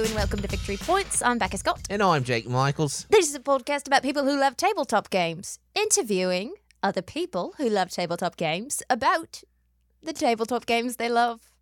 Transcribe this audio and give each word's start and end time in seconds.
Hello 0.00 0.08
and 0.08 0.16
welcome 0.16 0.40
to 0.40 0.48
Victory 0.48 0.78
Points. 0.78 1.20
I'm 1.20 1.36
Becca 1.36 1.58
Scott. 1.58 1.82
And 1.90 2.02
I'm 2.02 2.24
Jake 2.24 2.48
Michaels. 2.48 3.04
This 3.10 3.28
is 3.28 3.34
a 3.34 3.38
podcast 3.38 3.86
about 3.86 4.02
people 4.02 4.24
who 4.24 4.40
love 4.40 4.56
tabletop 4.56 5.10
games, 5.10 5.58
interviewing 5.74 6.54
other 6.82 7.02
people 7.02 7.52
who 7.58 7.68
love 7.68 7.90
tabletop 7.90 8.38
games 8.38 8.82
about 8.88 9.42
the 10.02 10.14
tabletop 10.14 10.64
games 10.64 10.96
they 10.96 11.10
love. 11.10 11.52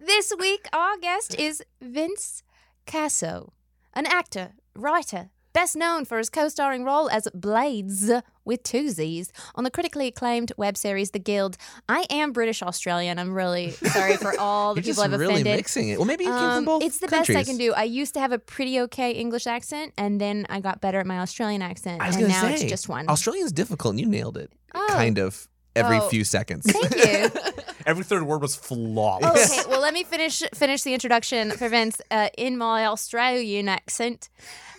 This 0.00 0.32
week, 0.38 0.68
our 0.72 0.98
guest 0.98 1.34
is 1.34 1.60
Vince 1.80 2.44
Caso, 2.86 3.50
an 3.92 4.06
actor, 4.06 4.52
writer, 4.76 5.30
best 5.52 5.76
known 5.76 6.04
for 6.04 6.18
his 6.18 6.30
co 6.30 6.48
starring 6.48 6.84
role 6.84 7.08
as 7.10 7.28
Blades 7.34 8.10
with 8.44 8.62
two 8.62 8.88
Z's 8.88 9.32
on 9.54 9.64
the 9.64 9.70
critically 9.70 10.06
acclaimed 10.06 10.52
web 10.56 10.76
series 10.76 11.10
The 11.10 11.18
Guild. 11.18 11.56
I 11.88 12.06
am 12.10 12.32
British 12.32 12.62
Australian. 12.62 13.18
I'm 13.18 13.34
really 13.34 13.70
sorry 13.72 14.16
for 14.16 14.38
all 14.40 14.74
the 14.74 14.82
people 14.82 15.02
I've 15.02 15.12
really 15.12 15.34
offended. 15.34 15.56
mixing 15.56 15.88
it. 15.90 15.98
Well, 15.98 16.06
maybe 16.06 16.24
you 16.24 16.30
came 16.30 16.38
Um, 16.38 16.64
both 16.64 16.82
it's 16.82 16.98
the 16.98 17.08
countries. 17.08 17.36
best 17.36 17.48
I 17.48 17.50
can 17.50 17.58
do. 17.58 17.74
I 17.74 17.82
used 17.84 18.14
to 18.14 18.20
have 18.20 18.32
a 18.32 18.38
pretty 18.38 18.80
okay 18.80 19.12
English 19.12 19.46
accent, 19.46 19.92
and 19.98 20.20
then 20.20 20.46
I 20.48 20.60
got 20.60 20.80
better 20.80 20.98
at 21.00 21.06
my 21.06 21.18
Australian 21.18 21.62
accent, 21.62 22.00
and 22.02 22.28
now 22.28 22.40
say, 22.42 22.54
it's 22.54 22.64
just 22.64 22.88
one. 22.88 23.08
Australian's 23.08 23.52
difficult, 23.52 23.92
and 23.92 24.00
you 24.00 24.06
nailed 24.06 24.36
it. 24.38 24.52
Oh. 24.74 24.86
Kind 24.90 25.18
of 25.18 25.48
every 25.76 25.98
Oh. 25.98 26.08
few 26.08 26.24
seconds. 26.24 26.64
Thank 26.70 26.94
you. 26.96 27.40
Every 27.88 28.04
third 28.04 28.24
word 28.24 28.42
was 28.42 28.54
flawless. 28.54 29.50
Oh, 29.50 29.60
okay, 29.60 29.66
well, 29.70 29.80
let 29.80 29.94
me 29.94 30.04
finish 30.04 30.42
finish 30.52 30.82
the 30.82 30.92
introduction 30.92 31.52
for 31.52 31.70
Vince 31.70 32.02
uh, 32.10 32.28
in 32.36 32.58
my 32.58 32.84
Australian 32.84 33.66
accent. 33.66 34.28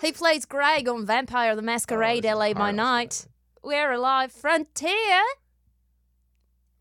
He 0.04 0.12
plays 0.12 0.46
Greg 0.46 0.88
on 0.88 1.08
Vampire 1.08 1.56
the 1.56 1.64
Masquerade 1.64 2.24
Oh, 2.24 2.38
LA 2.38 2.54
by 2.54 2.70
Night. 2.70 3.26
We're 3.64 3.92
Alive 3.94 4.32
Frontier. 4.32 5.24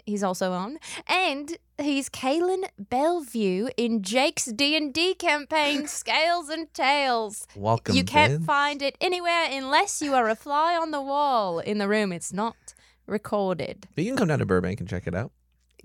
He's 0.04 0.22
also 0.22 0.52
on, 0.52 0.78
and 1.06 1.56
he's 1.78 2.10
Kaylin 2.10 2.64
Bellevue 2.78 3.70
in 3.78 4.02
Jake's 4.02 4.44
D 4.44 4.76
and 4.76 4.92
D 4.92 5.14
campaign, 5.14 5.86
Scales 6.00 6.50
and 6.50 6.72
Tails. 6.74 7.46
Welcome. 7.56 7.96
you 7.96 8.04
can't 8.04 8.32
Vince. 8.32 8.44
find 8.44 8.82
it 8.82 8.98
anywhere 9.00 9.46
unless 9.50 10.02
you 10.02 10.12
are 10.12 10.28
a 10.28 10.36
fly 10.36 10.76
on 10.76 10.90
the 10.90 11.00
wall 11.00 11.58
in 11.58 11.78
the 11.78 11.88
room. 11.88 12.12
It's 12.12 12.34
not 12.34 12.74
recorded. 13.06 13.88
But 13.94 14.04
you 14.04 14.10
can 14.10 14.18
come 14.18 14.28
down 14.28 14.40
to 14.40 14.46
Burbank 14.46 14.80
and 14.80 14.88
check 14.88 15.06
it 15.06 15.14
out. 15.14 15.32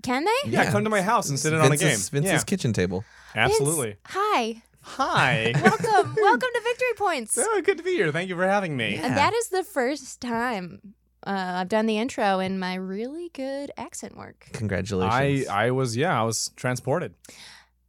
Can 0.04 0.24
they? 0.24 0.50
yeah, 0.50 0.70
come 0.70 0.84
to 0.84 0.90
my 0.90 1.00
house 1.00 1.30
and 1.30 1.38
sit 1.40 1.54
in 1.54 1.60
on 1.60 1.72
a 1.72 1.76
game. 1.78 1.88
Vince's, 1.88 2.10
Vince's 2.10 2.32
yeah, 2.32 2.42
kitchen 2.42 2.74
table. 2.74 3.04
absolutely. 3.34 3.86
Vince, 3.86 3.98
hi. 4.04 4.62
Hi. 4.82 5.52
Welcome. 5.62 6.14
Welcome 6.14 6.48
to 6.52 6.60
Victory 6.62 6.92
Points. 6.96 7.38
oh, 7.40 7.62
good 7.64 7.78
to 7.78 7.82
be 7.82 7.92
here. 7.92 8.12
Thank 8.12 8.28
you 8.28 8.36
for 8.36 8.46
having 8.46 8.76
me. 8.76 8.96
Yeah. 8.96 9.06
And 9.06 9.16
that 9.16 9.32
is 9.32 9.48
the 9.48 9.64
first 9.64 10.20
time 10.20 10.94
uh, 11.26 11.30
I've 11.56 11.70
done 11.70 11.86
the 11.86 11.96
intro 11.96 12.38
in 12.38 12.58
my 12.58 12.74
really 12.74 13.30
good 13.30 13.70
accent 13.78 14.14
work. 14.14 14.46
I 14.52 14.58
Congratulations. 14.58 15.48
I 15.48 15.70
was 15.70 15.96
yeah, 15.96 16.20
I 16.20 16.24
was 16.24 16.50
transported. 16.54 17.14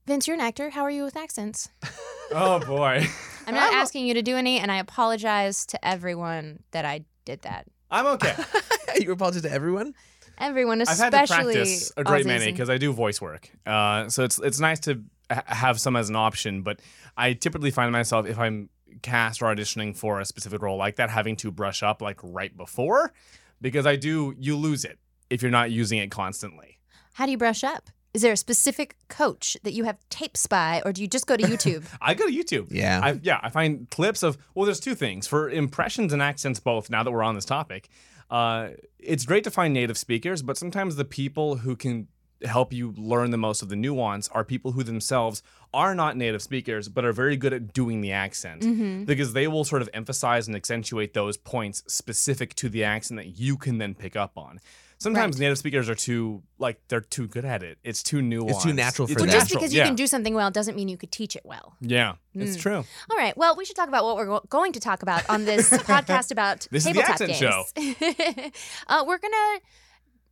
Vince, 0.07 0.25
you're 0.25 0.35
an 0.35 0.41
actor. 0.41 0.69
How 0.69 0.83
are 0.83 0.91
you 0.91 1.03
with 1.03 1.17
accents? 1.17 1.69
Oh 2.31 2.57
boy. 2.57 3.05
I'm 3.45 3.53
not 3.53 3.72
asking 3.72 4.07
you 4.07 4.16
to 4.16 4.23
do 4.23 4.35
any, 4.35 4.57
and 4.57 4.72
I 4.72 4.77
apologize 4.77 5.63
to 5.67 5.88
everyone 5.88 6.63
that 6.72 6.85
I 6.85 7.05
did 7.23 7.44
that. 7.44 7.67
I'm 7.91 8.07
okay. 8.07 8.33
you 9.00 9.11
apologize 9.11 9.44
to 9.44 9.52
everyone. 9.52 9.94
Everyone, 10.38 10.81
I've 10.81 10.88
especially 10.89 11.17
had 11.17 11.28
to 11.28 11.33
practice 11.33 11.91
a 11.97 12.03
great 12.03 12.23
Aussies 12.23 12.28
many 12.28 12.45
and- 12.45 12.53
because 12.53 12.69
I 12.69 12.78
do 12.78 12.91
voice 12.94 13.22
work. 13.22 13.50
Uh, 13.66 14.09
so 14.09 14.23
it's 14.23 14.39
it's 14.39 14.59
nice 14.59 14.80
to 14.81 15.03
ha- 15.31 15.44
have 15.47 15.80
some 15.80 15.95
as 15.95 16.09
an 16.09 16.16
option, 16.16 16.61
but 16.61 16.80
I 17.17 17.33
typically 17.33 17.72
find 17.72 17.91
myself 17.91 18.25
if 18.28 18.38
I'm 18.38 18.69
cast 19.02 19.41
or 19.41 19.45
auditioning 19.53 19.95
for 19.95 20.19
a 20.19 20.25
specific 20.25 20.61
role 20.61 20.78
like 20.78 20.95
that, 20.97 21.09
having 21.09 21.36
to 21.38 21.52
brush 21.52 21.83
up 21.83 22.02
like 22.02 22.19
right 22.23 22.56
before, 22.56 23.13
because 23.61 23.86
I 23.86 23.95
do 23.95 24.35
you 24.38 24.56
lose 24.56 24.85
it 24.85 25.00
if 25.29 25.41
you're 25.41 25.51
not 25.51 25.72
using 25.72 26.00
it 26.00 26.12
constantly. 26.12 26.79
How 27.13 27.25
do 27.25 27.31
you 27.31 27.38
brush 27.38 27.63
up? 27.63 27.90
Is 28.13 28.22
there 28.22 28.31
a 28.31 28.38
specific 28.38 28.95
coach 29.09 29.57
that 29.63 29.74
you 29.74 29.84
have 29.84 29.97
tapes 30.09 30.47
by, 30.47 30.81
or 30.85 30.94
do 30.94 31.01
you 31.01 31.07
just 31.07 31.28
go 31.28 31.35
to 31.35 31.44
YouTube? 31.44 31.84
I 32.01 32.13
go 32.13 32.25
to 32.25 32.31
YouTube. 32.31 32.68
Yeah. 32.72 33.01
I, 33.03 33.19
yeah, 33.22 33.41
I 33.44 33.50
find 33.50 33.90
clips 33.90 34.24
of 34.24 34.38
well, 34.53 34.66
there's 34.66 34.79
two 34.79 34.95
things 34.95 35.28
for 35.28 35.50
impressions 35.50 36.13
and 36.13 36.22
accents 36.22 36.62
both. 36.62 36.90
Now 36.90 37.03
that 37.03 37.12
we're 37.12 37.24
on 37.24 37.35
this 37.35 37.44
topic, 37.44 37.90
uh, 38.30 38.69
it's 39.00 39.25
great 39.25 39.44
to 39.44 39.52
find 39.52 39.74
native 39.74 39.97
speakers, 39.97 40.41
but 40.41 40.58
sometimes 40.58 40.96
the 40.96 41.06
people 41.06 41.58
who 41.58 41.75
can 41.75 42.08
help 42.44 42.74
you 42.74 42.94
learn 42.97 43.31
the 43.31 43.38
most 43.38 43.62
of 43.62 43.69
the 43.69 43.75
nuance 43.75 44.28
are 44.30 44.44
people 44.44 44.74
who 44.74 44.84
themselves 44.84 45.41
are 45.74 45.96
not 45.96 46.18
native 46.18 46.41
speakers 46.41 46.90
but 46.90 47.06
are 47.06 47.13
very 47.13 47.38
good 47.38 47.53
at 47.53 47.72
doing 47.74 48.02
the 48.02 48.12
accent 48.12 48.62
Mhm. 48.62 49.06
because 49.06 49.31
they 49.34 49.47
will 49.47 49.63
sort 49.63 49.81
of 49.81 49.90
emphasize 49.94 50.46
and 50.46 50.56
accentuate 50.56 51.13
those 51.13 51.38
points 51.38 51.81
specific 51.88 52.53
to 52.56 52.68
the 52.69 52.84
accent 52.84 53.18
that 53.19 53.40
you 53.40 53.56
can 53.58 53.78
then 53.78 53.96
pick 53.96 54.16
up 54.18 54.38
on. 54.38 54.59
Sometimes 54.97 55.35
Right. 55.35 55.41
native 55.41 55.57
speakers 55.57 55.89
are 55.89 55.95
too 55.95 56.41
like 56.57 56.79
they're 56.88 57.01
too 57.01 57.28
good 57.28 57.44
at 57.45 57.61
it. 57.63 57.78
It's 57.83 58.01
too 58.01 58.17
nuanced. 58.22 58.50
It's 58.51 58.63
too 58.63 58.73
natural 58.73 59.07
for 59.07 59.13
It's 59.13 59.22
them. 59.22 59.29
Just 59.31 59.50
because 59.51 59.73
you 59.73 59.79
yeah. 59.79 59.85
can 59.88 59.95
do 59.95 60.07
something 60.07 60.33
well 60.33 60.50
doesn't 60.51 60.75
mean 60.75 60.88
you 60.88 60.97
could 60.97 61.11
teach 61.11 61.35
it 61.35 61.41
well. 61.45 61.75
Yeah, 61.81 62.16
it's 62.33 62.56
Mm. 62.57 62.61
true. 62.61 62.85
All 63.11 63.17
right. 63.17 63.35
Well, 63.38 63.56
we 63.56 63.66
should 63.66 63.75
talk 63.75 63.88
about 63.89 64.03
what 64.06 64.16
we're 64.16 64.25
go- 64.25 64.45
going 64.50 64.72
to 64.73 64.79
talk 64.79 65.01
about 65.03 65.29
on 65.29 65.45
this 65.45 65.69
podcast 65.91 66.31
about 66.31 66.67
This 66.72 66.85
is 66.85 66.94
the 66.94 67.01
tabletop 67.01 67.22
accent 67.22 67.73
games. 67.75 68.51
uh, 68.88 69.03
we're 69.06 69.17
gonna 69.19 69.59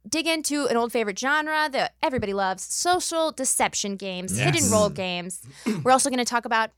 dig 0.08 0.28
into 0.28 0.66
an 0.68 0.78
old 0.78 0.92
favorite 0.92 1.18
genre 1.20 1.70
that 1.72 1.94
everybody 2.02 2.34
loves: 2.34 2.64
social 2.64 3.32
deception 3.32 3.96
games, 3.96 4.38
hidden 4.38 4.70
role 4.72 4.90
games. 4.90 5.42
we're 5.84 5.92
also 5.92 6.10
going 6.10 6.20
to 6.20 6.26
talk 6.26 6.46
about 6.46 6.72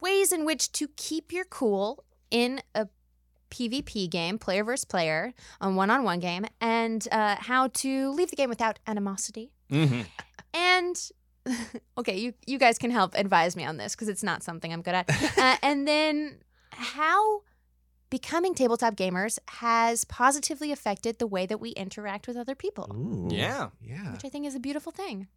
ways 0.00 0.32
in 0.32 0.44
which 0.44 0.70
to 0.72 0.88
keep 0.96 1.32
your 1.32 1.44
cool 1.46 2.04
in 2.30 2.60
a 2.74 2.86
PvP 3.50 4.08
game, 4.10 4.38
player 4.38 4.64
versus 4.64 4.84
player, 4.84 5.32
a 5.60 5.70
one-on-one 5.70 6.20
game, 6.20 6.46
and 6.60 7.06
uh, 7.12 7.36
how 7.38 7.68
to 7.68 8.10
leave 8.10 8.30
the 8.30 8.36
game 8.36 8.48
without 8.48 8.78
animosity. 8.86 9.52
hmm 9.70 10.02
And 10.54 10.96
okay, 11.98 12.16
you 12.18 12.34
you 12.46 12.58
guys 12.58 12.78
can 12.78 12.90
help 12.90 13.14
advise 13.14 13.56
me 13.56 13.64
on 13.64 13.76
this 13.76 13.94
because 13.94 14.08
it's 14.08 14.22
not 14.22 14.42
something 14.42 14.72
I'm 14.72 14.82
good 14.82 14.94
at. 14.94 15.08
uh, 15.38 15.56
and 15.62 15.86
then 15.86 16.38
how 16.70 17.42
becoming 18.10 18.54
tabletop 18.54 18.94
gamers 18.96 19.38
has 19.48 20.04
positively 20.04 20.72
affected 20.72 21.18
the 21.18 21.26
way 21.26 21.46
that 21.46 21.58
we 21.60 21.70
interact 21.70 22.26
with 22.28 22.36
other 22.36 22.54
people, 22.54 22.90
Ooh. 22.92 23.34
Yeah. 23.34 23.70
Yeah. 23.80 24.12
which 24.12 24.24
I 24.24 24.28
think 24.28 24.46
is 24.46 24.54
a 24.54 24.60
beautiful 24.60 24.92
thing. 24.92 25.28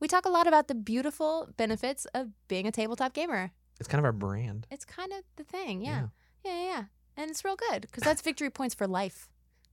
We 0.00 0.08
talk 0.08 0.24
a 0.24 0.30
lot 0.30 0.46
about 0.46 0.68
the 0.68 0.74
beautiful 0.74 1.48
benefits 1.56 2.06
of 2.14 2.28
being 2.48 2.66
a 2.66 2.72
tabletop 2.72 3.12
gamer. 3.12 3.52
It's 3.78 3.88
kind 3.88 3.98
of 4.00 4.04
our 4.04 4.12
brand. 4.12 4.66
It's 4.70 4.84
kind 4.84 5.12
of 5.12 5.22
the 5.36 5.44
thing, 5.44 5.80
yeah, 5.82 6.08
yeah, 6.44 6.52
yeah, 6.52 6.64
yeah. 6.64 6.84
And 7.16 7.30
it's 7.30 7.44
real 7.44 7.56
good 7.56 7.82
because 7.82 8.02
that's 8.02 8.22
victory 8.22 8.50
points 8.50 8.74
for 8.74 8.86
life. 8.86 9.28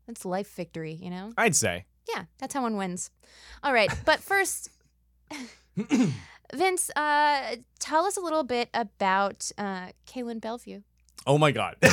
That's 0.08 0.26
life 0.26 0.54
victory, 0.56 0.94
you 0.94 1.10
know. 1.10 1.32
I'd 1.38 1.56
say. 1.56 1.86
Yeah, 2.14 2.24
that's 2.40 2.54
how 2.54 2.64
one 2.64 2.78
wins. 2.78 3.12
All 3.64 3.74
right, 3.74 3.92
but 4.06 4.20
first, 4.20 4.70
Vince, 6.54 6.90
uh, 6.96 7.56
tell 7.80 8.06
us 8.06 8.18
a 8.18 8.22
little 8.22 8.44
bit 8.44 8.70
about 8.74 9.52
uh, 9.58 9.90
Kaylin 10.08 10.42
Bellevue. 10.42 10.82
Oh 11.28 11.38
my 11.38 11.52
god. 11.52 11.76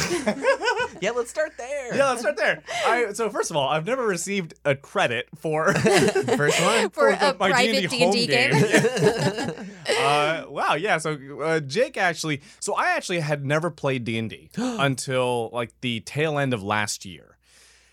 Yeah, 1.02 1.10
let's 1.10 1.28
start 1.28 1.52
there. 1.58 1.94
yeah, 1.94 2.08
let's 2.08 2.20
start 2.20 2.36
there. 2.38 2.62
I, 2.86 3.12
so 3.12 3.28
first 3.28 3.50
of 3.50 3.56
all, 3.56 3.68
I've 3.68 3.84
never 3.84 4.06
received 4.06 4.54
a 4.64 4.74
credit 4.74 5.28
for 5.36 5.74
First 5.74 6.62
one. 6.62 6.88
For 6.90 7.10
the- 7.10 7.34
a 7.34 7.38
my 7.38 7.50
private 7.50 7.90
D&D 7.90 8.10
D&D 8.12 8.26
game. 8.28 9.66
Uh, 10.00 10.44
wow, 10.48 10.74
yeah. 10.74 10.98
So 10.98 11.18
uh, 11.42 11.60
Jake 11.60 11.96
actually, 11.96 12.40
so 12.60 12.74
I 12.74 12.90
actually 12.96 13.20
had 13.20 13.44
never 13.44 13.70
played 13.70 14.04
D 14.04 14.18
and 14.18 14.30
D 14.30 14.50
until 14.56 15.50
like 15.52 15.72
the 15.80 16.00
tail 16.00 16.38
end 16.38 16.52
of 16.54 16.62
last 16.62 17.04
year. 17.04 17.32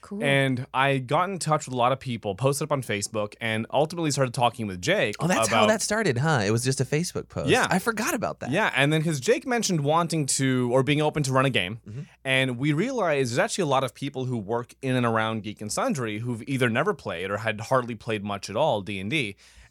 Cool. 0.02 0.22
And 0.22 0.68
I 0.74 0.97
got 0.97 1.30
in 1.30 1.40
touch 1.40 1.66
with 1.66 1.74
a 1.74 1.78
lot 1.78 1.94
of 1.94 2.00
people, 2.00 2.36
posted 2.36 2.66
up 2.68 2.74
on 2.74 2.84
Facebook, 2.84 3.36
and 3.40 3.66
ultimately 3.72 4.12
started 4.12 4.34
talking 4.34 4.68
with 4.68 4.81
Jake. 4.81 5.16
Oh, 5.22 5.28
that's 5.28 5.47
about, 5.47 5.59
how 5.62 5.68
that 5.68 5.81
started, 5.81 6.18
huh? 6.18 6.41
It 6.46 6.52
was 6.52 6.62
just 6.62 6.81
a 6.81 6.86
Facebook 6.86 7.30
post. 7.30 7.50
Yeah. 7.50 7.68
I 7.69 7.80
forgot 7.80 8.14
about 8.14 8.41
that. 8.41 8.52
Yeah, 8.52 8.70
and 8.76 8.91
then 8.91 8.99
because 8.99 9.22
Jake 9.22 9.47
mentioned 9.47 9.79
wanting 9.79 10.26
to 10.26 10.70
or 10.73 10.84
being 10.84 11.02
open 11.02 11.23
to 11.23 11.32
run 11.32 11.46
a 11.46 11.49
game, 11.49 11.79
Mhm. 11.90 12.06
and 12.26 12.58
we 12.58 12.73
realized 12.73 13.32
there's 13.32 13.40
actually 13.40 13.61
a 13.61 13.67
lot 13.67 13.85
of 13.85 13.94
people 13.96 14.26
who 14.26 14.38
work 14.38 14.73
in 14.82 14.97
and 14.97 15.06
around 15.06 15.44
Geek 15.44 15.61
and 15.61 15.72
Sundry 15.72 16.20
who've 16.20 16.44
either 16.47 16.70
never 16.70 16.94
played 16.94 17.32
or 17.32 17.38
had 17.38 17.61
hardly 17.61 17.96
played 17.96 18.26
much 18.26 18.49
at 18.49 18.58
all 18.58 18.82
D 18.82 18.99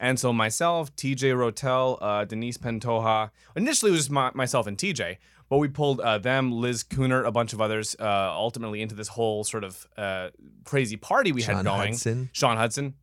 and 0.02 0.18
so 0.18 0.32
myself, 0.32 0.94
TJ 0.96 1.32
Rotel, 1.32 1.96
uh, 2.02 2.24
Denise 2.24 2.58
Pentoja, 2.58 3.30
initially 3.54 3.90
it 3.90 3.92
was 3.92 4.00
just 4.00 4.10
my, 4.10 4.32
myself 4.34 4.66
and 4.66 4.76
TJ, 4.76 5.16
but 5.48 5.58
we 5.58 5.68
pulled 5.68 6.00
uh, 6.00 6.18
them, 6.18 6.50
Liz 6.50 6.82
Cooner, 6.82 7.24
a 7.24 7.30
bunch 7.30 7.52
of 7.52 7.60
others, 7.60 7.94
uh, 8.00 8.32
ultimately 8.32 8.82
into 8.82 8.96
this 8.96 9.06
whole 9.06 9.44
sort 9.44 9.62
of 9.62 9.86
uh, 9.96 10.30
crazy 10.64 10.96
party 10.96 11.30
we 11.30 11.40
Sean 11.40 11.54
had 11.54 11.64
going. 11.66 11.92
Hudson. 11.92 12.30
Sean 12.32 12.56
Hudson, 12.56 12.94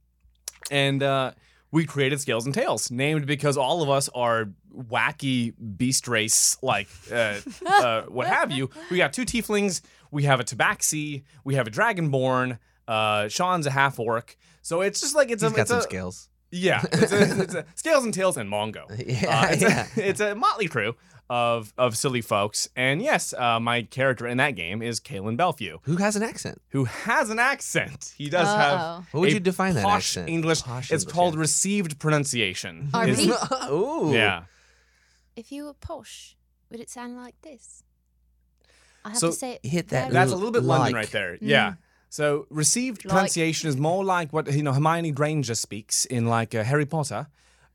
and 0.70 1.02
uh, 1.02 1.32
we 1.72 1.86
created 1.86 2.20
Scales 2.20 2.46
and 2.46 2.54
Tails, 2.54 2.92
named 2.92 3.26
because 3.26 3.56
all 3.56 3.82
of 3.82 3.90
us 3.90 4.10
are 4.10 4.50
wacky 4.76 5.54
beast 5.78 6.06
race, 6.06 6.58
like 6.62 6.90
uh, 7.10 7.36
uh, 7.66 8.02
what 8.04 8.28
have 8.28 8.52
you. 8.52 8.70
We 8.92 8.98
got 8.98 9.14
two 9.14 9.24
tieflings, 9.24 9.80
we 10.12 10.24
have 10.24 10.42
a 10.42 10.44
tabaxi, 10.44 11.24
we 11.46 11.56
have 11.56 11.66
a 11.66 11.72
dragonborn. 11.72 12.60
Uh, 12.90 13.30
Sean's 13.30 13.68
a 13.68 13.72
half 13.72 14.00
orc, 14.00 14.36
so 14.62 14.82
it's 14.82 15.00
just 15.00 15.16
like 15.16 15.32
it's 15.32 15.44
He's 15.44 15.54
a 15.54 15.56
got 15.56 15.62
it's 15.62 15.70
some 15.70 15.80
a, 15.80 15.84
scales. 15.84 16.28
Yeah, 16.52 16.82
it's 16.92 17.12
a, 17.12 17.42
it's 17.44 17.54
a 17.56 17.66
Scales 17.76 18.04
and 18.06 18.14
Tails 18.14 18.38
and 18.38 18.50
Mongo. 18.50 18.86
Yeah, 18.90 19.42
Uh, 19.42 19.48
it's, 19.52 19.62
yeah. 19.62 19.88
a, 19.98 20.10
it's 20.10 20.20
a 20.20 20.36
motley 20.36 20.68
crew 20.68 20.96
of 21.30 21.74
of 21.78 21.96
silly 21.96 22.22
folks, 22.22 22.68
and 22.76 23.02
yes, 23.02 23.34
uh, 23.34 23.60
my 23.60 23.84
character 23.84 24.26
in 24.26 24.38
that 24.38 24.52
game 24.56 24.82
is 24.82 25.00
Kalen 25.00 25.38
Belfew, 25.38 25.80
Who 25.84 25.98
has 25.98 26.16
an 26.16 26.24
accent? 26.24 26.60
who 26.70 26.86
has 26.86 27.30
an 27.30 27.38
accent. 27.38 28.14
He 28.18 28.30
does 28.30 28.48
have 28.48 28.74
Uh-oh. 28.80 29.06
What 29.12 29.20
would 29.22 29.30
a 29.30 29.34
you 29.34 29.40
define 29.40 29.76
that 29.76 29.84
posh 29.84 30.18
accent? 30.18 30.30
English. 30.30 30.64
Posh 30.64 30.92
it's 30.92 31.04
English, 31.04 31.14
called 31.14 31.36
yeah. 31.36 31.40
received 31.42 32.00
pronunciation. 32.00 32.90
RP? 32.92 33.70
Ooh. 33.72 34.12
yeah. 34.14 34.44
if 35.36 35.52
you 35.52 35.66
were 35.66 35.74
posh, 35.76 36.36
would 36.72 36.80
it 36.80 36.90
sound 36.90 37.16
like 37.16 37.40
this? 37.44 37.84
I 39.06 39.10
have 39.10 39.18
So 39.20 39.28
to 39.28 39.34
say 39.34 39.60
hit 39.64 39.90
that 39.90 40.12
That's 40.12 40.32
a 40.32 40.36
little 40.36 40.52
bit 40.52 40.64
London 40.64 40.94
right 40.96 41.12
there. 41.12 41.34
Mm. 41.36 41.38
Yeah. 41.42 41.74
So 42.10 42.48
received 42.50 43.06
Like- 43.06 43.10
pronunciation 43.12 43.70
is 43.70 43.78
more 43.78 44.04
like 44.04 44.34
what 44.34 44.52
you 44.52 44.64
know 44.64 44.74
Hermione 44.74 45.12
Granger 45.12 45.56
speaks 45.56 46.06
in 46.06 46.26
like 46.26 46.56
uh, 46.56 46.64
Harry 46.64 46.86
Potter, 46.86 47.28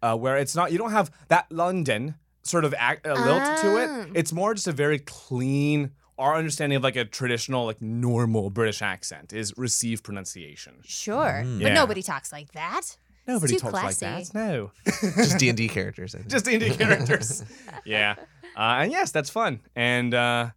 uh, 0.02 0.16
where 0.16 0.36
it's 0.36 0.54
not 0.56 0.72
you 0.72 0.78
don't 0.78 0.90
have 0.92 1.10
that 1.28 1.46
London 1.50 2.16
sort 2.42 2.64
of 2.64 2.74
ac 2.74 2.98
uh, 3.04 3.14
lilt 3.14 3.42
to 3.62 3.68
Ah. 3.78 4.02
it. 4.02 4.10
It's 4.14 4.32
more 4.32 4.54
just 4.54 4.66
a 4.68 4.72
very 4.72 4.98
clean. 4.98 5.90
Our 6.18 6.36
understanding 6.36 6.76
of 6.76 6.82
like 6.84 6.94
a 6.96 7.04
traditional 7.04 7.64
like 7.66 7.80
normal 7.82 8.50
British 8.50 8.82
accent 8.82 9.32
is 9.32 9.52
received 9.56 10.04
pronunciation. 10.04 10.74
Sure, 10.84 11.42
Mm. 11.44 11.62
but 11.62 11.72
nobody 11.72 12.02
talks 12.02 12.30
like 12.32 12.52
that. 12.52 12.96
Nobody 13.26 13.54
too 13.54 13.60
talks 13.60 13.72
like 13.82 13.96
that. 13.98 14.34
No. 14.34 14.70
Just 15.16 15.38
D 15.38 15.48
and 15.48 15.56
D 15.56 15.66
characters. 15.68 16.14
I 16.14 16.18
think. 16.26 16.30
just 16.30 16.44
D 16.44 16.58
characters. 16.70 17.42
yeah, 17.84 18.14
uh, 18.56 18.82
and 18.82 18.92
yes, 18.92 19.10
that's 19.12 19.30
fun. 19.30 19.60
And 19.74 20.12
uh, 20.14 20.50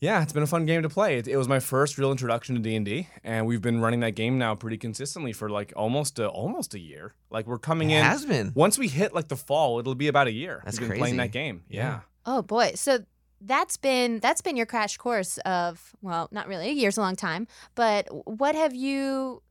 yeah, 0.00 0.22
it's 0.22 0.32
been 0.32 0.42
a 0.42 0.46
fun 0.46 0.66
game 0.66 0.82
to 0.82 0.88
play. 0.88 1.18
It, 1.18 1.26
it 1.28 1.36
was 1.36 1.48
my 1.48 1.58
first 1.60 1.96
real 1.98 2.10
introduction 2.10 2.54
to 2.54 2.60
D 2.60 2.76
and 2.76 2.84
D, 2.84 3.08
and 3.24 3.46
we've 3.46 3.62
been 3.62 3.80
running 3.80 4.00
that 4.00 4.14
game 4.14 4.38
now 4.38 4.54
pretty 4.54 4.76
consistently 4.76 5.32
for 5.32 5.48
like 5.48 5.72
almost 5.76 6.18
a, 6.18 6.28
almost 6.28 6.74
a 6.74 6.78
year. 6.78 7.14
Like 7.30 7.46
we're 7.46 7.58
coming 7.58 7.90
It 7.90 7.98
in. 7.98 8.04
has 8.04 8.24
been. 8.26 8.52
Once 8.54 8.78
we 8.78 8.88
hit 8.88 9.14
like 9.14 9.28
the 9.28 9.36
fall, 9.36 9.78
it'll 9.78 9.94
be 9.94 10.08
about 10.08 10.26
a 10.26 10.32
year. 10.32 10.62
That's 10.64 10.78
we've 10.80 10.88
been 10.88 10.98
playing 10.98 11.16
that 11.16 11.32
game. 11.32 11.62
Yeah. 11.68 11.80
Yeah. 11.82 12.00
Oh 12.26 12.42
boy, 12.42 12.72
so 12.74 12.98
that's 13.40 13.76
been 13.76 14.18
that's 14.20 14.40
been 14.40 14.56
your 14.56 14.66
crash 14.66 14.96
course 14.96 15.38
of 15.38 15.92
well, 16.02 16.28
not 16.30 16.48
really 16.48 16.68
a 16.68 16.72
year's 16.72 16.96
a 16.98 17.00
long 17.00 17.16
time, 17.16 17.46
but 17.74 18.06
what 18.26 18.54
have 18.54 18.74
you 18.74 19.42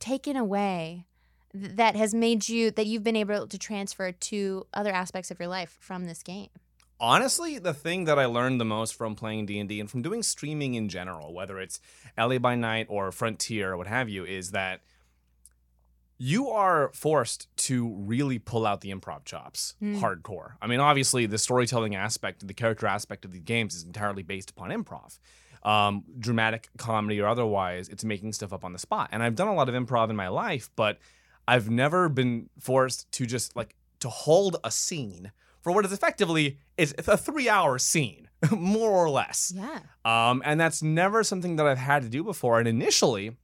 taken 0.00 0.36
away 0.36 1.06
that 1.54 1.96
has 1.96 2.12
made 2.14 2.48
you 2.48 2.70
that 2.72 2.86
you've 2.86 3.04
been 3.04 3.16
able 3.16 3.46
to 3.46 3.58
transfer 3.58 4.12
to 4.12 4.66
other 4.74 4.90
aspects 4.92 5.30
of 5.30 5.38
your 5.38 5.48
life 5.48 5.76
from 5.80 6.04
this 6.04 6.22
game? 6.22 6.48
Honestly 6.98 7.58
the 7.58 7.74
thing 7.74 8.04
that 8.04 8.18
i 8.18 8.24
learned 8.24 8.58
the 8.60 8.64
most 8.64 8.94
from 8.94 9.14
playing 9.14 9.44
d&d 9.46 9.78
and 9.80 9.90
from 9.90 10.00
doing 10.02 10.22
streaming 10.22 10.74
in 10.74 10.88
general 10.88 11.34
whether 11.34 11.58
it's 11.60 11.78
la 12.16 12.38
by 12.38 12.54
night 12.54 12.86
or 12.88 13.12
frontier 13.12 13.72
or 13.72 13.76
what 13.76 13.86
have 13.86 14.08
you 14.08 14.24
is 14.24 14.52
that 14.52 14.80
you 16.18 16.48
are 16.48 16.90
forced 16.94 17.46
to 17.56 17.94
really 17.98 18.38
pull 18.38 18.66
out 18.66 18.80
the 18.80 18.90
improv 18.90 19.24
chops 19.26 19.74
Mm. 19.82 20.00
hardcore. 20.00 20.52
I 20.62 20.66
mean 20.66 20.80
obviously 20.80 21.26
the 21.26 21.36
storytelling 21.38 21.94
aspect 21.94 22.46
the 22.46 22.54
character 22.54 22.86
aspect 22.86 23.24
of 23.26 23.32
the 23.32 23.38
games 23.40 23.74
is 23.74 23.84
entirely 23.84 24.22
based 24.22 24.50
upon 24.50 24.70
improv. 24.70 25.18
Um, 25.62 26.04
dramatic 26.18 26.68
comedy 26.78 27.20
or 27.20 27.26
otherwise 27.28 27.88
it's 27.90 28.04
making 28.04 28.32
stuff 28.32 28.52
up 28.52 28.64
on 28.64 28.72
the 28.72 28.78
spot. 28.78 29.10
And 29.12 29.22
i've 29.22 29.34
done 29.34 29.48
a 29.48 29.54
lot 29.54 29.68
of 29.68 29.74
improv 29.74 30.08
in 30.08 30.16
my 30.16 30.28
life 30.28 30.70
but 30.76 30.98
i've 31.46 31.68
never 31.68 32.08
been 32.08 32.48
forced 32.58 33.12
to 33.12 33.26
just 33.26 33.54
like 33.54 33.74
to 34.00 34.08
hold 34.08 34.56
a 34.64 34.70
scene 34.70 35.32
for 35.66 35.72
what 35.72 35.84
is 35.84 35.90
effectively 35.90 36.58
is 36.76 36.94
a 37.08 37.16
three 37.16 37.48
hour 37.48 37.76
scene 37.76 38.28
more 38.52 38.88
or 38.92 39.10
less 39.10 39.52
Yeah. 39.52 39.80
um, 40.04 40.40
and 40.44 40.60
that's 40.60 40.80
never 40.80 41.24
something 41.24 41.56
that 41.56 41.66
I've 41.66 41.76
had 41.78 42.02
to 42.02 42.08
do 42.08 42.22
before. 42.22 42.60
And 42.60 42.68
initially, 42.68 43.36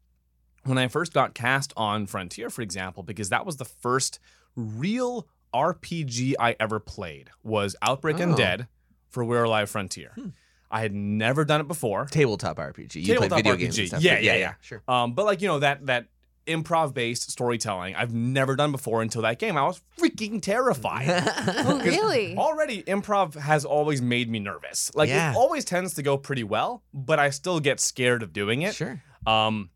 when 0.63 0.79
I 0.79 0.87
first 0.87 1.13
got 1.13 1.35
cast 1.35 1.73
on 1.77 2.07
Frontier, 2.07 2.49
for 2.49 2.63
example, 2.63 3.03
because 3.03 3.31
that 3.31 3.45
was 3.45 3.57
the 3.57 3.65
first 3.65 4.21
real 4.55 5.27
RPG 5.53 6.35
I 6.39 6.55
ever 6.61 6.79
played, 6.79 7.31
was 7.43 7.75
Outbreak 7.83 8.21
Oh. 8.21 8.27
Undead 8.27 8.69
for 9.09 9.25
We're 9.25 9.43
Alive 9.43 9.69
Frontier. 9.69 10.13
Hmm. 10.15 10.29
I 10.71 10.81
had 10.83 10.95
never 10.95 11.45
done 11.45 11.61
it 11.61 11.67
before. 11.67 12.05
tabletop 12.07 12.59
RPG. 12.59 12.95
You 12.95 13.17
play 13.17 13.29
Tabletop 13.29 13.39
video 13.39 13.55
RPG. 13.55 13.59
games 13.59 13.79
and 13.81 13.89
stuff. 13.89 14.03
Yeah, 14.03 14.15
but 14.15 14.23
yeah, 14.23 14.37
yeah. 14.37 14.55
Sure. 14.61 14.83
Um, 14.87 15.15
but 15.15 15.25
like 15.27 15.43
you 15.43 15.49
know 15.49 15.59
that 15.59 15.85
that 15.87 16.07
improv 16.47 16.93
based 16.93 17.31
storytelling 17.31 17.95
I've 17.95 18.13
never 18.13 18.57
done 18.57 18.73
before 18.73 19.01
until 19.03 19.23
that 19.23 19.39
game. 19.39 19.57
I 19.57 19.63
was 19.63 19.81
freaking 19.99 20.43
terrified. 20.43 21.07
Oh, 21.65 21.79
'Cause 21.83 21.87
really? 21.87 22.37
Already, 22.37 22.83
improv 22.83 23.35
has 23.37 23.65
always 23.65 24.03
made 24.03 24.29
me 24.31 24.39
nervous. 24.41 24.91
Like 24.95 25.09
Yeah. 25.09 25.33
it 25.33 25.37
always 25.37 25.65
tends 25.65 25.95
to 25.95 26.03
go 26.03 26.17
pretty 26.19 26.45
well, 26.45 26.83
but 26.93 27.19
I 27.19 27.31
still 27.31 27.61
get 27.61 27.79
scared 27.81 28.23
of 28.23 28.33
doing 28.33 28.63
it. 28.63 28.75
Sure. 28.75 29.03
Um, 29.27 29.71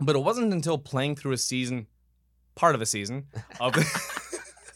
but 0.00 0.14
it 0.14 0.20
wasn't 0.20 0.52
until 0.52 0.78
playing 0.78 1.16
through 1.16 1.32
a 1.32 1.36
season, 1.38 1.86
part 2.54 2.74
of 2.76 2.80
a 2.82 2.86
season 2.86 3.26
of, 3.60 3.76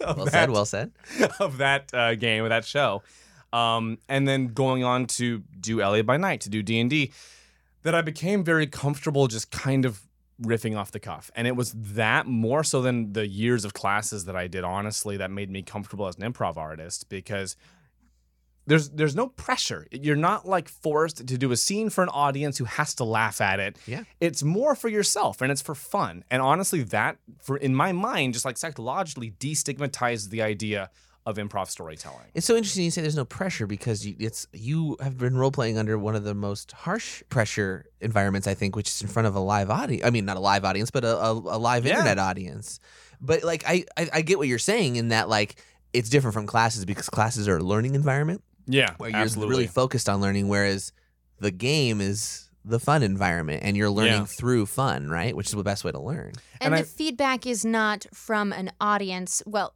of 0.01 0.17
Well 0.17 0.25
that, 0.27 0.33
said. 0.33 0.51
Well 0.51 0.65
said. 0.67 0.93
of 1.39 1.59
that 1.59 1.95
uh, 1.95 2.15
game 2.17 2.43
of 2.43 2.49
that 2.51 2.65
show, 2.65 3.03
um, 3.53 3.99
and 4.09 4.27
then 4.27 4.49
going 4.49 4.83
on 4.83 5.07
to 5.19 5.45
do 5.61 5.79
LA 5.81 6.03
by 6.03 6.17
Night 6.17 6.41
to 6.43 6.51
do 6.51 6.63
D 6.63 6.81
and 6.81 6.91
D, 6.91 7.13
that 7.83 7.95
I 7.95 8.01
became 8.03 8.43
very 8.43 8.67
comfortable 8.67 9.29
just 9.29 9.51
kind 9.53 9.85
of 9.85 10.01
riffing 10.41 10.77
off 10.77 10.91
the 10.91 11.01
cuff, 11.01 11.31
and 11.35 11.47
it 11.47 11.57
was 11.57 11.73
that 11.73 12.27
more 12.27 12.65
so 12.65 12.83
than 12.83 13.13
the 13.13 13.27
years 13.27 13.65
of 13.65 13.75
classes 13.75 14.25
that 14.27 14.37
I 14.37 14.47
did. 14.47 14.65
Honestly, 14.65 15.17
that 15.17 15.31
made 15.31 15.51
me 15.51 15.63
comfortable 15.63 16.07
as 16.07 16.17
an 16.17 16.33
improv 16.33 16.57
artist 16.57 17.09
because 17.09 17.57
there's 18.67 18.91
there's 18.91 19.17
no 19.17 19.29
pressure. 19.29 19.87
You're 19.91 20.17
not 20.17 20.47
like 20.47 20.69
forced 20.69 21.27
to 21.27 21.39
do 21.39 21.51
a 21.53 21.57
scene 21.57 21.91
for 21.91 22.03
an 22.03 22.11
audience 22.11 22.59
who 22.59 22.65
has 22.65 22.95
to 22.97 23.05
laugh 23.05 23.41
at 23.41 23.59
it. 23.59 23.77
Yeah. 23.87 24.05
It's 24.21 24.43
more 24.43 24.75
for 24.75 24.89
yourself 24.89 25.41
and 25.43 25.51
it's 25.51 25.63
for 25.63 25.75
fun. 25.75 26.25
And 26.31 26.41
honestly, 26.41 26.83
that 26.85 27.19
for 27.41 27.57
in 27.57 27.75
my 27.75 27.93
mind, 27.93 28.35
just 28.35 28.45
like 28.45 28.57
psychologically 28.57 29.33
destigmatizes 29.33 30.31
the 30.31 30.43
idea 30.43 30.91
of 31.25 31.37
improv 31.37 31.69
storytelling. 31.69 32.27
It's 32.35 32.47
so 32.47 32.57
interesting 32.57 32.85
you 32.85 32.91
say 32.91 33.01
there's 33.01 33.15
no 33.17 33.25
pressure 33.25 33.67
because 33.67 34.05
you, 34.07 34.17
it's 34.19 34.47
you 34.53 34.97
have 35.01 35.19
been 35.19 35.37
role 35.37 35.53
playing 35.53 35.79
under 35.79 35.97
one 35.99 36.17
of 36.17 36.25
the 36.25 36.35
most 36.35 36.73
harsh 36.73 37.23
pressure 37.29 37.87
environments 38.01 38.47
I 38.49 38.55
think, 38.55 38.75
which 38.75 38.89
is 38.89 39.03
in 39.03 39.09
front 39.09 39.29
of 39.29 39.35
a 39.37 39.41
live 39.41 39.71
audience. 39.71 40.05
I 40.05 40.11
mean, 40.11 40.25
not 40.25 40.37
a 40.37 40.41
live 40.41 40.65
audience, 40.65 40.91
but 40.91 41.05
a, 41.05 41.17
a, 41.17 41.33
a 41.33 41.59
live 41.59 41.85
Yeah. 41.87 41.93
internet 41.93 42.19
audience. 42.19 42.81
But 43.21 43.45
like, 43.45 43.63
I, 43.67 43.85
I 43.97 44.09
I 44.15 44.23
get 44.23 44.39
what 44.39 44.49
you're 44.49 44.59
saying 44.59 44.97
in 44.97 45.09
that 45.09 45.29
like 45.29 45.63
it's 45.93 46.09
different 46.09 46.35
from 46.35 46.47
classes 46.47 46.85
because 46.85 47.09
classes 47.09 47.47
are 47.49 47.59
a 47.59 47.63
learning 47.63 47.95
environment 47.95 48.43
Yeah, 48.67 48.95
where 48.97 49.11
you're 49.11 49.19
absolutely. 49.21 49.51
really 49.55 49.67
focused 49.69 50.09
on 50.09 50.21
learning, 50.21 50.49
whereas 50.49 50.93
the 51.39 51.51
game 51.53 52.01
is 52.01 52.49
the 52.65 52.79
fun 52.81 53.03
environment 53.03 53.61
and 53.65 53.77
you're 53.77 53.91
learning 53.91 54.13
Yeah. 54.21 54.25
through 54.25 54.67
fun, 54.67 55.09
right? 55.09 55.37
Which 55.37 55.47
is 55.49 55.53
the 55.53 55.63
best 55.65 55.85
way 55.85 55.91
to 55.93 56.01
learn. 56.01 56.33
And, 56.61 56.73
And 56.73 56.75
the 56.75 56.79
I- 56.79 56.83
feedback 56.83 57.47
is 57.47 57.65
not 57.65 58.07
from 58.15 58.53
an 58.53 58.71
audience. 58.81 59.43
Well, 59.47 59.75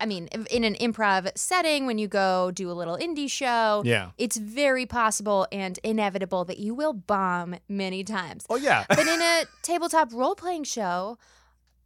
I 0.00 0.06
mean, 0.06 0.28
in 0.50 0.64
an 0.64 0.74
improv 0.74 1.30
setting, 1.36 1.86
when 1.86 1.98
you 1.98 2.06
go 2.06 2.50
do 2.52 2.70
a 2.70 2.72
little 2.72 2.96
indie 2.96 3.30
show, 3.30 3.82
yeah. 3.84 4.10
it's 4.16 4.36
very 4.36 4.86
possible 4.86 5.46
and 5.50 5.78
inevitable 5.82 6.44
that 6.44 6.58
you 6.58 6.74
will 6.74 6.92
bomb 6.92 7.56
many 7.68 8.04
times. 8.04 8.46
Oh 8.48 8.56
yeah. 8.56 8.84
But 8.88 9.00
in 9.00 9.20
a 9.20 9.44
tabletop 9.62 10.12
role 10.12 10.36
playing 10.36 10.64
show, 10.64 11.18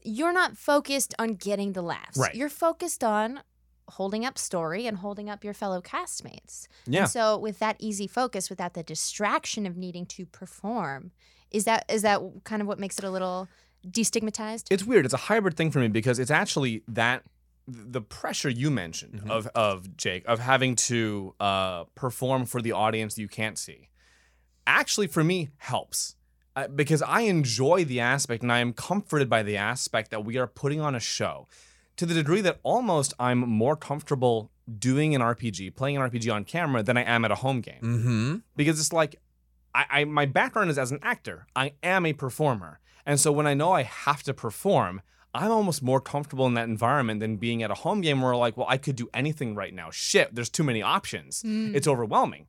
you're 0.03 0.33
not 0.33 0.57
focused 0.57 1.15
on 1.19 1.35
getting 1.35 1.73
the 1.73 1.83
laughs. 1.83 2.19
Right. 2.19 2.35
You're 2.35 2.51
focused 2.51 3.03
on 3.03 3.41
holding 3.89 4.25
up 4.25 4.39
story 4.39 4.87
and 4.87 4.99
holding 4.99 5.29
up 5.29 5.45
your 5.45 5.55
fellow 5.55 5.81
castmates. 5.81 6.67
yeah. 6.87 7.03
And 7.03 7.11
so 7.11 7.39
with 7.39 7.59
that 7.61 7.77
easy 7.79 8.07
focus, 8.07 8.51
without 8.51 8.75
the 8.75 8.83
distraction 8.83 9.67
of 9.67 9.77
needing 9.77 10.07
to 10.07 10.27
perform, 10.27 11.13
is 11.51 11.65
that 11.65 11.85
is 11.89 12.03
that 12.03 12.21
kind 12.45 12.63
of 12.63 12.69
what 12.69 12.79
makes 12.79 12.99
it 12.99 13.05
a 13.05 13.11
little 13.11 13.49
destigmatized? 13.87 14.67
It's 14.71 14.85
weird. 14.85 15.05
It's 15.05 15.15
a 15.15 15.19
hybrid 15.19 15.57
thing 15.57 15.71
for 15.71 15.81
me 15.81 15.89
because 15.89 16.19
it's 16.19 16.31
actually 16.31 16.83
that 16.89 17.23
the 17.69 18.01
pressure 18.01 18.49
you 18.51 18.71
mentioned 18.71 19.23
Mhm. 19.23 19.31
of 19.31 19.47
of 19.55 19.97
Jake 19.97 20.25
of 20.27 20.41
having 20.41 20.75
to 20.77 21.35
uh, 21.41 21.85
perform 21.95 22.45
for 22.47 22.61
the 22.61 22.73
audience 22.73 23.19
you 23.19 23.29
can't 23.29 23.59
see. 23.59 23.89
Actually, 24.67 25.07
for 25.09 25.25
me, 25.25 25.51
helps 25.59 26.17
uh, 26.55 26.69
because 26.69 27.03
I 27.03 27.21
enjoy 27.23 27.85
the 27.85 28.01
aspect 28.01 28.43
and 28.43 28.53
I 28.53 28.59
am 28.59 28.73
comforted 28.73 29.29
by 29.31 29.43
the 29.43 29.57
aspect 29.57 30.11
that 30.11 30.25
we 30.25 30.37
are 30.39 30.47
putting 30.47 30.81
on 30.81 30.95
a 30.95 31.01
show 31.01 31.49
to 31.97 32.07
the 32.07 32.15
degree 32.15 32.41
that 32.43 32.61
almost 32.63 33.15
I'm 33.19 33.39
more 33.39 33.77
comfortable 33.77 34.51
doing 34.79 35.15
an 35.15 35.21
RPG, 35.23 35.75
playing 35.75 35.97
an 35.97 36.03
RPG 36.03 36.31
on 36.33 36.45
camera 36.45 36.83
than 36.83 36.97
I 36.97 37.03
am 37.05 37.25
at 37.25 37.31
a 37.31 37.37
home 37.37 37.61
game 37.61 37.81
Mm-hmm. 37.83 38.37
because 38.57 38.79
it's 38.81 38.93
like 38.93 39.17
I, 39.75 39.85
I 39.91 40.05
my 40.05 40.27
background 40.27 40.71
is 40.71 40.79
as 40.79 40.91
an 40.93 40.99
actor. 41.03 41.47
I 41.57 41.73
am 41.83 42.05
a 42.07 42.13
performer, 42.13 42.79
and 43.07 43.19
so 43.19 43.33
when 43.33 43.47
I 43.47 43.55
know 43.55 43.73
I 43.73 43.83
have 43.85 44.23
to 44.25 44.35
perform, 44.35 45.01
I'm 45.35 45.51
almost 45.51 45.83
more 45.83 46.01
comfortable 46.01 46.47
in 46.47 46.55
that 46.55 46.69
environment 46.69 47.21
than 47.21 47.37
being 47.37 47.63
at 47.63 47.71
a 47.71 47.75
home 47.75 48.03
game 48.03 48.21
where 48.21 48.37
like, 48.37 48.57
well, 48.57 48.67
I 48.69 48.77
could 48.77 48.97
do 48.97 49.09
anything 49.15 49.55
right 49.55 49.73
now. 49.73 49.91
Shit, 49.91 50.35
there's 50.35 50.51
too 50.51 50.63
many 50.63 50.83
options. 50.83 51.43
Mm. 51.43 51.75
It's 51.75 51.89
overwhelming. 51.89 52.47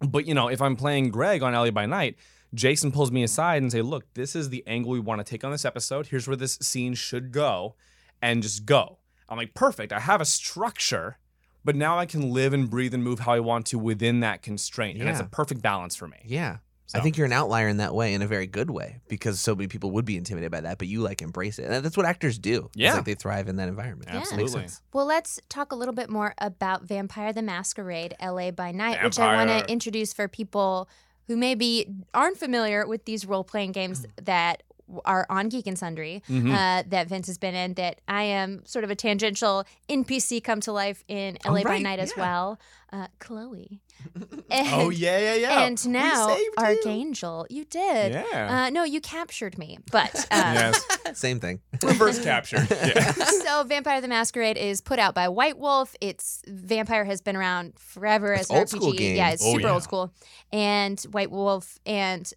But 0.00 0.26
you 0.26 0.34
know, 0.34 0.48
if 0.48 0.62
I'm 0.62 0.76
playing 0.76 1.10
Greg 1.10 1.42
on 1.42 1.52
LA 1.52 1.70
by 1.70 1.86
Night, 1.86 2.16
Jason 2.54 2.92
pulls 2.92 3.10
me 3.10 3.22
aside 3.22 3.62
and 3.62 3.70
say, 3.70 3.82
"Look, 3.82 4.14
this 4.14 4.34
is 4.34 4.48
the 4.48 4.64
angle 4.66 4.92
we 4.92 5.00
want 5.00 5.20
to 5.20 5.24
take 5.24 5.44
on 5.44 5.50
this 5.50 5.64
episode. 5.64 6.06
Here's 6.06 6.26
where 6.26 6.36
this 6.36 6.54
scene 6.62 6.94
should 6.94 7.32
go, 7.32 7.74
and 8.22 8.42
just 8.42 8.64
go." 8.64 8.98
I'm 9.28 9.36
like, 9.36 9.54
"Perfect. 9.54 9.92
I 9.92 10.00
have 10.00 10.20
a 10.20 10.24
structure." 10.24 11.18
But 11.64 11.76
now 11.76 11.98
I 11.98 12.06
can 12.06 12.30
live 12.30 12.54
and 12.54 12.70
breathe 12.70 12.94
and 12.94 13.04
move 13.04 13.20
how 13.20 13.32
I 13.32 13.40
want 13.40 13.66
to 13.66 13.78
within 13.78 14.20
that 14.20 14.40
constraint. 14.40 14.98
And 14.98 15.08
it's 15.08 15.20
a 15.20 15.24
perfect 15.24 15.60
balance 15.60 15.96
for 15.96 16.08
me. 16.08 16.18
Yeah. 16.24 16.58
I 16.94 17.00
think 17.00 17.16
you're 17.16 17.26
an 17.26 17.32
outlier 17.32 17.68
in 17.68 17.76
that 17.78 17.94
way, 17.94 18.14
in 18.14 18.22
a 18.22 18.26
very 18.26 18.46
good 18.46 18.70
way, 18.70 19.00
because 19.08 19.40
so 19.40 19.54
many 19.54 19.68
people 19.68 19.90
would 19.92 20.04
be 20.04 20.16
intimidated 20.16 20.50
by 20.50 20.62
that, 20.62 20.78
but 20.78 20.88
you 20.88 21.00
like 21.02 21.20
embrace 21.22 21.58
it. 21.58 21.66
And 21.70 21.84
that's 21.84 21.96
what 21.96 22.06
actors 22.06 22.38
do. 22.38 22.66
It's 22.68 22.76
Yeah. 22.76 22.94
like 22.94 23.04
they 23.04 23.14
thrive 23.14 23.48
in 23.48 23.56
that 23.56 23.68
environment. 23.68 24.08
Yeah. 24.08 24.18
Makes 24.20 24.32
Absolutely. 24.32 24.60
sense. 24.62 24.82
Well, 24.92 25.04
let's 25.06 25.38
talk 25.48 25.72
a 25.72 25.74
little 25.76 25.94
bit 25.94 26.08
more 26.08 26.34
about 26.38 26.84
Vampire 26.84 27.32
the 27.32 27.42
Masquerade 27.42 28.14
LA 28.20 28.50
by 28.50 28.72
Night, 28.72 29.02
which 29.04 29.18
I 29.18 29.34
want 29.44 29.50
to 29.66 29.70
introduce 29.70 30.12
for 30.12 30.28
people 30.28 30.88
who 31.26 31.36
maybe 31.36 31.86
aren't 32.14 32.38
familiar 32.38 32.86
with 32.86 33.04
these 33.04 33.26
role 33.26 33.44
playing 33.44 33.72
games 33.72 34.06
that 34.22 34.62
are 35.04 35.26
on 35.28 35.50
Geek 35.50 35.66
and 35.66 35.78
Sundry 35.78 36.22
Mhm. 36.30 36.50
uh, 36.50 36.82
that 36.88 37.08
Vince 37.08 37.26
has 37.26 37.36
been 37.36 37.54
in. 37.54 37.74
That 37.74 38.00
I 38.08 38.22
am 38.22 38.64
sort 38.64 38.84
of 38.84 38.90
a 38.90 38.94
tangential 38.94 39.64
NPC 39.90 40.40
come 40.42 40.60
to 40.62 40.72
life 40.72 41.04
in 41.08 41.36
LA 41.44 41.62
by 41.62 41.78
Night 41.78 41.98
as 41.98 42.14
yeah. 42.16 42.22
well. 42.22 42.58
Uh, 42.90 43.08
Chloe. 43.18 43.82
oh 44.50 44.90
yeah, 44.90 45.18
yeah, 45.18 45.34
yeah. 45.34 45.62
And 45.62 45.88
now 45.88 46.28
saved 46.28 46.40
you. 46.40 46.52
Archangel, 46.64 47.46
you 47.50 47.64
did. 47.64 48.12
Yeah. 48.12 48.64
Uh, 48.66 48.70
no, 48.70 48.84
you 48.84 49.00
captured 49.00 49.58
me, 49.58 49.78
but 49.90 50.14
uh, 50.30 50.52
yes. 50.54 50.86
Same 51.18 51.40
thing. 51.40 51.60
Reverse 51.82 52.22
capture. 52.22 52.66
Yeah. 52.70 53.12
so 53.12 53.64
Vampire 53.64 54.00
the 54.00 54.08
Masquerade 54.08 54.56
is 54.56 54.80
put 54.80 54.98
out 54.98 55.14
by 55.14 55.28
White 55.28 55.58
Wolf. 55.58 55.94
It's 56.00 56.42
Vampire 56.46 57.04
has 57.04 57.20
been 57.20 57.36
around 57.36 57.78
forever 57.78 58.32
It's 58.32 58.42
as 58.42 58.50
an 58.50 58.56
old 58.58 58.68
school 58.68 58.92
RPG. 58.92 58.98
game. 58.98 59.16
Yeah, 59.16 59.30
it's 59.30 59.44
Oh, 59.44 59.52
super 59.52 59.66
yeah. 59.68 59.72
old 59.74 59.82
school. 59.82 60.12
And 60.52 61.00
White 61.10 61.30
Wolf 61.30 61.78
and 61.86 62.30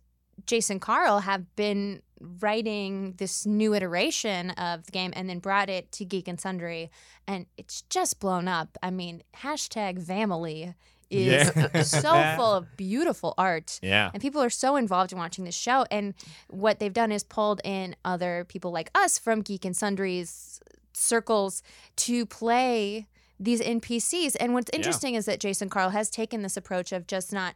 Jason 0.45 0.79
Carl 0.79 1.19
have 1.19 1.55
been 1.55 2.01
writing 2.19 3.13
this 3.17 3.45
new 3.45 3.73
iteration 3.73 4.51
of 4.51 4.85
the 4.85 4.91
game 4.91 5.11
and 5.15 5.27
then 5.29 5.39
brought 5.39 5.69
it 5.69 5.91
to 5.91 6.05
Geek 6.05 6.27
and 6.27 6.39
Sundry 6.39 6.91
and 7.27 7.45
it's 7.57 7.81
just 7.83 8.19
blown 8.19 8.47
up. 8.47 8.77
I 8.83 8.91
mean, 8.91 9.23
hashtag 9.37 10.03
Family 10.05 10.75
is 11.11 11.49
uh, 11.49 11.69
Yeah. 11.73 11.81
so 11.83 12.33
full 12.37 12.53
of 12.55 12.77
beautiful 12.77 13.33
art. 13.37 13.79
Yeah. 13.83 14.09
And 14.13 14.21
people 14.21 14.41
are 14.41 14.49
so 14.49 14.75
involved 14.75 15.11
in 15.11 15.17
watching 15.17 15.45
this 15.45 15.55
show. 15.55 15.85
And 15.91 16.13
what 16.49 16.79
they've 16.79 16.93
done 16.93 17.11
is 17.11 17.23
pulled 17.23 17.61
in 17.63 17.95
other 18.05 18.45
people 18.47 18.71
like 18.71 18.89
us 18.95 19.19
from 19.19 19.41
Geek 19.41 19.65
and 19.65 19.75
Sundry's 19.75 20.59
circles 20.93 21.63
to 21.97 22.25
play 22.25 23.07
these 23.39 23.61
NPCs. 23.61 24.35
And 24.39 24.53
what's 24.53 24.69
Yeah. 24.71 24.77
interesting 24.77 25.15
is 25.15 25.25
that 25.25 25.39
Jason 25.39 25.69
Carl 25.69 25.89
has 25.89 26.09
taken 26.09 26.41
this 26.43 26.57
approach 26.57 26.91
of 26.91 27.07
just 27.07 27.33
not, 27.33 27.55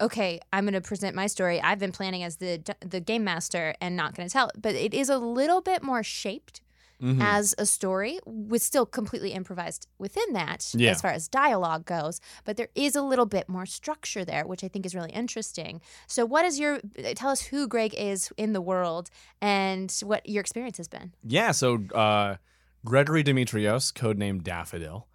okay, 0.00 0.40
I'm 0.52 0.64
going 0.64 0.74
to 0.74 0.80
present 0.80 1.14
my 1.14 1.26
story. 1.26 1.60
I've 1.60 1.78
been 1.78 1.92
planning 1.92 2.22
as 2.22 2.36
the 2.36 2.62
the 2.80 3.00
game 3.00 3.24
master 3.24 3.74
and 3.80 3.96
not 3.96 4.14
going 4.14 4.28
to 4.28 4.32
tell. 4.32 4.50
But 4.56 4.74
it 4.74 4.94
is 4.94 5.08
a 5.08 5.18
little 5.18 5.60
bit 5.60 5.82
more 5.82 6.02
shaped 6.02 6.60
Mhm. 7.02 7.22
as 7.22 7.54
a 7.58 7.64
story 7.66 8.18
with 8.26 8.60
still 8.62 8.84
completely 8.86 9.30
improvised 9.32 9.86
within 9.98 10.32
that 10.32 10.72
Yeah. 10.74 10.90
as 10.90 11.00
far 11.00 11.12
as 11.12 11.28
dialogue 11.28 11.84
goes 11.84 12.20
but 12.44 12.56
there 12.56 12.68
is 12.74 12.96
a 12.96 13.02
little 13.02 13.26
bit 13.26 13.48
more 13.48 13.66
structure 13.66 14.24
there 14.24 14.44
which 14.46 14.64
i 14.64 14.68
think 14.68 14.84
is 14.84 14.94
really 14.94 15.12
interesting 15.12 15.80
so 16.08 16.26
what 16.26 16.44
is 16.44 16.58
your 16.58 16.80
tell 17.14 17.30
us 17.30 17.42
who 17.42 17.68
greg 17.68 17.94
is 17.96 18.32
in 18.36 18.52
the 18.52 18.60
world 18.60 19.10
and 19.40 19.92
what 20.02 20.28
your 20.28 20.40
experience 20.40 20.76
has 20.78 20.88
been 20.88 21.12
Yeah, 21.22 21.52
so 21.52 21.78
uh, 21.94 22.36
Gregory 22.84 23.22
Dimitrios, 23.24 23.92
codenamed 23.92 24.42
Daffodil, 24.44 25.06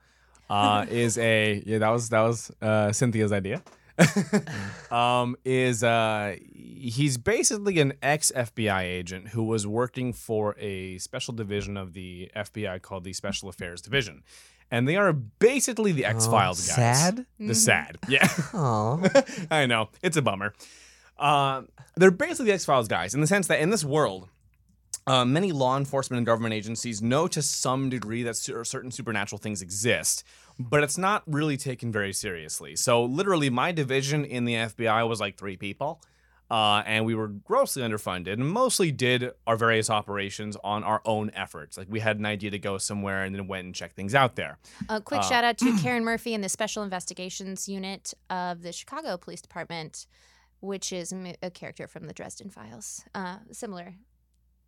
uh, 0.50 0.86
is 0.90 1.18
a 1.18 1.64
yeah 1.66 1.80
that 1.80 1.90
was 1.90 2.10
that 2.10 2.22
was 2.22 2.52
uh, 2.62 2.92
Cynthia's 2.92 3.32
idea. 3.32 3.62
um, 4.92 5.36
is 5.46 5.84
uh, 5.84 6.36
he's 6.54 7.18
basically 7.18 7.80
an 7.80 7.94
ex 8.02 8.32
FBI 8.36 8.82
agent 8.84 9.30
who 9.30 9.44
was 9.44 9.66
working 9.68 10.14
for 10.14 10.56
a 10.60 10.98
special 10.98 11.34
division 11.34 11.78
of 11.78 11.94
the 11.94 12.32
FBI 12.36 12.82
called 12.82 13.04
the 13.04 13.14
Special 13.14 13.50
Affairs 13.50 13.82
Division, 13.82 14.24
and 14.72 14.88
they 14.88 14.96
are 14.96 15.14
basically 15.14 15.92
the 15.92 16.06
X 16.06 16.26
Files 16.26 16.68
Oh, 16.72 16.76
guys. 16.76 17.00
sad? 17.00 17.26
The 17.40 17.56
sad, 17.56 17.98
yeah. 18.08 18.28
Oh. 18.54 19.04
I 19.52 19.66
know 19.66 19.90
it's 20.02 20.18
a 20.18 20.22
bummer. 20.22 20.54
Uh, 21.18 21.64
they're 21.96 22.12
basically 22.12 22.46
the 22.48 22.54
X 22.54 22.66
Files 22.66 22.88
guys 22.88 23.14
in 23.14 23.22
the 23.22 23.28
sense 23.28 23.48
that 23.48 23.60
in 23.60 23.70
this 23.70 23.84
world, 23.86 24.28
uh, 25.06 25.24
many 25.26 25.52
law 25.52 25.78
enforcement 25.78 26.18
and 26.18 26.26
government 26.26 26.54
agencies 26.54 27.02
know 27.02 27.28
to 27.28 27.42
some 27.42 27.90
degree 27.90 28.24
that 28.24 28.36
cer- 28.38 28.64
certain 28.64 28.90
supernatural 28.90 29.38
things 29.38 29.62
exist, 29.62 30.24
but 30.60 30.84
it's 30.84 30.98
not 30.98 31.24
really 31.26 31.58
taken 31.58 31.92
very 31.92 32.14
seriously. 32.14 32.76
So, 32.76 33.04
literally, 33.04 33.50
my 33.50 33.72
division 33.72 34.26
in 34.26 34.46
the 34.46 34.54
FBI 34.56 35.08
was 35.08 35.20
like 35.20 35.38
three 35.38 35.58
people. 35.58 36.02
Uh, 36.52 36.84
and 36.86 37.04
we 37.06 37.16
were 37.16 37.30
grossly 37.30 37.82
underfunded 37.82 38.34
and 38.34 38.48
mostly 38.48 38.92
did 38.92 39.32
our 39.48 39.56
various 39.56 39.90
operations 39.90 40.56
on 40.64 40.84
our 40.84 41.02
own 41.04 41.32
efforts. 41.34 41.78
Like 41.80 41.88
we 41.90 42.00
had 42.00 42.20
an 42.20 42.28
idea 42.28 42.52
to 42.52 42.60
go 42.60 42.78
somewhere 42.78 43.24
and 43.24 43.34
then 43.34 43.48
went 43.48 43.66
and 43.66 43.74
checked 43.74 43.96
things 43.96 44.14
out 44.14 44.36
there. 44.36 44.60
a 44.88 45.02
quick 45.02 45.22
Uh, 45.22 45.24
shout 45.24 45.44
out 45.44 45.58
to 45.60 45.66
Karrin 45.82 46.04
Murphy 46.04 46.36
and 46.36 46.44
the 46.44 46.50
special 46.50 46.84
investigations 46.84 47.68
unit 47.68 48.14
of 48.30 48.62
the 48.62 48.72
chicago 48.72 49.18
police 49.18 49.42
department 49.42 50.06
which 50.60 50.94
is 50.94 51.12
a 51.42 51.50
character 51.50 51.88
from 51.88 52.06
the 52.06 52.14
dresden 52.14 52.52
files 52.52 53.04
uh, 53.16 53.38
similar 53.52 53.96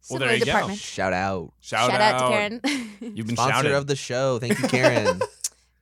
Well, 0.10 0.20
there 0.20 0.34
you 0.34 0.40
go. 0.40 0.46
department 0.46 0.80
Shout 0.80 1.14
out. 1.14 1.52
Shout, 1.60 1.92
shout 1.92 2.02
out 2.02 2.18
to 2.20 2.36
Karrin 2.36 3.16
You've 3.16 3.28
been 3.28 3.36
Sponsor 3.36 3.54
shouted. 3.54 3.74
of 3.74 3.86
the 3.88 3.96
show. 3.96 4.40
Thank 4.40 4.58
you, 4.60 4.68
Karrin. 4.70 5.22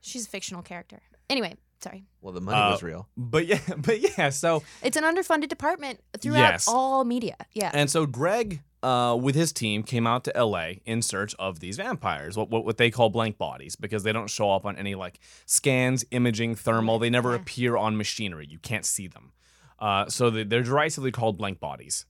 she's 0.04 0.26
a 0.26 0.28
fictional 0.28 0.62
character 0.62 1.00
anyway 1.30 1.54
sorry 1.82 2.04
well, 2.22 2.32
the 2.32 2.40
money 2.40 2.58
Uh, 2.58 2.70
was 2.70 2.82
real. 2.82 3.08
But 3.16 3.44
yeah, 3.46 3.60
but 3.76 4.00
yeah. 4.00 4.30
So 4.30 4.62
It's 4.82 4.96
an 4.96 5.04
underfunded 5.04 5.48
department 5.48 6.00
throughout 6.18 6.38
Yes. 6.52 6.66
all 6.68 7.04
media. 7.04 7.36
Yeah. 7.52 7.70
and 7.74 7.90
so 7.90 8.06
Greg, 8.06 8.62
uh, 8.82 9.18
with 9.20 9.34
his 9.34 9.52
team, 9.52 9.82
came 9.82 10.06
out 10.06 10.24
to 10.24 10.34
L.A. 10.34 10.80
in 10.86 11.02
search 11.02 11.34
of 11.38 11.60
these 11.60 11.76
vampires, 11.76 12.38
what, 12.38 12.48
what 12.48 12.64
what 12.64 12.78
they 12.78 12.90
call 12.90 13.10
blank 13.10 13.36
bodies, 13.36 13.76
because 13.76 14.02
they 14.02 14.12
don't 14.12 14.30
show 14.30 14.50
up 14.50 14.64
on 14.64 14.76
any 14.78 14.94
like 14.94 15.20
scans, 15.44 16.06
imaging, 16.10 16.54
thermal. 16.54 16.98
They 16.98 17.10
never 17.10 17.30
Yeah. 17.34 17.40
appear 17.42 17.76
on 17.76 17.98
machinery. 17.98 18.46
You 18.48 18.58
can't 18.60 18.86
see 18.86 19.06
them. 19.06 19.32
Uh, 19.78 20.08
so 20.08 20.30
they- 20.30 20.44
they're 20.44 20.62
derisively 20.62 21.12
called 21.12 21.36
blank 21.36 21.60
bodies. 21.60 22.06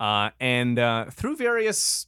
Uh, 0.00 0.30
and 0.40 0.78
uh, 0.78 1.10
through 1.10 1.36
various 1.36 2.06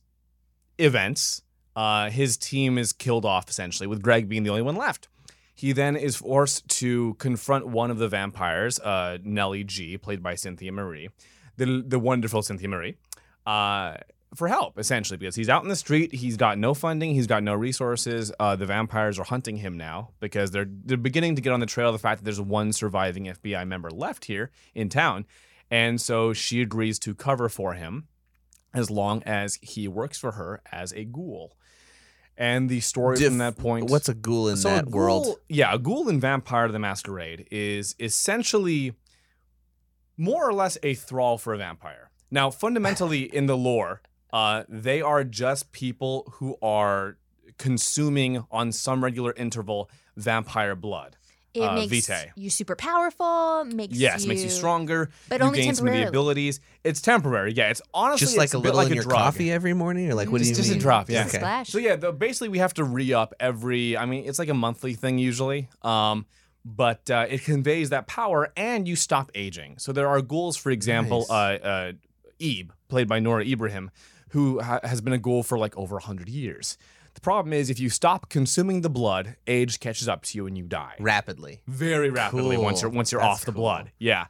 events, 0.78 1.42
uh, 1.76 2.08
his 2.08 2.38
team 2.38 2.78
is 2.78 2.94
killed 2.94 3.26
off 3.26 3.50
essentially, 3.50 3.86
with 3.86 4.00
Greg 4.00 4.26
being 4.26 4.42
the 4.44 4.50
only 4.50 4.62
one 4.62 4.76
left. 4.76 5.08
He 5.60 5.72
then 5.72 5.94
is 5.94 6.16
forced 6.16 6.66
to 6.78 7.12
confront 7.18 7.66
one 7.66 7.90
of 7.90 7.98
the 7.98 8.08
vampires, 8.08 8.78
uh, 8.78 9.18
Nellie 9.22 9.62
G, 9.62 9.98
played 9.98 10.22
by 10.22 10.34
Cynthia 10.34 10.72
Marie, 10.72 11.10
the, 11.58 11.84
the 11.86 11.98
wonderful 11.98 12.40
Cynthia 12.40 12.66
Marie, 12.66 12.96
uh, 13.44 13.98
for 14.34 14.48
help, 14.48 14.78
essentially, 14.78 15.18
because 15.18 15.34
he's 15.34 15.50
out 15.50 15.62
in 15.62 15.68
the 15.68 15.76
street. 15.76 16.14
He's 16.14 16.38
got 16.38 16.56
no 16.56 16.72
funding. 16.72 17.12
He's 17.12 17.26
got 17.26 17.42
no 17.42 17.52
resources. 17.52 18.32
Uh, 18.40 18.56
the 18.56 18.64
vampires 18.64 19.18
are 19.18 19.24
hunting 19.24 19.58
him 19.58 19.76
now 19.76 20.12
because 20.18 20.50
they're, 20.50 20.64
they're 20.66 20.96
beginning 20.96 21.36
to 21.36 21.42
get 21.42 21.52
on 21.52 21.60
the 21.60 21.66
trail 21.66 21.88
of 21.88 21.92
the 21.92 21.98
fact 21.98 22.20
that 22.20 22.24
there's 22.24 22.40
one 22.40 22.72
surviving 22.72 23.26
FBI 23.26 23.68
member 23.68 23.90
left 23.90 24.24
here 24.24 24.50
in 24.74 24.88
town. 24.88 25.26
And 25.70 26.00
so 26.00 26.32
she 26.32 26.62
agrees 26.62 26.98
to 27.00 27.14
cover 27.14 27.50
for 27.50 27.74
him 27.74 28.08
as 28.72 28.90
long 28.90 29.22
as 29.24 29.58
he 29.60 29.88
works 29.88 30.16
for 30.16 30.32
her 30.32 30.62
as 30.72 30.94
a 30.94 31.04
ghoul. 31.04 31.54
And 32.40 32.70
the 32.70 32.80
story 32.80 33.18
Diff- 33.18 33.28
from 33.28 33.38
that 33.38 33.58
point. 33.58 33.90
What's 33.90 34.08
a 34.08 34.14
ghoul 34.14 34.48
in 34.48 34.56
So 34.56 34.70
that 34.70 34.86
world? 34.86 35.36
Yeah, 35.50 35.74
a 35.74 35.78
ghoul 35.78 36.08
in 36.08 36.18
Vampire 36.18 36.64
of 36.64 36.72
the 36.72 36.78
Masquerade 36.78 37.46
is 37.50 37.94
essentially 38.00 38.94
more 40.16 40.48
or 40.48 40.54
less 40.54 40.78
a 40.82 40.94
thrall 40.94 41.36
for 41.36 41.52
a 41.52 41.58
vampire. 41.58 42.10
Now, 42.30 42.50
fundamentally 42.50 43.22
in 43.36 43.44
the 43.44 43.58
lore, 43.58 44.00
uh, 44.32 44.64
they 44.70 45.02
are 45.02 45.22
just 45.22 45.72
people 45.72 46.32
who 46.36 46.56
are 46.62 47.18
consuming 47.58 48.42
on 48.50 48.72
some 48.72 49.04
regular 49.04 49.34
interval 49.36 49.90
vampire 50.16 50.74
blood. 50.74 51.16
It 51.54 51.62
uh, 51.62 51.74
makes 51.74 51.90
Vitae. 52.08 52.30
you 52.36 52.48
super 52.50 52.76
powerful, 52.76 53.64
makes 53.64 53.94
yes, 53.96 54.22
you 54.22 54.28
makes 54.28 54.42
you 54.42 54.50
stronger. 54.50 55.10
but 55.28 55.40
you 55.40 55.46
only 55.46 55.62
gain 55.62 55.74
some 55.74 55.86
of 55.88 55.92
the 55.92 56.06
abilities. 56.06 56.60
It's 56.84 57.00
temporary. 57.00 57.52
Yeah, 57.54 57.70
it's 57.70 57.82
honestly 57.92 58.24
Just 58.26 58.36
like 58.38 58.44
it's 58.46 58.54
a 58.54 58.58
bit 58.58 58.64
little 58.74 58.76
like 58.78 58.86
in 58.86 58.92
a 58.92 58.94
your 58.96 59.04
drug. 59.04 59.16
coffee 59.18 59.50
every 59.50 59.74
morning, 59.74 60.10
or 60.10 60.14
like 60.14 60.30
what 60.30 60.38
do 60.40 60.44
you 60.44 60.50
Just- 60.50 60.60
just 60.60 60.70
a 60.70 60.72
mean? 60.74 60.80
drop, 60.80 61.10
yeah. 61.10 61.22
Just 61.24 61.34
a 61.34 61.38
Okay. 61.38 61.42
splash. 61.42 61.68
So 61.70 61.78
yeah, 61.78 61.96
the, 61.96 62.12
basically 62.12 62.48
we 62.50 62.58
have 62.58 62.74
to 62.74 62.84
re 62.84 63.12
up 63.12 63.34
every. 63.40 63.96
I 63.96 64.06
mean, 64.06 64.24
it's 64.26 64.38
like 64.38 64.48
a 64.48 64.54
monthly 64.54 64.94
thing 64.94 65.18
usually. 65.18 65.68
Um, 65.82 66.26
but 66.64 67.10
uh, 67.10 67.26
it 67.28 67.42
conveys 67.42 67.90
that 67.90 68.06
power, 68.06 68.52
and 68.56 68.86
you 68.86 68.94
stop 68.94 69.30
aging. 69.34 69.78
So 69.78 69.92
there 69.92 70.08
are 70.08 70.20
ghouls, 70.20 70.56
for 70.58 70.70
example, 70.70 71.20
Nice. 71.20 71.60
uh, 71.62 71.66
uh, 71.66 71.92
Ebe, 72.38 72.72
played 72.88 73.08
by 73.08 73.18
Nora 73.18 73.44
Ibrahim, 73.46 73.90
who 74.30 74.60
ha- 74.60 74.80
has 74.84 75.00
been 75.00 75.12
a 75.14 75.18
ghoul 75.18 75.42
for 75.42 75.58
like 75.58 75.76
over 75.76 75.98
hundred 75.98 76.28
years. 76.28 76.76
The 77.20 77.24
problem 77.24 77.52
is, 77.52 77.68
if 77.68 77.78
you 77.78 77.90
stop 77.90 78.30
consuming 78.30 78.80
the 78.80 78.88
blood, 78.88 79.36
age 79.46 79.78
catches 79.78 80.08
up 80.08 80.22
to 80.22 80.38
you 80.38 80.46
and 80.46 80.56
you 80.56 80.64
die 80.64 80.94
Rapidly. 80.98 81.60
very 81.66 82.08
rapidly 82.08 82.56
once 82.56 82.80
you're 82.80 82.90
once 82.90 83.12
you're 83.12 83.20
That's 83.20 83.40
off 83.40 83.44
the 83.44 83.52
cool. 83.52 83.60
blood. 83.60 83.92
Yeah. 83.98 84.24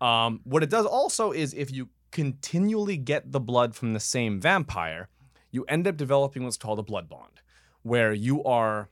Um, 0.00 0.40
what 0.42 0.64
it 0.64 0.68
does 0.68 0.84
also 0.84 1.30
is 1.30 1.54
if 1.54 1.70
you 1.70 1.88
continually 2.10 2.96
get 2.96 3.30
the 3.30 3.38
blood 3.38 3.76
from 3.76 3.92
the 3.92 4.00
same 4.00 4.40
vampire, 4.40 5.08
you 5.52 5.64
end 5.68 5.86
up 5.86 5.96
developing 5.96 6.42
what's 6.42 6.56
called 6.56 6.80
a 6.80 6.82
blood 6.82 7.08
bond, 7.08 7.40
where 7.84 8.12
you 8.12 8.42
are 8.42 8.88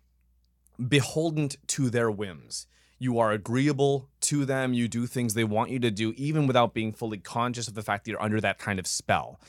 beholden 0.89 1.49
to 1.67 1.91
their 1.91 2.09
whims. 2.09 2.69
You 3.01 3.19
are 3.19 3.33
agreeable 3.33 4.09
to 4.21 4.45
them. 4.45 4.75
You 4.75 4.87
do 4.87 5.07
things 5.09 5.35
they 5.35 5.43
want 5.43 5.71
you 5.71 5.81
to 5.81 5.91
do, 5.91 6.13
even 6.17 6.47
without 6.47 6.73
being 6.73 6.93
fully 6.93 7.19
conscious 7.19 7.67
of 7.67 7.75
the 7.75 7.83
fact 7.83 8.05
that 8.05 8.13
you're 8.13 8.23
under 8.23 8.41
that 8.43 8.59
kind 8.59 8.79
of 8.79 8.87
spell. 8.87 9.41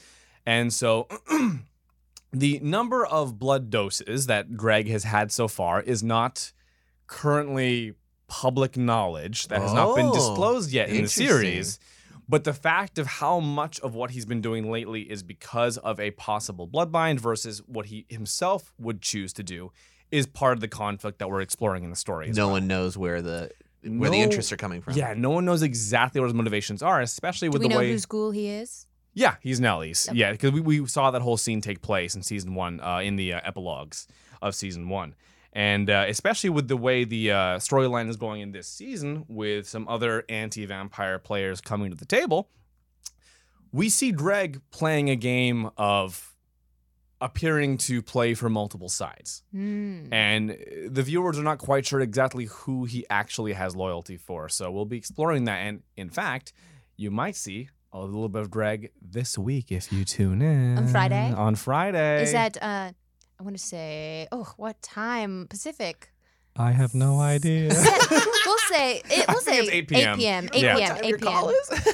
And 0.43 0.74
so 0.74 1.08
the 2.33 2.59
number 2.63 3.05
of 3.05 3.38
blood 3.38 3.69
doses 3.69 4.27
that 4.27 4.55
Greg 4.55 4.88
has 4.89 5.03
had 5.03 5.31
so 5.31 5.47
far 5.47 5.81
is 5.81 6.01
not 6.01 6.51
currently 7.07 7.93
public 8.27 8.77
knowledge 8.77 9.47
that 9.50 9.61
has 9.61 9.73
not 9.73 9.95
been 9.95 10.05
Oh, 10.07 10.13
disclosed 10.13 10.71
yet 10.71 10.88
in 10.88 10.93
the 10.93 11.00
interesting. 11.00 11.27
series. 11.27 11.79
But 12.29 12.45
the 12.45 12.53
fact 12.53 12.97
of 12.97 13.07
how 13.07 13.41
much 13.41 13.79
of 13.81 13.93
what 13.93 14.11
he's 14.11 14.25
been 14.25 14.39
doing 14.39 14.71
lately 14.71 15.01
is 15.01 15.21
because 15.21 15.77
of 15.77 16.00
a 16.00 16.11
possible 16.11 16.65
bloodbind 16.65 17.19
versus 17.19 17.61
what 17.67 17.88
he 17.88 18.05
himself 18.07 18.73
would 18.79 19.01
choose 19.01 19.33
to 19.33 19.43
do 19.43 19.73
is 20.11 20.27
part 20.27 20.53
of 20.53 20.61
the 20.61 20.69
conflict 20.69 21.19
that 21.19 21.29
we're 21.29 21.41
exploring 21.41 21.83
in 21.83 21.89
the 21.89 21.95
story. 21.97 22.29
as 22.29 22.38
No 22.38 22.45
well. 22.47 22.53
one 22.53 22.67
knows 22.67 22.97
where 22.97 23.21
the 23.21 23.51
where 23.83 24.09
the 24.11 24.17
No- 24.17 24.23
interests 24.23 24.51
are 24.53 24.57
coming 24.57 24.81
from. 24.81 24.93
Yeah, 24.93 25.13
no 25.17 25.31
one 25.31 25.43
knows 25.43 25.63
exactly 25.63 26.21
what 26.21 26.27
his 26.27 26.33
motivations 26.35 26.81
are, 26.83 27.01
especially 27.01 27.50
Do 27.50 27.53
with 27.53 27.61
we 27.63 27.67
the 27.67 27.73
know 27.73 27.79
way 27.79 27.91
whose 27.91 28.05
ghoul 28.05 28.31
he 28.31 28.47
is? 28.47 28.85
Yeah, 29.13 29.36
he's 29.41 29.60
Nellie's. 29.60 30.08
Yep. 30.08 30.15
Yeah, 30.15 30.32
because 30.32 30.51
we, 30.51 30.62
we 30.62 30.88
saw 30.88 31.12
that 31.12 31.22
whole 31.22 31.38
scene 31.38 31.62
take 31.62 31.82
place 31.82 32.15
in 32.15 32.24
season 32.24 32.56
one, 32.56 32.80
uh, 32.80 33.00
in 33.00 33.15
the 33.15 33.34
uh, 33.34 33.41
epilogues 33.44 34.08
of 34.41 34.56
season 34.56 34.89
one. 34.89 35.15
And 35.53 35.89
uh, 35.89 36.06
especially 36.08 36.50
with 36.50 36.70
the 36.70 36.77
way 36.77 37.03
the 37.03 37.32
uh, 37.32 37.36
storyline 37.58 38.10
is 38.10 38.15
going 38.15 38.41
in 38.41 38.51
this 38.53 38.68
season, 38.68 39.25
with 39.27 39.68
some 39.68 39.88
other 39.89 40.24
anti 40.30 40.65
vampire 40.65 41.20
players 41.20 41.60
coming 41.60 41.91
to 41.91 41.98
the 41.98 42.06
table, 42.06 42.50
we 43.74 43.89
see 43.89 44.12
Greg 44.12 44.62
playing 44.72 45.10
a 45.10 45.15
game 45.15 45.70
of 45.77 46.34
appearing 47.20 47.77
to 47.77 48.01
play 48.01 48.34
for 48.34 48.50
multiple 48.50 48.89
sides. 48.89 49.44
Hmm. 49.51 50.06
And 50.12 50.51
uh, 50.51 50.56
the 50.88 51.03
viewers 51.03 51.38
are 51.38 51.44
not 51.44 51.60
quite 51.60 51.86
sure 51.86 52.00
exactly 52.00 52.46
who 52.46 52.86
he 52.86 53.06
actually 53.10 53.53
has 53.53 53.75
loyalty 53.75 54.18
for. 54.18 54.48
So 54.48 54.72
we'll 54.72 54.86
be 54.86 54.98
exploring 54.98 55.44
that. 55.46 55.58
And 55.58 55.84
in 55.98 56.10
fact, 56.10 56.53
you 56.96 57.12
might 57.12 57.36
see 57.36 57.70
a 57.93 58.00
little 58.00 58.29
bit 58.29 58.41
of 58.41 58.50
Greg 58.51 58.91
this 59.01 59.38
week 59.38 59.71
if 59.71 59.91
you 59.91 60.05
tune 60.05 60.41
in. 60.41 60.77
On 60.77 60.88
Friday? 60.88 61.33
On 61.36 61.55
Friday. 61.55 62.24
Is 62.24 62.31
that 62.31 62.57
uh 62.62 62.91
I 63.39 63.43
want 63.43 63.57
to 63.57 63.63
say 63.63 64.27
oh 64.31 64.53
what 64.57 64.81
time 64.81 65.48
Pacific? 65.50 66.12
I 66.55 66.71
have 66.71 66.93
no 66.93 67.19
idea. 67.19 67.69
we'll 68.12 68.57
say 68.69 69.01
it, 69.05 69.25
we'll 69.27 69.39
think 69.39 69.41
say 69.41 69.60
it's 69.60 69.69
8 69.71 69.88
p.m. 69.88 70.15
8 70.15 70.19
p.m. 70.19 70.45
8 70.45 70.51
p.m. 70.51 70.77
time 70.95 71.03
8 71.03 71.21
p.m. 71.21 71.93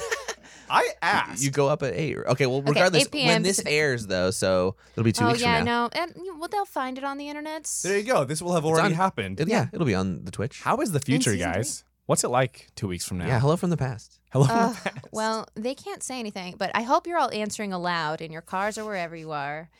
I 0.70 0.86
asked. 1.00 1.42
you 1.42 1.50
go 1.50 1.66
up 1.68 1.82
at 1.82 1.94
eight. 1.94 2.18
Okay, 2.18 2.44
well, 2.44 2.58
Okay, 2.58 2.68
regardless, 2.72 3.08
8 3.10 3.26
when 3.26 3.42
this 3.42 3.56
Pacific. 3.56 3.72
airs 3.72 4.06
though, 4.06 4.30
so 4.30 4.76
it'll 4.92 5.04
be 5.04 5.12
two 5.12 5.24
oh 5.24 5.28
weeks 5.28 5.40
yeah, 5.40 5.56
from 5.58 5.64
now. 5.64 5.84
no, 5.94 6.02
and 6.02 6.12
you- 6.22 6.36
well 6.38 6.48
they'll 6.48 6.66
find 6.66 6.98
it 6.98 7.04
on 7.04 7.16
the 7.16 7.28
internet. 7.28 7.64
there 7.82 7.96
you 7.96 8.04
go. 8.04 8.24
This 8.24 8.42
will 8.42 8.52
have 8.52 8.66
already 8.66 8.86
on- 8.88 8.92
happened. 8.92 9.40
It- 9.40 9.48
yeah, 9.48 9.68
it'll 9.72 9.86
be 9.86 9.94
on 9.94 10.24
the 10.26 10.30
Twitch. 10.30 10.60
How 10.60 10.76
is 10.78 10.92
the 10.92 11.00
future, 11.00 11.32
season 11.32 11.52
guys? 11.52 11.84
What's 12.04 12.22
it 12.24 12.28
like 12.28 12.68
two 12.74 12.86
weeks 12.88 13.06
from 13.06 13.16
now? 13.18 13.26
Yeah, 13.28 13.40
hello 13.40 13.56
from 13.56 13.70
the 13.70 13.76
past. 13.78 14.17
Hello. 14.32 14.46
Uh, 14.48 14.74
well, 15.12 15.48
they 15.54 15.74
can't 15.74 16.02
say 16.02 16.18
anything, 16.18 16.54
but 16.58 16.70
I 16.74 16.82
hope 16.82 17.06
you're 17.06 17.18
all 17.18 17.32
answering 17.32 17.72
aloud 17.72 18.20
in 18.20 18.30
your 18.32 18.42
cars 18.42 18.76
or 18.78 18.84
wherever 18.84 19.16
you 19.16 19.32
are. 19.32 19.70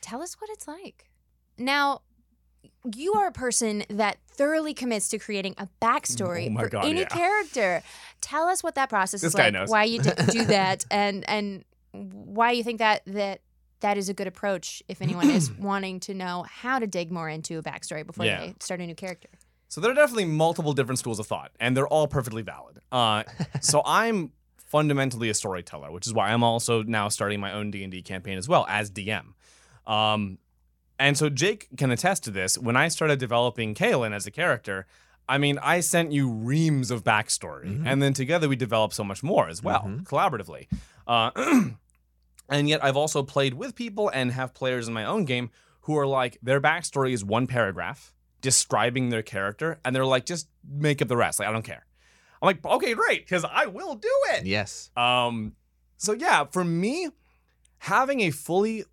Tell 0.00 0.22
us 0.22 0.34
what 0.40 0.50
it's 0.50 0.68
like. 0.68 1.08
Now, 1.58 2.02
you 2.94 3.14
are 3.14 3.26
a 3.28 3.32
person 3.32 3.84
that 3.88 4.18
thoroughly 4.28 4.74
commits 4.74 5.08
to 5.08 5.18
creating 5.18 5.54
a 5.58 5.68
backstory 5.80 6.54
Oh 6.54 6.60
for 6.62 6.68
God, 6.68 6.84
any 6.84 7.00
yeah. 7.00 7.06
character. 7.08 7.82
Tell 8.20 8.46
us 8.48 8.62
what 8.62 8.74
that 8.74 8.88
process 8.90 9.22
This 9.22 9.28
is 9.30 9.34
guy 9.34 9.44
like, 9.44 9.52
knows. 9.54 9.70
why 9.70 9.84
you 9.84 10.00
d- 10.02 10.10
do 10.30 10.44
that, 10.56 10.84
and 10.90 11.28
and 11.28 11.64
why 11.92 12.50
you 12.52 12.62
think 12.62 12.78
that 12.80 13.02
that 13.06 13.40
that 13.80 13.96
is 13.96 14.08
a 14.08 14.14
good 14.14 14.26
approach 14.26 14.82
if 14.88 15.00
anyone 15.00 15.30
is 15.30 15.50
wanting 15.58 16.00
to 16.00 16.14
know 16.14 16.44
how 16.48 16.78
to 16.78 16.86
dig 16.86 17.10
more 17.10 17.28
into 17.28 17.58
a 17.58 17.62
backstory 17.62 18.06
before 18.06 18.26
Yeah. 18.26 18.40
they 18.40 18.54
start 18.60 18.80
a 18.80 18.86
new 18.86 18.94
character. 18.94 19.28
So 19.68 19.80
there 19.80 19.90
are 19.90 19.94
definitely 19.94 20.26
multiple 20.26 20.72
different 20.72 20.98
schools 20.98 21.18
of 21.18 21.26
thought, 21.26 21.50
and 21.60 21.76
they're 21.76 21.88
all 21.88 22.06
perfectly 22.06 22.42
valid. 22.42 22.78
Uh, 22.92 23.24
so 23.60 23.82
I'm 23.84 24.32
fundamentally 24.56 25.28
a 25.28 25.34
storyteller, 25.34 25.90
which 25.90 26.06
is 26.06 26.12
why 26.14 26.28
I'm 26.32 26.42
also 26.42 26.82
now 26.82 27.08
starting 27.08 27.40
my 27.40 27.52
own 27.52 27.70
D 27.70 27.82
and 27.82 27.90
D 27.92 28.02
campaign 28.02 28.38
as 28.38 28.48
well 28.48 28.66
as 28.68 28.90
DM. 28.90 29.34
Um, 29.86 30.38
and 30.98 31.16
so 31.16 31.28
Jake 31.28 31.68
can 31.76 31.90
attest 31.90 32.24
to 32.24 32.30
this. 32.30 32.56
When 32.58 32.76
I 32.76 32.88
started 32.88 33.18
developing 33.18 33.74
Kaylin 33.74 34.12
as 34.14 34.26
a 34.26 34.30
character, 34.30 34.86
I 35.28 35.38
mean, 35.38 35.58
I 35.62 35.80
sent 35.80 36.12
you 36.12 36.30
reams 36.30 36.90
of 36.90 37.02
backstory, 37.04 37.66
Mhm. 37.66 37.82
and 37.86 38.00
then 38.02 38.12
together 38.12 38.48
we 38.48 38.56
developed 38.56 38.94
so 38.94 39.04
much 39.04 39.22
more 39.22 39.48
as 39.48 39.62
well, 39.62 39.82
Mhm. 39.82 40.04
collaboratively. 40.04 40.68
Uh, 41.06 41.30
and 42.48 42.68
yet, 42.68 42.82
I've 42.84 42.96
also 42.96 43.22
played 43.22 43.54
with 43.54 43.74
people 43.74 44.08
and 44.08 44.32
have 44.32 44.54
players 44.54 44.86
in 44.88 44.94
my 44.94 45.04
own 45.04 45.24
game 45.24 45.50
who 45.82 45.96
are 45.98 46.06
like, 46.06 46.38
their 46.42 46.60
backstory 46.60 47.12
is 47.12 47.24
one 47.24 47.46
paragraph 47.46 48.12
describing 48.40 49.08
their 49.08 49.22
character, 49.22 49.78
and 49.84 49.94
they're 49.94 50.06
like, 50.06 50.26
just 50.26 50.48
make 50.68 51.02
up 51.02 51.08
the 51.08 51.16
rest. 51.16 51.38
Like, 51.38 51.48
I 51.48 51.52
don't 51.52 51.64
care. 51.64 51.86
I'm 52.40 52.46
like, 52.46 52.64
okay, 52.64 52.94
great, 52.94 53.24
because 53.24 53.44
I 53.44 53.66
will 53.66 53.94
do 53.94 54.12
it. 54.32 54.46
Yes. 54.46 54.90
Um, 54.96 55.54
so 55.96 56.12
yeah, 56.12 56.44
for 56.44 56.64
me, 56.64 57.08
having 57.78 58.20
a 58.20 58.30
fully 58.30 58.84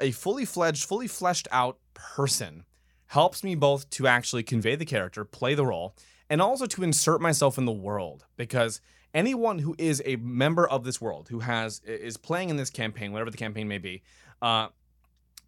a 0.00 0.12
fully 0.12 0.44
fledged, 0.44 0.84
fully 0.84 1.06
fleshed 1.06 1.48
out 1.50 1.78
person 1.94 2.64
helps 3.06 3.42
me 3.42 3.54
both 3.54 3.90
to 3.90 4.06
actually 4.06 4.42
convey 4.42 4.76
the 4.76 4.84
character, 4.84 5.24
play 5.24 5.54
the 5.54 5.66
role, 5.66 5.94
and 6.30 6.40
also 6.40 6.64
to 6.64 6.82
insert 6.82 7.20
myself 7.20 7.58
in 7.58 7.64
the 7.64 7.72
world 7.72 8.24
because 8.36 8.80
anyone 9.12 9.58
who 9.58 9.74
is 9.78 10.00
a 10.06 10.16
member 10.16 10.66
of 10.66 10.84
this 10.84 11.00
world 11.00 11.28
who 11.28 11.40
has 11.40 11.80
is 11.84 12.16
playing 12.16 12.48
in 12.48 12.56
this 12.56 12.70
campaign 12.70 13.12
whatever 13.12 13.30
the 13.30 13.36
campaign 13.36 13.66
may 13.66 13.78
be 13.78 14.02
uh, 14.40 14.68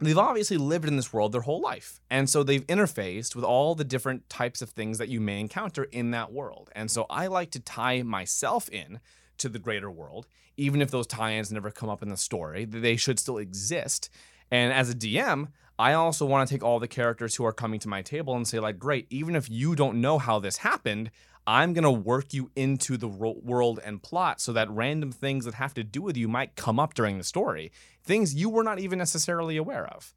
they've 0.06 0.18
obviously 0.18 0.56
lived 0.56 0.86
in 0.86 0.96
this 0.96 1.12
world 1.12 1.32
their 1.32 1.42
whole 1.42 1.60
life 1.60 2.00
and 2.10 2.28
so 2.28 2.42
they've 2.42 2.66
interfaced 2.66 3.34
with 3.34 3.44
all 3.44 3.74
the 3.74 3.84
different 3.84 4.28
types 4.28 4.62
of 4.62 4.70
things 4.70 4.98
that 4.98 5.08
you 5.08 5.20
may 5.20 5.40
encounter 5.40 5.84
in 5.84 6.10
that 6.10 6.32
world. 6.32 6.70
And 6.74 6.90
so 6.90 7.06
i 7.10 7.26
like 7.26 7.50
to 7.52 7.60
tie 7.60 8.02
myself 8.02 8.68
in 8.68 9.00
to 9.38 9.48
the 9.48 9.58
greater 9.58 9.90
world 9.90 10.26
even 10.56 10.82
if 10.82 10.90
those 10.90 11.06
tie-ins 11.06 11.50
never 11.50 11.70
come 11.70 11.88
up 11.88 12.02
in 12.02 12.08
the 12.08 12.16
story 12.16 12.64
they 12.64 12.96
should 12.96 13.18
still 13.18 13.38
exist. 13.38 14.10
And 14.50 14.72
as 14.72 14.90
a 14.90 14.94
dm 14.94 15.48
i 15.78 15.92
also 15.92 16.26
want 16.26 16.48
to 16.48 16.54
take 16.54 16.62
all 16.62 16.78
the 16.78 16.88
characters 16.88 17.36
who 17.36 17.44
are 17.44 17.52
coming 17.52 17.80
to 17.80 17.88
my 17.88 18.02
table 18.02 18.34
and 18.36 18.46
say 18.46 18.58
like 18.58 18.78
great 18.78 19.06
even 19.10 19.34
if 19.36 19.50
you 19.50 19.74
don't 19.74 20.00
know 20.00 20.18
how 20.18 20.38
this 20.38 20.58
happened 20.58 21.10
i'm 21.46 21.72
going 21.72 21.84
to 21.84 21.90
work 21.90 22.32
you 22.32 22.50
into 22.56 22.96
the 22.96 23.08
ro- 23.08 23.40
world 23.42 23.80
and 23.84 24.02
plot 24.02 24.40
so 24.40 24.52
that 24.52 24.70
random 24.70 25.10
things 25.12 25.44
that 25.44 25.54
have 25.54 25.74
to 25.74 25.84
do 25.84 26.02
with 26.02 26.16
you 26.16 26.28
might 26.28 26.56
come 26.56 26.78
up 26.78 26.94
during 26.94 27.18
the 27.18 27.24
story. 27.24 27.72
Things 28.04 28.34
you 28.34 28.48
were 28.48 28.64
not 28.64 28.78
even 28.78 28.98
necessarily 28.98 29.56
aware 29.56 29.86
of. 29.86 30.14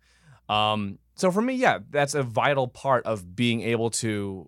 Um, 0.50 1.00
so 1.16 1.32
for 1.32 1.42
me 1.42 1.54
yeah 1.56 1.80
that's 1.90 2.14
a 2.14 2.24
vital 2.24 2.68
part 2.68 3.06
of 3.06 3.36
being 3.36 3.62
able 3.62 3.90
to 3.90 4.48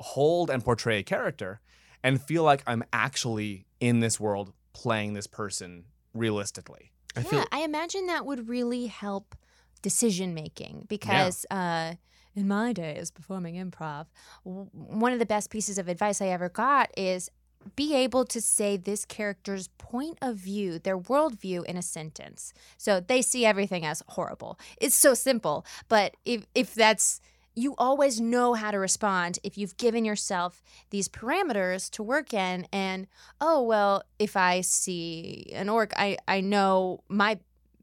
hold 0.00 0.50
and 0.50 0.62
portray 0.62 0.98
a 0.98 1.02
character 1.02 1.60
and 2.02 2.20
feel 2.20 2.42
like 2.42 2.62
i'm 2.66 2.84
actually 2.92 3.66
in 3.80 4.00
this 4.00 4.20
world 4.20 4.52
playing 4.72 5.14
this 5.14 5.26
person 5.26 5.84
realistically. 6.12 6.92
I 7.16 7.20
yeah, 7.20 7.26
feel 7.26 7.44
I 7.50 7.60
imagine 7.60 8.06
that 8.06 8.26
would 8.26 8.48
really 8.48 8.86
help 8.86 9.34
decision 9.82 10.34
making 10.34 10.84
because 10.88 11.46
uh, 11.50 11.94
in 12.36 12.46
my 12.46 12.72
days 12.72 13.10
performing 13.10 13.54
improv, 13.54 14.06
one 14.44 15.12
of 15.12 15.18
the 15.18 15.26
best 15.26 15.50
pieces 15.50 15.78
of 15.78 15.88
advice 15.88 16.20
I 16.20 16.26
ever 16.28 16.48
got 16.48 16.90
is 16.96 17.30
be 17.74 17.94
able 17.94 18.24
to 18.26 18.40
say 18.40 18.76
this 18.76 19.04
character's 19.04 19.68
point 19.78 20.18
of 20.22 20.36
view, 20.36 20.78
their 20.78 20.98
worldview 20.98 21.64
in 21.64 21.76
a 21.76 21.82
sentence. 21.82 22.52
So 22.76 23.00
they 23.00 23.22
see 23.22 23.44
everything 23.44 23.84
as 23.84 24.02
horrible. 24.08 24.58
It's 24.80 24.94
so 24.94 25.14
simple, 25.14 25.66
but 25.88 26.14
if 26.24 26.46
if 26.54 26.74
that's 26.74 27.20
you 27.58 27.74
always 27.78 28.20
know 28.20 28.52
how 28.52 28.70
to 28.70 28.78
respond 28.78 29.38
if 29.42 29.56
you've 29.56 29.78
given 29.78 30.04
yourself 30.04 30.62
these 30.90 31.08
parameters 31.08 31.90
to 31.90 32.02
work 32.02 32.34
in 32.34 32.66
and 32.70 33.06
oh 33.40 33.62
well 33.62 34.02
if 34.18 34.36
i 34.36 34.60
see 34.60 35.50
an 35.54 35.70
orc 35.70 35.90
i 35.96 36.18
i 36.28 36.38
know 36.38 37.00
my 37.08 37.38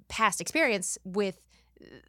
past 0.09 0.39
experience 0.39 0.99
with 1.03 1.41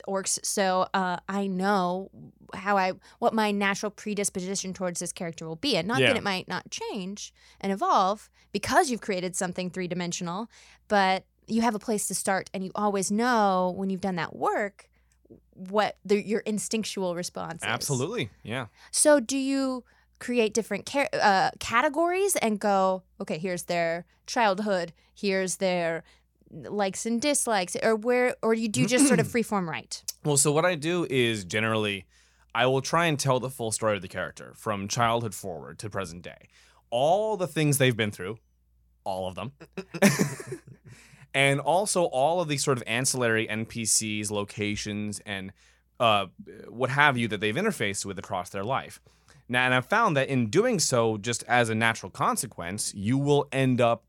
orcs 0.08 0.38
so 0.44 0.86
uh, 0.94 1.16
i 1.28 1.46
know 1.46 2.10
how 2.54 2.76
i 2.76 2.92
what 3.18 3.34
my 3.34 3.50
natural 3.50 3.90
predisposition 3.90 4.72
towards 4.72 5.00
this 5.00 5.12
character 5.12 5.46
will 5.46 5.56
be 5.56 5.76
and 5.76 5.88
not 5.88 6.00
Yeah. 6.00 6.08
that 6.08 6.16
it 6.16 6.22
might 6.22 6.48
not 6.48 6.70
change 6.70 7.32
and 7.60 7.72
evolve 7.72 8.30
because 8.52 8.90
you've 8.90 9.00
created 9.00 9.34
something 9.36 9.70
three-dimensional 9.70 10.48
but 10.88 11.24
you 11.46 11.62
have 11.62 11.74
a 11.74 11.78
place 11.78 12.06
to 12.08 12.14
start 12.14 12.48
and 12.54 12.64
you 12.64 12.70
always 12.74 13.10
know 13.10 13.72
when 13.76 13.90
you've 13.90 14.00
done 14.00 14.16
that 14.16 14.34
work 14.36 14.88
what 15.54 15.96
the, 16.04 16.24
your 16.26 16.40
instinctual 16.40 17.14
response 17.14 17.62
is. 17.62 17.68
absolutely 17.68 18.30
yeah 18.42 18.66
So 18.90 19.20
do 19.20 19.36
you 19.36 19.84
create 20.20 20.54
different 20.54 20.88
uh, 21.12 21.50
categories 21.58 22.36
and 22.36 22.58
go, 22.58 23.02
okay, 23.20 23.36
here's 23.36 23.64
their 23.64 24.06
childhood, 24.26 24.92
here's 25.14 25.56
their 25.56 26.02
likes 26.50 27.06
and 27.06 27.20
dislikes, 27.20 27.76
or 27.82 27.96
where, 27.96 28.36
or 28.42 28.54
you 28.54 28.68
do 28.68 28.86
just 28.86 29.06
sort 29.06 29.20
of 29.20 29.26
freeform 29.32 29.68
right? 29.68 30.02
Well, 30.24 30.36
so 30.36 30.52
what 30.52 30.64
I 30.64 30.74
do 30.74 31.06
is 31.10 31.44
generally 31.44 32.06
I 32.54 32.66
will 32.66 32.82
try 32.82 33.06
and 33.06 33.18
tell 33.18 33.40
the 33.40 33.50
full 33.50 33.72
story 33.72 33.96
of 33.96 34.02
the 34.02 34.08
character 34.08 34.52
from 34.56 34.86
childhood 34.86 35.34
forward 35.34 35.78
to 35.80 35.90
present 35.90 36.22
day. 36.22 36.48
All 36.90 37.36
the 37.36 37.48
things 37.48 37.78
they've 37.78 37.96
been 37.96 38.12
through, 38.12 38.38
all 39.02 39.26
of 39.26 39.34
them. 39.34 39.52
and 41.34 41.58
also 41.58 42.04
all 42.04 42.40
of 42.40 42.46
these 42.46 42.62
sort 42.62 42.78
of 42.78 42.84
ancillary 42.86 43.48
NPCs, 43.48 44.30
locations, 44.30 45.20
and 45.26 45.52
uh, 45.98 46.26
what 46.68 46.90
have 46.90 47.18
you 47.18 47.26
that 47.28 47.40
they've 47.40 47.54
interfaced 47.54 48.04
with 48.04 48.18
across 48.18 48.50
their 48.50 48.64
life. 48.64 49.00
Now, 49.48 49.64
and 49.64 49.74
I've 49.74 49.86
found 49.86 50.16
that 50.16 50.28
in 50.28 50.46
doing 50.46 50.78
so, 50.78 51.18
just 51.18 51.42
as 51.44 51.68
a 51.68 51.74
natural 51.74 52.10
consequence, 52.10 52.94
you 52.94 53.18
will 53.18 53.48
end 53.52 53.80
up 53.80 54.04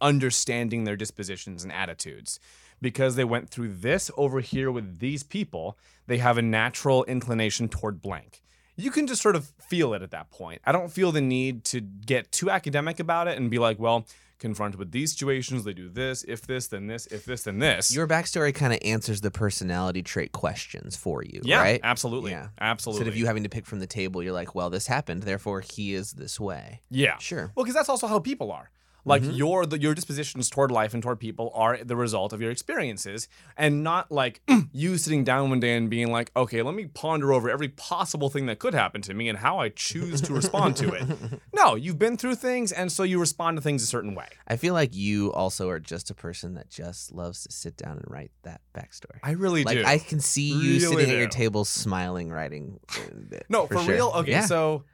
understanding 0.00 0.84
their 0.84 0.96
dispositions 0.96 1.62
and 1.62 1.72
attitudes. 1.72 2.40
Because 2.80 3.16
they 3.16 3.24
went 3.24 3.48
through 3.48 3.72
this 3.72 4.10
over 4.18 4.40
here 4.40 4.70
with 4.70 4.98
these 4.98 5.22
people, 5.22 5.78
they 6.06 6.18
have 6.18 6.36
a 6.36 6.42
natural 6.42 7.04
inclination 7.04 7.68
toward 7.68 8.02
blank. 8.02 8.42
You 8.76 8.90
can 8.90 9.06
just 9.06 9.22
sort 9.22 9.34
of 9.34 9.46
feel 9.58 9.94
it 9.94 10.02
at 10.02 10.10
that 10.10 10.30
point. 10.30 10.60
I 10.66 10.72
don't 10.72 10.92
feel 10.92 11.10
the 11.10 11.22
need 11.22 11.64
to 11.64 11.80
get 11.80 12.30
too 12.30 12.50
academic 12.50 13.00
about 13.00 13.28
it 13.28 13.38
and 13.38 13.50
be 13.50 13.58
like, 13.58 13.78
well, 13.78 14.04
confronted 14.38 14.78
with 14.78 14.92
these 14.92 15.12
situations, 15.12 15.64
they 15.64 15.72
do 15.72 15.88
this, 15.88 16.22
if 16.24 16.42
this, 16.46 16.66
then 16.68 16.86
this, 16.86 17.06
if 17.06 17.24
this, 17.24 17.44
then 17.44 17.58
this. 17.58 17.94
your 17.94 18.06
backstory 18.06 18.54
kind 18.54 18.74
of 18.74 18.78
answers 18.84 19.22
the 19.22 19.30
personality 19.30 20.02
trait 20.02 20.32
questions 20.32 20.94
for 20.94 21.24
you, 21.24 21.40
yeah, 21.42 21.60
right? 21.60 21.80
absolutely. 21.82 22.32
Yeah. 22.32 22.48
Absolutely. 22.60 23.00
Instead 23.00 23.12
of 23.12 23.16
you 23.16 23.24
having 23.24 23.44
to 23.44 23.48
pick 23.48 23.64
from 23.64 23.78
the 23.78 23.86
table, 23.86 24.22
you're 24.22 24.34
like, 24.34 24.54
well, 24.54 24.68
this 24.68 24.86
happened, 24.86 25.22
therefore 25.22 25.62
he 25.62 25.94
is 25.94 26.12
this 26.12 26.38
way. 26.38 26.82
yeah. 26.90 27.16
Sure. 27.16 27.50
Well, 27.54 27.64
because 27.64 27.74
that's 27.74 27.88
also 27.88 28.06
how 28.06 28.18
people 28.18 28.52
are. 28.52 28.70
Like 29.06 29.22
your 29.24 29.64
the, 29.64 29.80
your 29.80 29.94
dispositions 29.94 30.50
toward 30.50 30.70
life 30.70 30.92
and 30.92 31.02
toward 31.02 31.20
people 31.20 31.50
are 31.54 31.78
the 31.82 31.96
result 31.96 32.32
of 32.34 32.40
your 32.42 32.50
experiences, 32.50 33.28
and 33.56 33.82
not 33.84 34.10
like 34.12 34.40
you 34.72 34.98
sitting 34.98 35.24
down 35.24 35.48
one 35.48 35.60
day 35.60 35.76
and 35.76 35.88
being 35.88 36.10
like, 36.10 36.30
okay, 36.36 36.60
let 36.60 36.74
me 36.74 36.86
ponder 36.86 37.32
over 37.32 37.48
every 37.48 37.68
possible 37.68 38.28
thing 38.28 38.46
that 38.46 38.58
could 38.58 38.74
happen 38.74 39.00
to 39.02 39.14
me 39.14 39.28
and 39.28 39.38
how 39.38 39.58
I 39.60 39.68
choose 39.70 40.20
to 40.22 40.32
respond 40.34 40.76
to 40.78 40.92
it. 40.92 41.06
No, 41.54 41.74
you've 41.74 41.98
been 41.98 42.16
through 42.18 42.34
things, 42.34 42.70
and 42.70 42.92
so 42.92 43.02
you 43.02 43.18
respond 43.18 43.56
to 43.56 43.62
things 43.62 43.82
a 43.82 43.86
certain 43.86 44.14
way. 44.14 44.26
I 44.46 44.56
feel 44.56 44.74
like 44.74 44.94
you 44.94 45.32
also 45.32 45.70
are 45.70 45.80
just 45.80 46.10
a 46.10 46.14
person 46.14 46.52
that 46.54 46.68
just 46.68 47.12
loves 47.12 47.44
to 47.44 47.52
sit 47.52 47.76
down 47.78 47.92
and 47.96 48.04
write 48.08 48.30
that 48.42 48.60
backstory. 48.74 49.18
I 49.22 49.30
really 49.32 49.64
like 49.64 49.78
do. 49.78 49.84
I 49.84 49.96
can 49.98 50.20
see 50.20 50.50
you 50.52 50.74
Really 50.74 50.78
sitting 50.80 51.10
at 51.10 51.18
your 51.18 51.28
table, 51.28 51.64
smiling, 51.64 52.28
writing. 52.30 52.78
uh, 52.90 53.38
No, 53.48 53.66
for, 53.66 53.78
sure. 53.78 53.94
real. 53.94 54.12
Okay, 54.16 54.32
Yeah. 54.32 54.42
so 54.46 54.84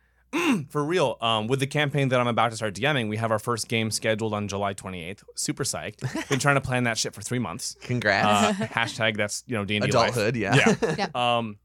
for 0.71 0.85
real, 0.85 1.16
um, 1.21 1.47
with 1.47 1.61
the 1.61 1.66
campaign 1.66 2.09
that 2.09 2.21
I'm 2.21 2.27
about 2.27 2.51
to 2.51 2.57
start 2.57 2.75
DMing, 2.75 3.09
we 3.09 3.16
have 3.16 3.31
our 3.31 3.38
first 3.38 3.68
game 3.68 3.90
scheduled 3.90 4.33
on 4.35 4.49
July 4.49 4.75
28th. 4.75 5.23
Super 5.35 5.64
psyched. 5.64 6.29
Been 6.29 6.38
trying 6.38 6.55
to 6.57 6.61
plan 6.61 6.85
that 6.85 6.99
shit 6.99 7.14
for 7.14 7.23
three 7.23 7.38
months. 7.38 7.77
Congrats. 7.83 8.61
Uh, 8.61 8.64
hashtag 8.66 9.16
that's 9.16 9.45
you 9.47 9.57
know 9.57 9.64
D 9.64 9.77
and 9.77 9.85
D 9.85 9.92
life. 9.92 10.11
Adulthood, 10.11 10.37
yeah. 10.37 10.75
Yeah. 10.99 11.09
Um, 11.14 11.59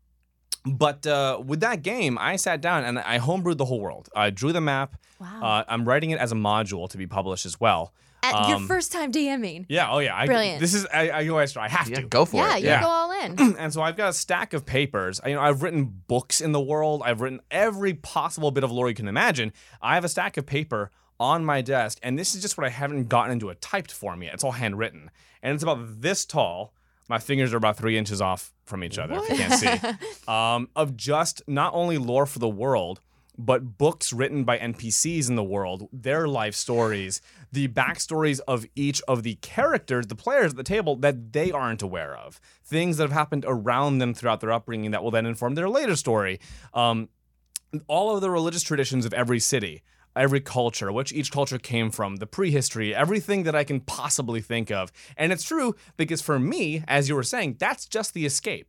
but 0.65 1.08
uh, 1.08 1.41
with 1.45 1.62
that 1.62 1.82
game, 1.82 2.17
I 2.19 2.36
sat 2.36 2.62
down 2.62 2.84
and 2.84 2.99
I 2.99 3.19
homebrewed 3.19 3.58
the 3.58 3.65
whole 3.65 3.80
world. 3.80 4.10
I 4.15 4.30
drew 4.32 4.51
the 4.51 4.62
map. 4.62 4.97
Wow. 5.19 5.41
Uh, 5.41 5.63
I'm 5.67 5.86
writing 5.86 6.12
it 6.12 6.19
as 6.19 6.32
a 6.32 6.36
module 6.36 6.89
to 6.89 6.97
be 6.97 7.08
published 7.08 7.45
as 7.45 7.60
well. 7.60 7.93
At 8.35 8.47
your 8.49 8.57
um, 8.57 8.67
first 8.67 8.91
time 8.91 9.11
DMing. 9.11 9.65
Yeah. 9.69 9.91
Oh 9.91 9.99
yeah. 9.99 10.15
I, 10.15 10.25
Brilliant. 10.25 10.59
This 10.59 10.73
is 10.73 10.85
I, 10.93 11.09
I 11.09 11.27
always 11.29 11.51
try. 11.53 11.65
I 11.65 11.69
have 11.69 11.89
yeah, 11.89 12.01
to. 12.01 12.07
go 12.07 12.25
for 12.25 12.37
yeah, 12.37 12.57
it. 12.57 12.61
you 12.61 12.67
Yeah. 12.67 12.81
go 12.81 12.87
all 12.87 13.11
in. 13.23 13.39
and 13.59 13.73
so 13.73 13.81
I've 13.81 13.97
got 13.97 14.09
a 14.09 14.13
stack 14.13 14.53
of 14.53 14.65
papers. 14.65 15.19
You 15.25 15.35
know, 15.35 15.41
I've 15.41 15.61
written 15.63 16.01
books 16.07 16.41
in 16.41 16.51
the 16.51 16.61
world. 16.61 17.01
I've 17.05 17.21
written 17.21 17.41
every 17.51 17.93
possible 17.93 18.51
bit 18.51 18.63
of 18.63 18.71
lore 18.71 18.89
you 18.89 18.95
can 18.95 19.07
imagine. 19.07 19.53
I 19.81 19.95
have 19.95 20.05
a 20.05 20.09
stack 20.09 20.37
of 20.37 20.45
paper 20.45 20.91
on 21.19 21.43
my 21.43 21.61
desk, 21.61 21.97
and 22.03 22.17
this 22.17 22.35
is 22.35 22.41
just 22.41 22.57
what 22.57 22.65
I 22.65 22.69
haven't 22.69 23.09
gotten 23.09 23.31
into 23.31 23.49
a 23.49 23.55
typed 23.55 23.91
form 23.91 24.21
yet. 24.21 24.35
It's 24.35 24.43
all 24.43 24.51
handwritten, 24.51 25.09
and 25.41 25.55
it's 25.55 25.63
about 25.63 26.01
this 26.01 26.25
tall. 26.25 26.73
My 27.09 27.17
fingers 27.19 27.53
are 27.53 27.57
about 27.57 27.77
three 27.77 27.97
inches 27.97 28.21
off 28.21 28.53
from 28.65 28.83
each 28.83 28.99
other. 28.99 29.15
If 29.15 29.29
you 29.29 29.35
can't 29.37 29.53
see, 29.53 29.97
um, 30.31 30.69
of 30.75 30.95
just 30.97 31.41
not 31.47 31.73
only 31.73 31.97
lore 31.97 32.25
for 32.25 32.37
the 32.39 32.49
world, 32.49 32.99
but 33.38 33.78
books 33.78 34.12
written 34.12 34.43
by 34.43 34.58
NPCs 34.58 35.30
in 35.30 35.36
the 35.36 35.43
world, 35.43 35.88
their 35.93 36.28
life 36.28 36.56
stories, 36.56 37.21
the 37.52 37.67
backstories 37.67 38.39
of 38.47 38.65
each 38.76 39.02
of 39.08 39.23
the 39.23 39.36
characters, 39.36 40.08
the 40.08 40.15
players 40.15 40.52
at 40.52 40.58
the 40.58 40.63
table 40.63 40.95
that 40.97 41.34
they 41.34 41.52
aren't 41.52 41.82
aware 41.82 42.15
of, 42.15 42.39
things 42.65 42.97
that 42.97 43.04
have 43.04 43.12
happened 43.12 43.45
around 43.47 44.00
them 44.00 44.13
throughout 44.13 44.41
their 44.41 44.52
upbringing 44.52 44.91
that 44.91 45.04
will 45.04 45.12
then 45.12 45.26
inform 45.26 45.56
their 45.56 45.69
later 45.69 45.95
story. 45.95 46.39
Um, 46.73 47.10
all 47.88 48.15
of 48.15 48.21
the 48.21 48.32
religious 48.32 48.63
traditions 48.63 49.06
of 49.06 49.13
every 49.13 49.39
city, 49.39 49.84
every 50.15 50.39
culture, 50.39 50.91
which 50.91 51.13
each 51.13 51.32
culture 51.32 51.60
came 51.60 51.91
from, 51.91 52.15
the 52.15 52.28
prehistory, 52.28 52.95
everything 52.95 53.43
that 53.43 53.56
I 53.56 53.63
can 53.63 53.82
possibly 53.82 54.41
think 54.41 54.71
of. 54.71 54.91
And 55.15 55.32
it's 55.32 55.43
true 55.43 55.76
because 55.95 56.21
for 56.21 56.39
me, 56.39 56.84
as 56.88 57.08
you 57.08 57.15
were 57.15 57.23
saying, 57.23 57.58
that's 57.60 57.86
just 57.86 58.13
the 58.13 58.26
escape. 58.26 58.67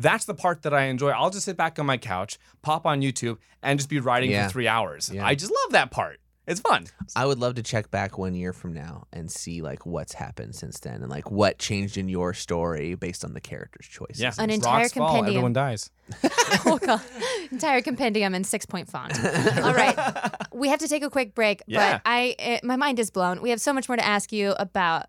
That's 0.00 0.24
the 0.24 0.34
part 0.34 0.62
that 0.62 0.72
I 0.74 0.84
enjoy. 0.84 1.10
I'll 1.10 1.30
just 1.30 1.44
sit 1.44 1.56
back 1.56 1.78
on 1.78 1.86
my 1.86 1.96
couch, 1.98 2.38
pop 2.62 2.86
on 2.86 3.00
YouTube, 3.00 3.38
and 3.62 3.78
just 3.78 3.88
be 3.88 4.00
writing 4.00 4.30
Yeah. 4.30 4.46
for 4.46 4.52
three 4.52 4.68
hours. 4.68 5.10
Yeah. 5.12 5.26
I 5.26 5.34
just 5.34 5.52
love 5.52 5.72
that 5.72 5.90
part. 5.90 6.20
It's 6.46 6.58
fun. 6.60 6.86
I 7.14 7.26
would 7.26 7.38
love 7.38 7.54
to 7.56 7.62
check 7.62 7.92
back 7.92 8.18
one 8.18 8.34
year 8.34 8.52
from 8.52 8.72
now 8.72 9.04
and 9.12 9.30
see 9.30 9.62
like 9.62 9.86
what's 9.86 10.14
happened 10.14 10.56
since 10.56 10.80
then 10.80 11.02
and 11.02 11.08
like 11.08 11.30
what 11.30 11.58
changed 11.58 11.96
in 11.96 12.08
your 12.08 12.34
story 12.34 12.96
based 12.96 13.24
on 13.24 13.34
the 13.34 13.40
character's 13.40 13.86
choices. 13.86 14.20
Yeah. 14.20 14.32
An 14.36 14.50
entire 14.50 14.80
Rocks 14.82 14.92
fall, 14.94 15.08
compendium. 15.14 15.36
everyone 15.36 15.52
dies. 15.52 15.90
oh 16.66 16.78
god, 16.84 17.02
entire 17.52 17.82
compendium 17.82 18.34
in 18.34 18.42
six 18.42 18.66
point 18.66 18.88
font. 18.88 19.12
All 19.62 19.74
right, 19.74 19.96
we 20.52 20.68
have 20.70 20.80
to 20.80 20.88
take 20.88 21.04
a 21.04 21.10
quick 21.10 21.36
break, 21.36 21.62
Yeah. 21.68 21.98
but 21.98 22.02
I 22.04 22.34
uh, 22.40 22.66
my 22.66 22.74
mind 22.76 22.98
is 22.98 23.10
blown. 23.10 23.42
We 23.42 23.50
have 23.50 23.60
so 23.60 23.72
much 23.72 23.88
more 23.88 23.96
to 23.96 24.04
ask 24.04 24.32
you 24.32 24.52
about. 24.58 25.06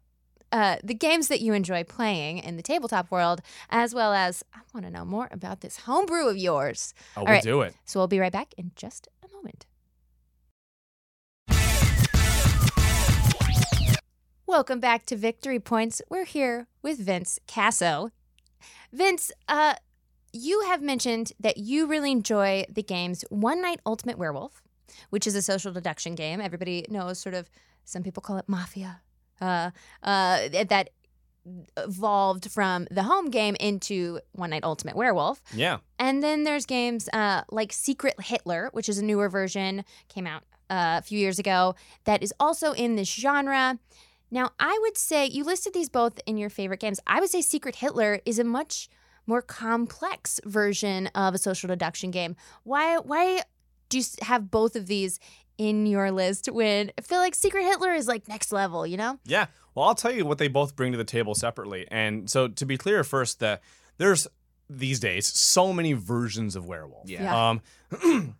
Uh, 0.51 0.75
the 0.83 0.93
games 0.93 1.29
that 1.29 1.39
you 1.39 1.53
enjoy 1.53 1.83
playing 1.83 2.39
in 2.39 2.57
the 2.57 2.61
tabletop 2.61 3.09
world, 3.09 3.41
as 3.69 3.95
well 3.95 4.13
as 4.13 4.43
I 4.53 4.59
want 4.73 4.85
to 4.85 4.91
know 4.91 5.05
more 5.05 5.29
about 5.31 5.61
this 5.61 5.77
homebrew 5.77 6.27
of 6.27 6.35
yours. 6.35 6.93
Oh, 7.15 7.21
All 7.21 7.25
we'll 7.25 7.33
right. 7.35 7.43
do 7.43 7.61
it. 7.61 7.73
So 7.85 7.99
we'll 7.99 8.07
be 8.07 8.19
right 8.19 8.33
back 8.33 8.53
in 8.57 8.71
just 8.75 9.07
a 9.23 9.33
moment. 9.33 9.65
Welcome 14.45 14.81
back 14.81 15.05
to 15.05 15.15
Victory 15.15 15.61
Points. 15.61 16.01
We're 16.09 16.25
here 16.25 16.67
with 16.81 16.99
Vince 16.99 17.39
Caso. 17.47 18.11
Vince, 18.91 19.31
uh, 19.47 19.75
you 20.33 20.63
have 20.67 20.81
mentioned 20.81 21.31
that 21.39 21.55
you 21.55 21.87
really 21.87 22.11
enjoy 22.11 22.65
the 22.69 22.83
games 22.83 23.23
One 23.29 23.61
Night 23.61 23.79
Ultimate 23.85 24.17
Werewolf, 24.17 24.61
which 25.09 25.25
is 25.25 25.35
a 25.35 25.41
social 25.41 25.71
deduction 25.71 26.15
game. 26.15 26.41
Everybody 26.41 26.85
knows, 26.89 27.19
sort 27.19 27.35
of, 27.35 27.49
some 27.85 28.03
people 28.03 28.21
call 28.21 28.35
it 28.35 28.49
Mafia. 28.49 28.99
Uh, 29.41 29.71
uh, 30.03 30.47
that 30.69 30.91
evolved 31.77 32.51
from 32.51 32.87
the 32.91 33.03
home 33.03 33.29
game 33.29 33.55
into 33.59 34.19
One 34.33 34.51
Night 34.51 34.63
Ultimate 34.63 34.95
Werewolf. 34.95 35.41
Yeah. 35.53 35.79
And 35.97 36.21
then 36.21 36.43
there's 36.43 36.65
games 36.65 37.09
uh, 37.13 37.41
like 37.51 37.73
Secret 37.73 38.15
Hitler, 38.21 38.69
which 38.73 38.87
is 38.87 38.99
a 38.99 39.03
newer 39.03 39.29
version, 39.29 39.83
came 40.07 40.27
out 40.27 40.43
uh, 40.69 40.99
a 40.99 41.01
few 41.01 41.19
years 41.19 41.39
ago, 41.39 41.75
that 42.05 42.23
is 42.23 42.33
also 42.39 42.73
in 42.73 42.95
this 42.95 43.09
genre. 43.09 43.79
Now, 44.29 44.51
I 44.59 44.77
would 44.81 44.97
say 44.97 45.25
you 45.25 45.43
listed 45.43 45.73
these 45.73 45.89
both 45.89 46.19
in 46.25 46.37
your 46.37 46.49
favorite 46.49 46.79
games. 46.79 46.99
I 47.05 47.19
would 47.19 47.29
say 47.29 47.41
Secret 47.41 47.75
Hitler 47.75 48.21
is 48.25 48.39
a 48.39 48.43
much 48.43 48.87
more 49.27 49.41
complex 49.41 50.39
version 50.45 51.07
of 51.07 51.33
a 51.33 51.37
social 51.37 51.67
deduction 51.67 52.11
game. 52.11 52.35
Why? 52.63 52.97
Why 52.97 53.41
do 53.89 53.97
you 53.97 54.05
have 54.21 54.49
both 54.49 54.75
of 54.75 54.87
these 54.87 55.19
in 55.57 55.85
your 55.85 56.11
list? 56.11 56.49
When 56.51 56.91
I 56.97 57.01
feel 57.01 57.19
like 57.19 57.35
Secret 57.35 57.63
Hitler 57.63 57.93
is 57.93 58.07
like 58.07 58.27
next 58.27 58.51
level, 58.51 58.85
you 58.85 58.97
know? 58.97 59.19
Yeah. 59.25 59.47
Well, 59.75 59.87
I'll 59.87 59.95
tell 59.95 60.11
you 60.11 60.25
what 60.25 60.37
they 60.37 60.47
both 60.47 60.75
bring 60.75 60.91
to 60.91 60.97
the 60.97 61.03
table 61.03 61.35
separately. 61.35 61.87
And 61.89 62.29
so 62.29 62.47
to 62.47 62.65
be 62.65 62.77
clear 62.77 63.03
first, 63.03 63.39
that 63.39 63.61
there's 63.97 64.27
these 64.69 64.99
days 64.99 65.27
so 65.27 65.73
many 65.73 65.93
versions 65.93 66.55
of 66.55 66.65
werewolf. 66.65 67.09
Yeah. 67.09 67.49
Um 67.49 67.61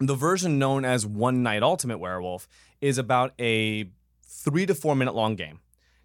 the 0.00 0.14
version 0.14 0.58
known 0.58 0.84
as 0.84 1.06
One 1.06 1.42
Night 1.42 1.62
Ultimate 1.62 1.98
Werewolf 1.98 2.48
is 2.80 2.98
about 2.98 3.32
a 3.38 3.90
3 4.26 4.66
to 4.66 4.74
4 4.74 4.96
minute 4.96 5.14
long 5.14 5.36
game. 5.36 5.60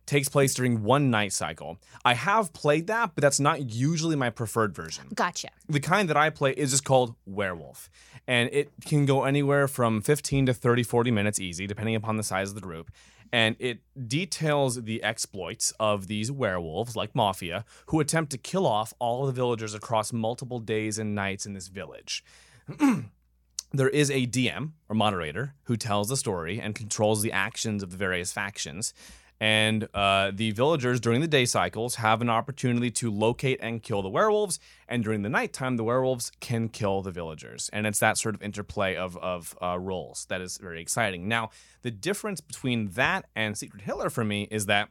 Takes 0.06 0.30
place 0.30 0.54
during 0.54 0.84
one 0.84 1.10
night 1.10 1.34
cycle. 1.34 1.78
I 2.04 2.14
have 2.14 2.54
played 2.54 2.88
that, 2.88 3.12
but 3.16 3.22
that's 3.22 3.40
not 3.40 3.72
usually 3.74 4.16
my 4.16 4.30
preferred 4.30 4.76
version 4.76 5.08
Gotcha. 5.14 5.50
the 5.68 5.80
kind 5.80 6.08
that 6.10 6.18
I 6.18 6.30
play 6.30 6.52
is 6.52 6.72
just 6.72 6.86
called 6.86 7.16
Werewolf. 7.26 7.90
And 8.28 8.50
it 8.52 8.72
can 8.86 9.06
go 9.06 9.24
anywhere 9.24 9.68
from 9.68 10.02
15 10.02 10.48
to 10.48 10.54
30, 10.54 10.84
40 10.84 11.12
minutes 11.12 11.40
easy, 11.40 11.68
depending 11.68 11.96
upon 11.96 12.18
the 12.18 12.24
size 12.24 12.50
of 12.50 12.56
the 12.56 12.62
group. 12.62 12.92
And 13.32 13.56
it 13.60 13.80
details 14.08 14.84
the 14.84 15.04
exploits 15.04 15.74
of 15.80 16.08
these 16.08 16.32
werewolves, 16.32 16.96
like 16.96 17.16
Mafia, 17.16 17.66
who 17.88 18.00
attempt 18.00 18.32
to 18.32 18.38
kill 18.38 18.66
off 18.66 18.94
all 19.00 19.26
the 19.26 19.32
villagers 19.32 19.74
across 19.74 20.14
multiple 20.14 20.60
days 20.60 20.98
and 21.00 21.16
nights 21.16 21.46
in 21.46 21.54
this 21.54 21.68
village. 21.68 22.24
there 23.74 23.90
is 23.90 24.10
a 24.10 24.26
DM 24.28 24.72
or 24.88 24.96
moderator 24.96 25.54
who 25.64 25.76
tells 25.76 26.10
the 26.10 26.18
story 26.18 26.60
and 26.60 26.76
controls 26.76 27.22
the 27.22 27.32
actions 27.32 27.84
of 27.84 27.92
the 27.92 27.98
various 27.98 28.32
factions. 28.32 28.94
And 29.40 29.90
uh, 29.94 30.32
the 30.34 30.52
villagers 30.52 31.00
during 31.00 31.20
the 31.20 31.28
day 31.28 31.46
cycles 31.46 31.96
have 31.96 32.22
an 32.22 32.30
opportunity 32.30 32.90
to 32.92 33.12
locate 33.12 33.60
and 33.62 33.84
kill 33.84 34.02
the 34.02 34.10
werewolves. 34.10 34.60
And 34.88 35.04
during 35.04 35.24
the 35.24 35.30
nighttime, 35.30 35.76
the 35.76 35.84
werewolves 35.84 36.32
can 36.40 36.70
kill 36.70 37.02
the 37.02 37.12
villagers. 37.12 37.70
And 37.74 37.86
it's 37.86 38.00
that 38.00 38.18
sort 38.18 38.36
of 38.36 38.42
interplay 38.42 38.96
of, 38.96 39.18
of 39.18 39.58
uh, 39.62 39.78
roles 39.78 40.26
that 40.30 40.40
is 40.40 40.58
very 40.58 40.82
exciting. 40.82 41.28
Now, 41.28 41.50
the 41.82 41.92
difference 41.92 42.40
between 42.40 42.92
that 42.92 43.26
and 43.36 43.58
Secret 43.58 43.84
Hitler 43.84 44.10
for 44.10 44.24
me 44.24 44.48
is 44.50 44.68
that 44.68 44.90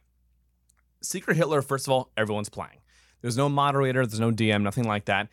Secret 1.01 1.37
Hitler, 1.37 1.61
first 1.61 1.87
of 1.87 1.93
all, 1.93 2.11
everyone's 2.15 2.49
playing. 2.49 2.79
There's 3.21 3.37
no 3.37 3.49
moderator, 3.49 4.05
there's 4.05 4.19
no 4.19 4.31
DM, 4.31 4.61
nothing 4.61 4.83
like 4.83 5.05
that. 5.05 5.29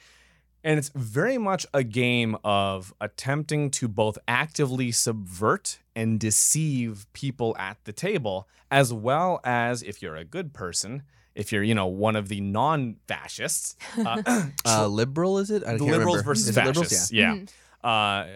And 0.64 0.78
it's 0.78 0.90
very 0.94 1.38
much 1.38 1.66
a 1.74 1.82
game 1.82 2.36
of 2.44 2.94
attempting 3.00 3.70
to 3.72 3.88
both 3.88 4.16
actively 4.28 4.92
subvert 4.92 5.80
and 5.96 6.20
deceive 6.20 7.06
people 7.12 7.56
at 7.58 7.78
the 7.84 7.92
table, 7.92 8.48
as 8.70 8.92
well 8.92 9.40
as 9.44 9.82
if 9.82 10.00
you're 10.00 10.16
a 10.16 10.24
good 10.24 10.52
person, 10.54 11.02
if 11.34 11.50
you're, 11.50 11.62
you 11.64 11.74
know, 11.74 11.86
one 11.86 12.14
of 12.14 12.28
the 12.28 12.40
non-fascists, 12.40 13.76
uh, 13.98 14.22
Uh, 14.64 14.86
liberal 14.86 15.38
is 15.38 15.50
it? 15.50 15.64
I 15.64 15.76
the 15.76 15.84
liberals 15.84 16.18
remember. 16.18 16.22
versus 16.22 16.48
Is 16.48 16.56
it 16.56 16.64
liberals? 16.64 16.88
fascists. 16.88 17.12
Yeah. 17.12 17.38
Uh, 17.82 18.26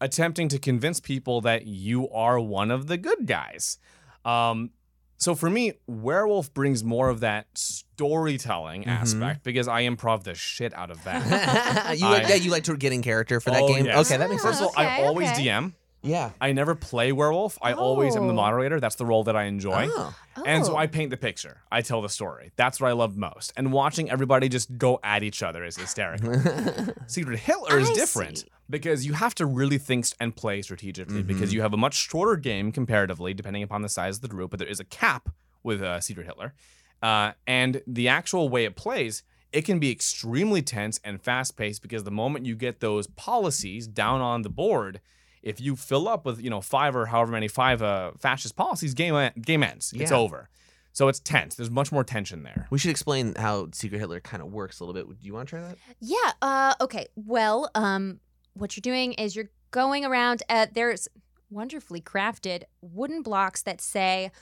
attempting 0.00 0.48
to 0.48 0.58
convince 0.58 1.00
people 1.00 1.40
that 1.42 1.66
you 1.66 2.08
are 2.10 2.38
one 2.40 2.70
of 2.70 2.86
the 2.86 2.96
good 2.96 3.26
guys. 3.26 3.78
Um, 4.24 4.70
so 5.18 5.34
for 5.34 5.50
me, 5.50 5.72
Werewolf 5.86 6.54
brings 6.54 6.82
more 6.82 7.08
of 7.10 7.20
that 7.20 7.46
storytelling 7.54 8.82
Mm-hmm. 8.82 8.90
aspect 8.90 9.42
because 9.44 9.68
I 9.68 9.82
improv 9.82 10.22
the 10.24 10.34
shit 10.34 10.72
out 10.74 10.90
of 10.90 11.02
that. 11.04 11.26
Yeah. 11.26 11.92
you 11.92 12.04
like, 12.06 12.24
I- 12.24 12.28
yeah, 12.30 12.34
you 12.36 12.50
like 12.50 12.64
to 12.64 12.76
get 12.76 12.92
in 12.92 13.02
character 13.02 13.40
for 13.40 13.50
that 13.50 13.62
Oh, 13.62 13.68
game. 13.68 13.84
yes. 13.86 14.06
Okay, 14.06 14.16
that 14.18 14.30
makes 14.30 14.44
Ah, 14.44 14.52
sense. 14.52 14.60
First 14.60 14.70
of 14.70 14.78
all, 14.78 14.84
I 14.84 15.02
always 15.04 15.30
okay. 15.32 15.46
DM. 15.48 15.72
Yeah. 16.02 16.30
I 16.40 16.52
never 16.52 16.74
play 16.74 17.10
werewolf. 17.12 17.58
I 17.60 17.72
always 17.72 18.14
am 18.16 18.26
the 18.28 18.32
Oh. 18.32 18.36
moderator. 18.36 18.78
That's 18.78 18.94
the 18.94 19.04
role 19.04 19.24
that 19.24 19.34
I 19.36 19.44
enjoy. 19.44 19.88
Oh. 19.90 20.14
And 20.46 20.64
so 20.64 20.74
Oh. 20.74 20.76
I 20.76 20.86
paint 20.86 21.10
the 21.10 21.16
picture. 21.16 21.62
I 21.72 21.80
tell 21.82 22.00
the 22.02 22.08
story. 22.08 22.52
That's 22.56 22.80
what 22.80 22.88
I 22.88 22.92
love 22.92 23.16
most. 23.16 23.52
And 23.56 23.72
watching 23.72 24.08
everybody 24.10 24.48
just 24.48 24.78
go 24.78 25.00
at 25.02 25.22
each 25.24 25.42
other 25.42 25.64
is 25.64 25.76
hysterical. 25.76 26.34
Secret 27.08 27.40
Hitler 27.40 27.78
is 27.80 27.90
I 27.90 27.94
different 27.94 28.38
see. 28.38 28.46
because 28.70 29.04
you 29.06 29.14
have 29.14 29.34
to 29.36 29.46
really 29.46 29.78
think 29.78 30.06
and 30.20 30.34
play 30.36 30.62
strategically 30.62 31.22
because 31.24 31.52
you 31.52 31.62
have 31.62 31.72
a 31.74 31.76
much 31.76 31.94
shorter 31.94 32.36
game 32.36 32.70
comparatively, 32.70 33.34
depending 33.34 33.64
upon 33.64 33.82
the 33.82 33.88
size 33.88 34.16
of 34.16 34.22
the 34.22 34.28
group. 34.28 34.50
But 34.50 34.60
there 34.60 34.68
is 34.68 34.78
a 34.78 34.84
cap 34.84 35.30
with 35.64 35.82
uh, 35.82 36.00
Secret 36.00 36.26
Hitler, 36.26 36.54
uh, 37.02 37.32
and 37.46 37.82
the 37.88 38.06
actual 38.06 38.48
way 38.48 38.64
it 38.64 38.76
plays, 38.76 39.24
it 39.52 39.62
can 39.62 39.80
be 39.80 39.90
extremely 39.90 40.62
tense 40.62 41.00
and 41.02 41.20
fast 41.20 41.56
paced 41.56 41.82
because 41.82 42.04
the 42.04 42.10
moment 42.12 42.46
you 42.46 42.54
get 42.54 42.78
those 42.78 43.08
policies 43.08 43.88
down 43.88 44.20
on 44.20 44.42
the 44.42 44.48
board. 44.50 45.00
If 45.42 45.60
you 45.60 45.76
fill 45.76 46.08
up 46.08 46.24
with 46.26 46.40
you 46.42 46.50
know 46.50 46.60
five 46.60 46.94
or 46.96 47.06
however 47.06 47.32
many 47.32 47.48
five 47.48 47.82
uh, 47.82 48.12
fascist 48.18 48.56
policies, 48.56 48.94
game 48.94 49.30
game 49.40 49.62
ends. 49.62 49.92
It's 49.96 50.10
Yeah. 50.10 50.16
over. 50.16 50.48
So 50.92 51.06
it's 51.06 51.20
tense. 51.20 51.54
There's 51.54 51.70
much 51.70 51.92
more 51.92 52.02
tension 52.02 52.42
there. 52.42 52.66
We 52.70 52.78
should 52.78 52.90
explain 52.90 53.34
how 53.36 53.68
Secret 53.72 54.00
Hitler 54.00 54.18
kind 54.20 54.42
of 54.42 54.50
works 54.52 54.80
a 54.80 54.84
little 54.84 54.94
bit. 55.00 55.08
Do 55.20 55.26
you 55.26 55.32
want 55.32 55.48
to 55.48 55.50
try 55.56 55.60
that? 55.62 55.78
Yeah. 56.00 56.32
Uh, 56.42 56.74
okay. 56.80 57.06
Well, 57.14 57.70
um, 57.76 58.18
what 58.54 58.76
you're 58.76 58.80
doing 58.80 59.12
is 59.12 59.36
you're 59.36 59.50
going 59.70 60.04
around. 60.04 60.42
At, 60.48 60.74
there's 60.74 61.06
wonderfully 61.50 62.00
crafted 62.00 62.64
wooden 62.80 63.22
blocks 63.22 63.62
that 63.62 63.80
say 63.80 64.32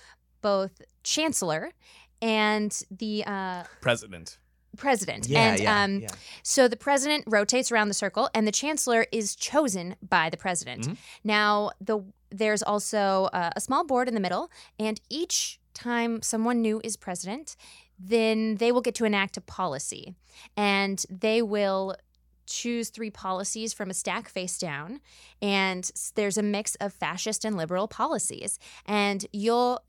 both 0.40 0.80
Chancellor 1.02 1.72
and 2.22 2.80
the 2.90 3.24
uh, 3.26 3.64
President. 3.82 4.38
President. 4.76 5.28
and 5.30 5.60
um, 5.66 6.00
yeah. 6.02 6.08
so 6.42 6.68
the 6.68 6.76
president 6.76 7.24
rotates 7.26 7.72
around 7.72 7.88
the 7.88 7.94
circle, 7.94 8.28
and 8.34 8.46
the 8.46 8.52
chancellor 8.52 9.06
is 9.12 9.34
chosen 9.36 9.96
by 10.06 10.30
the 10.30 10.36
president. 10.36 10.88
Mhm. 10.88 10.96
Now, 11.24 11.70
the 11.80 12.00
there's 12.30 12.62
also 12.62 13.28
uh, 13.32 13.50
a 13.54 13.60
small 13.60 13.84
board 13.84 14.08
in 14.08 14.14
the 14.14 14.20
middle, 14.20 14.50
and 14.78 15.00
each 15.08 15.60
time 15.74 16.22
someone 16.22 16.60
new 16.60 16.80
is 16.82 16.96
president, 16.96 17.56
then 17.98 18.56
they 18.56 18.72
will 18.72 18.80
get 18.80 18.94
to 18.96 19.04
enact 19.04 19.36
a 19.36 19.40
policy, 19.40 20.14
and 20.56 21.04
they 21.08 21.40
will 21.42 21.96
choose 22.46 22.90
three 22.90 23.10
policies 23.10 23.72
from 23.72 23.90
a 23.90 23.94
stack 23.94 24.28
face 24.28 24.56
down 24.56 25.00
and 25.42 25.90
there's 26.14 26.38
a 26.38 26.42
mix 26.42 26.76
of 26.76 26.92
fascist 26.92 27.44
and 27.44 27.56
liberal 27.56 27.88
policies 27.88 28.58
and 28.86 29.26
you'll 29.32 29.80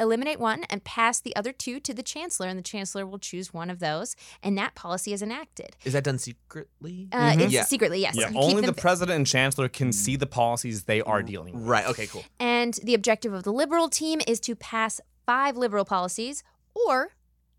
eliminate 0.00 0.40
one 0.40 0.64
and 0.70 0.82
pass 0.84 1.20
the 1.20 1.34
other 1.36 1.52
two 1.52 1.78
to 1.80 1.94
the 1.94 2.02
chancellor 2.02 2.48
and 2.48 2.58
the 2.58 2.62
chancellor 2.62 3.06
will 3.06 3.18
choose 3.18 3.54
one 3.54 3.70
of 3.70 3.78
those 3.78 4.16
and 4.42 4.58
that 4.58 4.74
policy 4.74 5.12
is 5.12 5.22
enacted 5.22 5.76
Is 5.84 5.92
that 5.92 6.04
done 6.04 6.18
secretly? 6.18 7.08
uh, 7.12 7.32
Mhm. 7.32 7.40
it's 7.42 7.52
Yeah. 7.52 7.62
secretly 7.64 8.00
yes 8.00 8.16
Yeah, 8.16 8.30
only 8.34 8.56
them- 8.62 8.74
the 8.74 8.80
president 8.80 9.16
and 9.16 9.26
chancellor 9.26 9.68
can 9.68 9.92
see 9.92 10.16
the 10.16 10.26
policies 10.26 10.84
they 10.84 11.00
are 11.02 11.22
dealing 11.22 11.54
with. 11.54 11.62
Right. 11.64 11.86
Okay. 11.86 12.06
Cool. 12.08 12.24
and 12.40 12.74
the 12.82 12.94
objective 12.94 13.32
of 13.32 13.44
the 13.44 13.52
liberal 13.52 13.88
team 13.88 14.20
is 14.26 14.40
to 14.40 14.54
pass 14.56 15.00
five 15.26 15.56
liberal 15.56 15.84
policies 15.84 16.42
or 16.74 17.12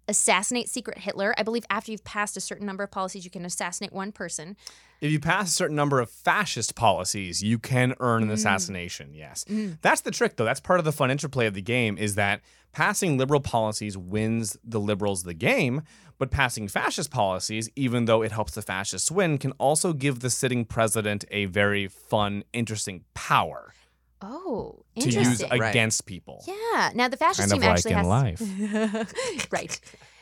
assassinate 0.09 0.67
secret 0.67 0.97
hitler 0.97 1.33
i 1.37 1.43
believe 1.43 1.65
after 1.69 1.91
you've 1.91 2.03
passed 2.03 2.35
a 2.35 2.41
certain 2.41 2.65
number 2.65 2.83
of 2.83 2.91
policies 2.91 3.23
you 3.23 3.31
can 3.31 3.45
assassinate 3.45 3.93
one 3.93 4.11
person 4.11 4.57
If 5.01 5.11
you 5.11 5.19
pass 5.19 5.49
a 5.49 5.53
certain 5.53 5.77
number 5.77 6.01
of 6.01 6.09
fascist 6.09 6.75
policies, 6.75 7.41
you 7.41 7.57
can 7.57 7.95
earn 8.01 8.23
an 8.23 8.29
mm. 8.29 8.33
assassination. 8.33 9.13
Yes. 9.13 9.45
Mm. 9.47 9.77
That's 9.81 10.01
the 10.01 10.11
trick 10.11 10.35
though. 10.35 10.43
That's 10.43 10.59
part 10.59 10.79
of 10.79 10.85
the 10.85 10.91
fun 10.91 11.09
interplay 11.09 11.45
of 11.45 11.53
the 11.53 11.61
game 11.61 11.97
is 11.97 12.15
that 12.15 12.41
passing 12.73 13.17
liberal 13.17 13.39
policies 13.39 13.97
wins 13.97 14.57
the 14.63 14.79
liberals 14.79 15.23
the 15.23 15.33
game, 15.33 15.83
but 16.17 16.31
passing 16.31 16.67
fascist 16.67 17.11
policies, 17.11 17.69
even 17.75 18.05
though 18.05 18.21
it 18.21 18.31
helps 18.31 18.55
the 18.55 18.61
fascists 18.61 19.09
win, 19.09 19.37
can 19.37 19.53
also 19.53 19.93
give 19.93 20.19
the 20.19 20.29
sitting 20.29 20.65
president 20.65 21.23
a 21.31 21.45
very 21.45 21.87
fun, 21.87 22.43
interesting 22.51 23.05
power 23.13 23.73
oh 24.21 24.83
to 24.99 25.09
use 25.09 25.41
Right. 25.43 25.69
against 25.71 26.05
people. 26.05 26.43
Yeah. 26.47 26.91
Now 26.93 27.07
the 27.07 27.17
fascist 27.17 27.49
Kind 27.49 27.51
of 27.51 27.59
team 27.59 27.69
like 27.69 27.77
actually 27.77 27.91
in 27.91 27.97
has 27.97 28.07
life. 28.07 29.51
right. 29.51 29.81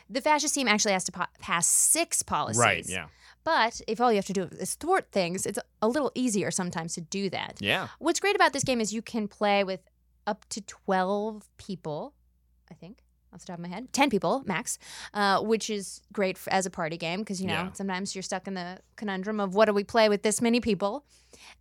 The 0.09 0.21
fascist 0.21 0.55
team 0.55 0.67
actually 0.67 0.93
has 0.93 1.03
to 1.05 1.11
pa- 1.11 1.29
pass 1.39 1.67
six 1.67 2.21
policies. 2.23 2.59
Right, 2.59 2.85
yeah. 2.87 3.07
But 3.43 3.81
if 3.87 3.99
all 4.01 4.11
you 4.11 4.17
have 4.17 4.25
to 4.25 4.33
do 4.33 4.43
is 4.59 4.75
thwart 4.75 5.11
things, 5.11 5.45
it's 5.45 5.59
a 5.81 5.87
little 5.87 6.11
easier 6.15 6.51
sometimes 6.51 6.93
to 6.95 7.01
do 7.01 7.29
that. 7.29 7.55
Yeah. 7.59 7.87
What's 7.99 8.19
great 8.19 8.35
about 8.35 8.53
this 8.53 8.63
game 8.63 8.81
is 8.81 8.93
you 8.93 9.01
can 9.01 9.27
play 9.27 9.63
with 9.63 9.81
up 10.25 10.45
to 10.49 10.61
12 10.61 11.47
people, 11.57 12.13
I 12.69 12.73
think, 12.73 12.99
off 13.37 13.45
the 13.45 13.47
top 13.53 13.59
of 13.59 13.63
my 13.63 13.69
head. 13.69 13.91
10 13.93 14.09
people 14.09 14.43
max, 14.45 14.77
uh, 15.13 15.39
which 15.41 15.69
is 15.69 16.01
great 16.11 16.35
f- 16.35 16.47
as 16.51 16.65
a 16.65 16.69
party 16.69 16.97
game 16.97 17.19
because, 17.19 17.39
you 17.41 17.47
know, 17.47 17.53
Yeah. 17.53 17.71
sometimes 17.73 18.15
you're 18.15 18.21
stuck 18.23 18.47
in 18.47 18.53
the 18.55 18.79
conundrum 18.95 19.39
of 19.39 19.55
what 19.55 19.65
do 19.65 19.73
we 19.73 19.83
play 19.83 20.09
with 20.09 20.23
this 20.23 20.41
many 20.41 20.59
people. 20.59 21.03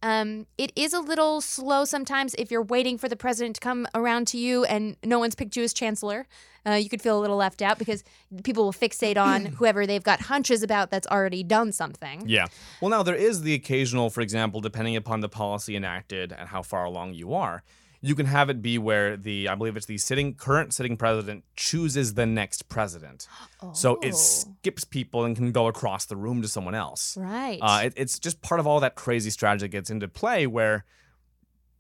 Um, 0.03 0.47
it 0.59 0.73
is 0.77 0.93
a 0.93 1.01
little 1.01 1.41
slow 1.41 1.85
sometimes 1.85 2.35
if 2.39 2.51
you're 2.51 2.63
waiting 2.63 2.99
for 2.99 3.09
the 3.09 3.17
president 3.17 3.57
to 3.57 3.61
come 3.61 3.87
around 3.95 4.27
to 4.29 4.39
you 4.39 4.65
and 4.65 4.97
no 5.05 5.19
one's 5.19 5.35
picked 5.35 5.57
you 5.57 5.63
as 5.65 5.73
chancellor. 5.73 6.27
Uh, 6.67 6.73
you 6.73 6.89
could 6.89 7.01
feel 7.01 7.19
a 7.19 7.21
little 7.21 7.37
left 7.37 7.63
out 7.63 7.79
because 7.79 8.03
people 8.43 8.65
will 8.65 8.73
fixate 8.73 9.17
on 9.17 9.45
whoever 9.59 9.87
they've 9.87 10.03
got 10.03 10.23
hunches 10.23 10.63
about 10.63 10.91
that's 10.91 11.07
already 11.09 11.43
done 11.45 11.73
something. 11.73 12.23
Yeah. 12.27 12.47
Well, 12.81 12.91
now 12.91 13.03
there 13.03 13.15
is 13.15 13.43
the 13.43 13.55
occasional, 13.55 14.11
for 14.11 14.21
example, 14.21 14.61
depending 14.61 14.97
upon 14.97 15.21
the 15.21 15.29
policy 15.29 15.77
enacted 15.77 16.33
and 16.33 16.49
how 16.49 16.63
far 16.63 16.85
along 16.85 17.15
you 17.15 17.35
are, 17.35 17.63
you 18.01 18.15
can 18.15 18.27
have 18.27 18.51
it 18.51 18.63
be 18.63 18.79
where 18.79 19.17
the, 19.17 19.49
I 19.49 19.55
believe 19.55 19.77
it's 19.77 19.87
the 19.87 19.99
sitting, 19.99 20.35
current 20.35 20.73
sitting 20.75 20.97
president 20.97 21.45
chooses 21.57 22.15
the 22.15 22.27
next 22.27 22.69
president. 22.69 23.27
So 23.73 23.97
it 24.03 24.13
Oh. 24.15 24.17
skips 24.17 24.85
people 24.85 25.25
and 25.25 25.35
can 25.35 25.51
go 25.51 25.67
across 25.67 26.05
the 26.05 26.15
room 26.17 26.41
to 26.43 26.49
someone 26.49 26.75
else. 26.75 27.17
Right. 27.17 27.59
Uh, 27.61 27.81
it, 27.87 27.95
it's 27.97 28.19
just 28.19 28.41
part 28.43 28.61
of 28.61 28.67
all 28.67 28.79
that 28.81 28.95
crazy 28.95 29.31
strategy 29.31 29.65
that 29.65 29.69
gets 29.71 29.91
into 29.91 30.07
play 30.09 30.47
where 30.47 30.85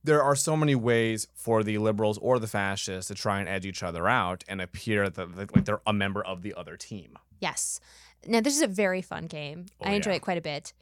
there 0.02 0.22
are 0.22 0.35
so 0.37 0.57
many 0.57 0.74
ways 0.74 1.29
for 1.35 1.62
the 1.62 1.79
liberals 1.79 2.18
or 2.18 2.38
the 2.38 2.46
fascists 2.46 3.09
to 3.09 3.14
try 3.14 3.40
and 3.40 3.48
edge 3.48 3.66
each 3.66 3.83
other 3.83 4.09
out 4.09 4.42
and 4.48 4.61
appear 4.61 5.09
that 5.11 5.37
like 5.37 5.64
they're 5.64 5.81
a 5.87 5.92
member 5.92 6.24
of 6.24 6.42
the 6.42 6.55
other 6.55 6.76
team. 6.76 7.18
Yes. 7.40 7.81
Now, 8.26 8.40
this 8.40 8.57
is 8.57 8.62
a 8.62 8.66
very 8.68 9.02
fun 9.02 9.26
game. 9.26 9.66
Oh, 9.81 9.87
I 9.88 9.92
enjoy 9.92 10.11
yeah. 10.12 10.16
it 10.16 10.22
quite 10.22 10.38
a 10.38 10.42
bit. 10.42 10.72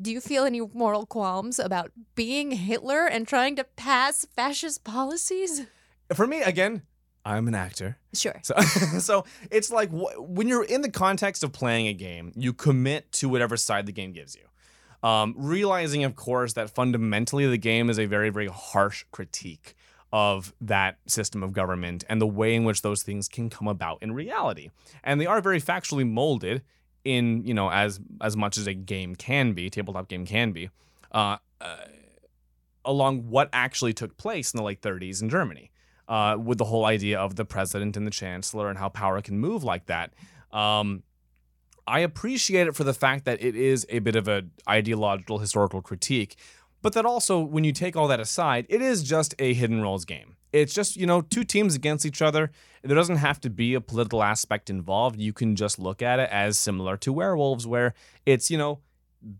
Do 0.00 0.10
you 0.10 0.20
feel 0.20 0.44
any 0.44 0.60
moral 0.60 1.06
qualms 1.06 1.58
about 1.58 1.92
being 2.14 2.50
Hitler 2.50 3.06
and 3.06 3.26
trying 3.28 3.56
to 3.56 3.64
pass 3.64 4.26
fascist 4.34 4.82
policies? 4.84 5.66
For 6.12 6.26
me, 6.26 6.42
again, 6.42 6.82
I'm 7.24 7.48
an 7.48 7.54
actor. 7.54 7.98
Sure. 8.12 8.38
So, 8.42 8.54
so 8.98 9.24
it's 9.50 9.70
like 9.70 9.90
wh- 9.90 10.18
when 10.18 10.48
you're 10.48 10.64
in 10.64 10.82
the 10.82 10.90
context 10.90 11.42
of 11.44 11.52
playing 11.52 11.86
a 11.86 11.94
game, 11.94 12.32
you 12.34 12.52
commit 12.52 13.10
to 13.12 13.28
whatever 13.28 13.56
side 13.56 13.86
the 13.86 13.92
game 13.92 14.12
gives 14.12 14.36
you. 14.36 15.08
Um, 15.08 15.34
realizing, 15.36 16.04
of 16.04 16.16
course, 16.16 16.54
that 16.54 16.70
fundamentally 16.70 17.46
the 17.46 17.58
game 17.58 17.88
is 17.88 17.98
a 17.98 18.06
very, 18.06 18.30
very 18.30 18.48
harsh 18.48 19.04
critique 19.12 19.74
of 20.12 20.54
that 20.60 20.98
system 21.06 21.42
of 21.42 21.52
government 21.52 22.04
and 22.08 22.20
the 22.20 22.26
way 22.26 22.54
in 22.54 22.64
which 22.64 22.82
those 22.82 23.02
things 23.02 23.28
can 23.28 23.50
come 23.50 23.68
about 23.68 23.98
in 24.00 24.12
reality. 24.12 24.70
And 25.02 25.20
they 25.20 25.26
are 25.26 25.40
very 25.40 25.60
factually 25.60 26.08
molded 26.08 26.62
in, 27.04 27.44
you 27.44 27.54
know, 27.54 27.70
as 27.70 28.00
as 28.20 28.36
much 28.36 28.56
as 28.56 28.66
a 28.66 28.74
game 28.74 29.14
can 29.14 29.52
be, 29.52 29.70
tabletop 29.70 30.08
game 30.08 30.26
can 30.26 30.52
be, 30.52 30.70
uh, 31.12 31.36
uh, 31.60 31.76
along 32.84 33.28
what 33.28 33.48
actually 33.52 33.92
took 33.92 34.16
place 34.16 34.52
in 34.52 34.58
the 34.58 34.64
late 34.64 34.80
30s 34.80 35.22
in 35.22 35.28
Germany 35.28 35.70
uh, 36.08 36.36
with 36.42 36.58
the 36.58 36.64
whole 36.64 36.84
idea 36.84 37.18
of 37.18 37.36
the 37.36 37.44
president 37.44 37.96
and 37.96 38.06
the 38.06 38.10
chancellor 38.10 38.68
and 38.68 38.78
how 38.78 38.88
power 38.88 39.20
can 39.22 39.38
move 39.38 39.64
like 39.64 39.86
that. 39.86 40.12
Um, 40.52 41.02
I 41.86 42.00
appreciate 42.00 42.66
it 42.66 42.74
for 42.74 42.84
the 42.84 42.94
fact 42.94 43.24
that 43.26 43.42
it 43.42 43.56
is 43.56 43.86
a 43.90 43.98
bit 43.98 44.16
of 44.16 44.28
an 44.28 44.50
ideological 44.68 45.38
historical 45.38 45.82
critique, 45.82 46.36
but 46.84 46.92
that 46.92 47.06
also, 47.06 47.40
when 47.40 47.64
you 47.64 47.72
take 47.72 47.96
all 47.96 48.08
that 48.08 48.20
aside, 48.20 48.66
it 48.68 48.82
is 48.82 49.02
just 49.02 49.34
a 49.38 49.54
hidden 49.54 49.80
roles 49.80 50.04
game. 50.04 50.36
It's 50.52 50.74
just, 50.74 50.98
you 50.98 51.06
know, 51.06 51.22
two 51.22 51.42
teams 51.42 51.74
against 51.74 52.04
each 52.04 52.20
other. 52.20 52.50
There 52.82 52.94
doesn't 52.94 53.16
have 53.16 53.40
to 53.40 53.48
be 53.48 53.72
a 53.72 53.80
political 53.80 54.22
aspect 54.22 54.68
involved. 54.68 55.18
You 55.18 55.32
can 55.32 55.56
just 55.56 55.78
look 55.78 56.02
at 56.02 56.18
it 56.18 56.28
as 56.30 56.58
similar 56.58 56.98
to 56.98 57.10
werewolves, 57.10 57.66
where 57.66 57.94
it's, 58.26 58.50
you 58.50 58.58
know, 58.58 58.80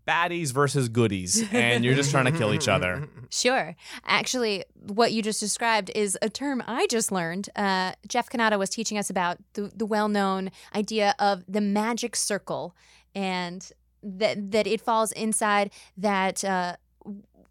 baddies 0.07 0.51
versus 0.53 0.89
goodies, 0.89 1.47
and 1.53 1.85
you're 1.85 1.93
just 1.93 2.09
trying 2.09 2.25
to 2.25 2.31
kill 2.31 2.51
each 2.51 2.67
other. 2.67 3.07
Sure. 3.29 3.75
Actually, 4.05 4.63
what 4.73 5.11
you 5.11 5.21
just 5.21 5.39
described 5.39 5.91
is 5.93 6.17
a 6.21 6.29
term 6.29 6.63
I 6.65 6.87
just 6.87 7.11
learned. 7.11 7.49
Uh, 7.55 7.91
Jeff 8.07 8.29
Canada 8.29 8.57
was 8.57 8.69
teaching 8.69 8.97
us 8.97 9.09
about 9.09 9.37
the, 9.53 9.71
the 9.75 9.85
well 9.85 10.07
known 10.07 10.51
idea 10.73 11.13
of 11.19 11.43
the 11.47 11.59
magic 11.61 12.15
circle 12.15 12.75
and 13.13 13.71
that, 14.01 14.51
that 14.51 14.65
it 14.65 14.81
falls 14.81 15.11
inside 15.11 15.71
that. 15.97 16.43
Uh, 16.43 16.77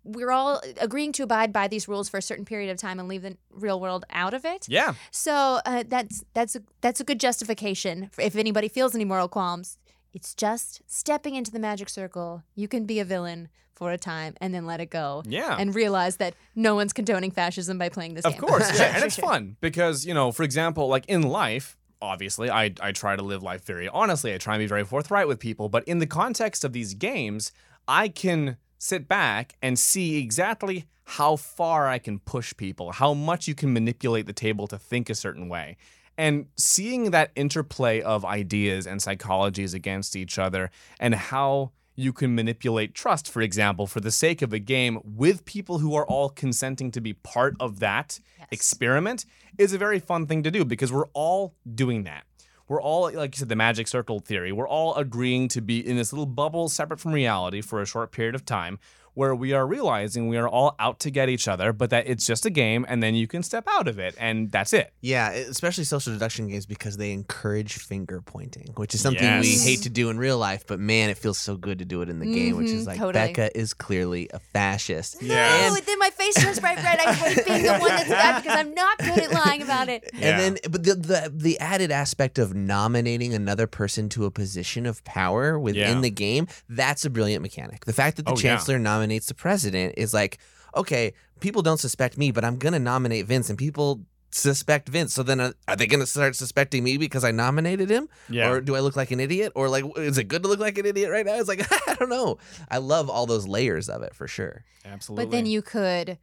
we're 0.05 0.31
all 0.31 0.61
agreeing 0.81 1.12
to 1.12 1.23
abide 1.23 1.53
by 1.53 1.67
these 1.67 1.88
rules 1.88 2.09
for 2.09 2.19
a 2.19 2.23
certain 2.23 2.45
period 2.45 2.71
of 2.71 2.77
time 2.79 3.01
and 3.01 3.09
leave 3.09 3.23
the 3.23 3.37
real 3.51 3.81
world 3.81 4.05
out 4.11 4.35
of 4.35 4.45
it. 4.45 4.67
Yeah. 4.69 4.95
So 5.11 5.61
uh, 5.64 5.85
that's 5.88 6.25
that's 6.35 6.55
a, 6.57 6.62
that's 6.81 7.01
a 7.01 7.05
good 7.05 7.19
justification 7.21 8.11
if 8.19 8.37
anybody 8.37 8.69
feels 8.69 8.95
any 8.95 9.05
moral 9.05 9.29
qualms. 9.29 9.79
It's 10.12 10.35
just 10.35 10.83
stepping 10.87 11.35
into 11.35 11.51
the 11.51 11.59
magic 11.59 11.88
circle. 11.88 12.43
You 12.55 12.69
can 12.69 12.85
be 12.87 13.01
a 13.01 13.05
villain 13.05 13.49
for 13.75 13.90
a 13.90 13.99
time 13.99 14.35
and 14.40 14.55
then 14.55 14.67
let 14.67 14.81
it 14.81 14.90
go. 14.90 15.23
Yeah. 15.27 15.57
And 15.59 15.75
realize 15.75 16.19
that 16.19 16.35
no 16.55 16.77
one's 16.77 16.93
condoning 16.93 17.33
fascism 17.33 17.79
by 17.79 17.88
playing 17.88 18.14
this 18.14 18.25
Of 18.25 18.35
game. 18.35 18.40
course, 18.43 18.71
yeah, 18.79 18.95
and 18.95 19.05
it's 19.05 19.17
fun 19.17 19.57
because 19.61 20.07
you 20.07 20.14
know, 20.14 20.31
for 20.31 20.43
example, 20.45 20.87
like 20.87 21.05
in 21.09 21.23
life, 21.23 21.77
obviously, 22.01 22.51
I 22.51 22.73
I 22.81 22.93
try 22.93 23.17
to 23.17 23.23
live 23.23 23.43
life 23.43 23.64
very 23.64 23.88
honestly. 23.88 24.33
I 24.35 24.38
try 24.38 24.55
and 24.55 24.61
be 24.61 24.67
very 24.67 24.85
forthright 24.85 25.27
with 25.27 25.40
people, 25.40 25.69
but 25.69 25.83
in 25.85 25.99
the 25.99 26.07
context 26.07 26.62
of 26.62 26.73
these 26.73 26.95
games, 26.95 27.51
I 27.88 28.09
can 28.09 28.57
sit 28.85 29.09
back 29.09 29.57
and 29.62 29.79
see 29.79 30.18
exactly 30.18 30.85
how 31.05 31.37
far 31.37 31.88
I 31.88 31.99
can 31.99 32.18
push 32.18 32.55
people, 32.55 32.92
how 32.92 33.14
much 33.14 33.49
you 33.49 33.55
can 33.55 33.73
manipulate 33.73 34.27
the 34.27 34.35
table 34.35 34.66
to 34.66 34.77
think 34.77 35.09
a 35.09 35.14
certain 35.14 35.49
way. 35.49 35.79
And 36.18 36.47
seeing 36.59 37.11
that 37.11 37.31
interplay 37.35 38.03
of 38.03 38.27
ideas 38.27 38.87
and 38.87 39.01
psychologies 39.01 39.73
against 39.73 40.14
each 40.14 40.38
other 40.38 40.70
and 41.01 41.14
how 41.14 41.73
you 41.97 42.12
can 42.12 42.35
manipulate 42.35 42.94
trust, 42.94 43.31
for 43.31 43.40
example, 43.40 43.87
for 43.87 44.01
the 44.01 44.11
sake 44.11 44.42
of 44.42 44.53
a 44.53 44.59
game 44.59 45.01
with 45.03 45.47
people 45.47 45.79
who 45.79 45.94
are 45.94 46.07
all 46.07 46.29
consenting 46.29 46.90
to 46.90 47.01
be 47.01 47.14
part 47.14 47.57
of 47.59 47.81
that 47.81 48.20
Yes. 48.38 48.49
experiment 48.51 49.25
is 49.57 49.73
a 49.73 49.79
very 49.79 49.99
fun 49.99 50.27
thing 50.27 50.42
to 50.42 50.51
do 50.51 50.62
because 50.62 50.92
we're 50.92 51.09
all 51.14 51.55
doing 51.75 52.05
that. 52.05 52.25
We're 52.66 52.81
all, 52.81 53.12
like 53.12 53.35
you 53.35 53.40
said, 53.40 53.48
the 53.48 53.57
magic 53.57 53.88
circle 53.88 54.20
theory. 54.20 54.50
We're 54.50 54.68
all 54.68 54.94
agreeing 54.94 55.48
to 55.48 55.61
be 55.61 55.87
in 55.87 55.96
this 55.96 56.12
little 56.12 56.27
bubble 56.27 56.68
separate 56.68 56.98
from 57.00 57.12
reality 57.12 57.61
for 57.61 57.83
a 57.83 57.87
short 57.87 58.11
period 58.11 58.35
of 58.35 58.46
time 58.46 58.79
where 59.14 59.35
we 59.35 59.53
are 59.53 59.66
realizing 59.66 60.29
we 60.29 60.37
are 60.37 60.48
all 60.48 60.74
out 60.79 60.98
to 61.00 61.11
get 61.11 61.29
each 61.29 61.48
other, 61.48 61.72
but 61.72 61.90
that 61.90 62.07
it's 62.07 62.27
just 62.27 62.44
a 62.46 62.50
game 62.50 62.85
and 62.88 63.03
then 63.03 63.14
you 63.14 63.27
can 63.27 63.42
step 63.42 63.64
out 63.68 63.88
of 63.88 63.98
it 63.98 64.14
and 64.18 64.50
that's 64.50 64.72
it. 64.72 64.92
Yeah, 65.00 65.31
especially 65.31 65.85
social 65.85 66.12
deduction 66.12 66.48
games 66.48 66.66
because 66.66 66.96
they 66.96 67.12
encourage 67.12 67.74
finger 67.79 68.20
pointing, 68.20 68.68
which 68.77 68.94
is 68.94 69.00
something 69.00 69.40
we 69.40 69.57
hate 69.57 69.83
to 69.83 69.90
do 69.90 70.11
in 70.11 70.18
real 70.18 70.38
life, 70.38 70.64
but 70.66 70.79
man, 70.81 71.11
it 71.11 71.18
feels 71.18 71.38
so 71.38 71.57
good 71.57 71.79
to 71.79 71.85
do 71.85 72.03
it 72.03 72.09
in 72.09 72.18
the 72.18 72.27
game, 72.27 72.57
which 72.57 72.70
is 72.70 72.85
Mhm, 72.85 72.87
like 72.88 72.98
totally. 72.98 73.27
Becca 73.33 73.57
is 73.59 73.72
clearly 73.74 74.29
a 74.33 74.38
fascist. 74.38 75.22
Yeah. 75.22 75.68
No, 75.68 75.74
then 75.77 75.98
my 75.98 76.11
face 76.11 76.35
turns 76.35 76.61
bright 76.61 76.77
red. 76.83 76.98
I 77.00 77.12
hate 77.12 77.46
being 77.46 77.62
the 77.62 77.79
one 77.79 77.88
that's 77.90 78.09
bad 78.09 78.42
because 78.42 78.59
I'm 78.59 78.74
not 78.74 78.98
good 78.98 79.18
at 79.18 79.33
lying 79.33 79.62
about 79.62 79.88
it. 79.88 80.11
Yeah. 80.14 80.29
And 80.29 80.40
then, 80.40 80.70
but 80.70 80.83
the, 80.85 80.94
the 80.94 81.33
the 81.35 81.59
added 81.61 81.90
aspect 81.90 82.38
of 82.38 82.55
nominating 82.55 83.35
another 83.35 83.66
person 83.66 84.09
to 84.11 84.24
a 84.24 84.31
position 84.31 84.87
of 84.87 85.03
power 85.05 85.59
within 85.59 85.96
Yeah. 85.96 86.00
the 86.00 86.11
game, 86.11 86.46
that's 86.68 87.05
a 87.05 87.11
brilliant 87.11 87.42
mechanic. 87.42 87.85
The 87.85 87.92
fact 87.92 88.16
that 88.16 88.27
the 88.27 88.33
Oh, 88.33 88.37
yeah. 88.37 88.42
chancellor 88.57 88.79
nominates 89.05 89.27
the 89.27 89.35
president 89.35 89.95
is 89.99 90.14
like, 90.14 90.38
okay, 90.75 91.12
people 91.40 91.62
don't 91.62 91.79
suspect 91.79 92.17
me, 92.17 92.33
but 92.33 92.45
I'm 92.45 92.57
gonna 92.57 92.79
nominate 92.79 93.27
Vince, 93.27 93.51
and 93.51 93.59
people 93.59 94.01
suspect 94.31 94.88
Vince. 94.88 95.12
So 95.12 95.23
then, 95.23 95.40
uh, 95.40 95.53
are 95.69 95.77
they 95.77 95.87
gonna 95.87 96.07
start 96.07 96.35
suspecting 96.37 96.83
me 96.83 96.97
because 96.97 97.23
I 97.23 97.31
nominated 97.31 97.90
him? 97.90 98.09
Yeah. 98.31 98.51
Or 98.51 98.61
do 98.62 98.75
I 98.75 98.81
look 98.81 98.97
like 98.97 99.11
an 99.11 99.21
idiot? 99.21 99.53
Or 99.55 99.69
like, 99.69 99.85
is 99.99 100.17
it 100.17 100.25
good 100.25 100.43
to 100.43 100.49
look 100.49 100.59
like 100.59 100.79
an 100.79 100.87
idiot 100.87 101.11
right 101.11 101.27
now? 101.27 101.35
It's 101.35 101.49
like 101.49 101.71
I 101.88 101.95
don't 101.95 102.09
know. 102.09 102.38
I 102.71 102.79
love 102.79 103.11
all 103.11 103.27
those 103.27 103.47
layers 103.47 103.88
of 103.90 104.03
it 104.03 104.14
for 104.14 104.27
sure. 104.27 104.64
Absolutely. 104.87 105.27
But 105.27 105.31
then 105.31 105.47
you 105.47 105.61
could 105.61 106.19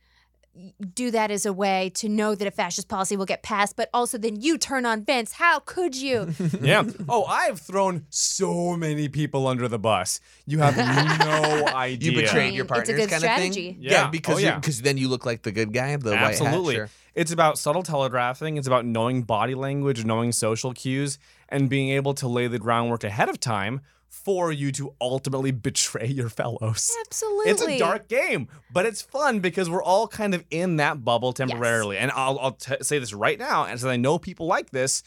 do 0.94 1.12
that 1.12 1.32
as 1.32 1.46
a 1.46 1.54
way 1.54 1.92
to 1.96 2.10
know 2.10 2.36
that 2.36 2.46
a 2.48 2.52
fascist 2.52 2.88
policy 2.90 3.16
will 3.16 3.26
get 3.26 3.42
passed, 3.42 3.76
but 3.76 3.90
also 3.94 4.18
then 4.18 4.42
you 4.42 4.58
turn 4.58 4.86
on 4.86 5.04
Vince. 5.06 5.34
How 5.34 5.60
could 5.60 5.96
you? 5.96 6.34
yeah. 6.62 6.84
Oh, 7.08 7.24
I've 7.26 7.60
thrown 7.60 8.06
so 8.10 8.76
many 8.76 9.08
people 9.08 9.48
under 9.48 9.68
the 9.68 9.80
bus. 9.80 10.20
You 10.46 10.60
have 10.60 10.76
no 10.78 11.68
idea. 11.76 12.12
You 12.12 12.22
betrayed 12.22 12.54
your 12.54 12.66
It's 12.70 12.90
a 12.90 12.94
good 12.94 13.10
kind 13.10 13.22
strategy. 13.22 13.70
of 13.70 13.76
thing. 13.76 13.84
Yeah. 13.84 14.08
Oh, 14.08 14.12
because 14.12 14.36
Oh, 14.36 14.40
yeah. 14.40 14.56
because 14.60 14.82
then 14.82 14.98
you 14.98 15.08
look 15.08 15.26
like 15.26 15.44
the 15.44 15.52
good 15.52 15.72
guy, 15.74 15.96
the 15.96 16.14
Absolutely. 16.14 16.60
white 16.60 16.72
hat. 16.72 16.76
Sure. 16.76 16.90
It's 17.16 17.32
about 17.32 17.58
subtle 17.58 17.84
telegraphing. 17.84 18.58
It's 18.58 18.68
about 18.68 18.86
knowing 18.86 19.24
body 19.24 19.56
language, 19.56 20.06
knowing 20.06 20.32
social 20.32 20.74
cues, 20.74 21.18
and 21.50 21.70
being 21.70 21.90
able 21.90 22.14
to 22.16 22.28
lay 22.28 22.48
the 22.48 22.60
groundwork 22.60 23.04
ahead 23.04 23.30
of 23.30 23.40
time 23.40 23.82
for 24.12 24.52
you 24.52 24.72
to 24.74 24.94
ultimately 25.02 25.52
betray 25.52 26.06
your 26.06 26.30
fellows. 26.30 26.92
Absolutely. 27.08 27.52
It's 27.52 27.62
a 27.64 27.78
dark 27.80 28.08
game, 28.10 28.50
but 28.72 28.86
it's 28.86 29.02
fun 29.02 29.40
because 29.40 29.70
we're 29.70 29.82
all 29.84 30.08
kind 30.08 30.36
of 30.36 30.44
in 30.52 30.76
that 30.76 31.04
bubble 31.04 31.32
temporarily. 31.34 31.98
And 31.98 32.12
I'll, 32.12 32.38
I'll 32.40 32.52
t- 32.52 32.76
say 32.82 33.00
this 33.00 33.14
right 33.14 33.40
now, 33.40 33.66
and 33.66 33.80
so 33.80 33.90
I 33.90 33.96
know 33.98 34.20
people 34.20 34.46
like 34.48 34.70
this. 34.72 35.02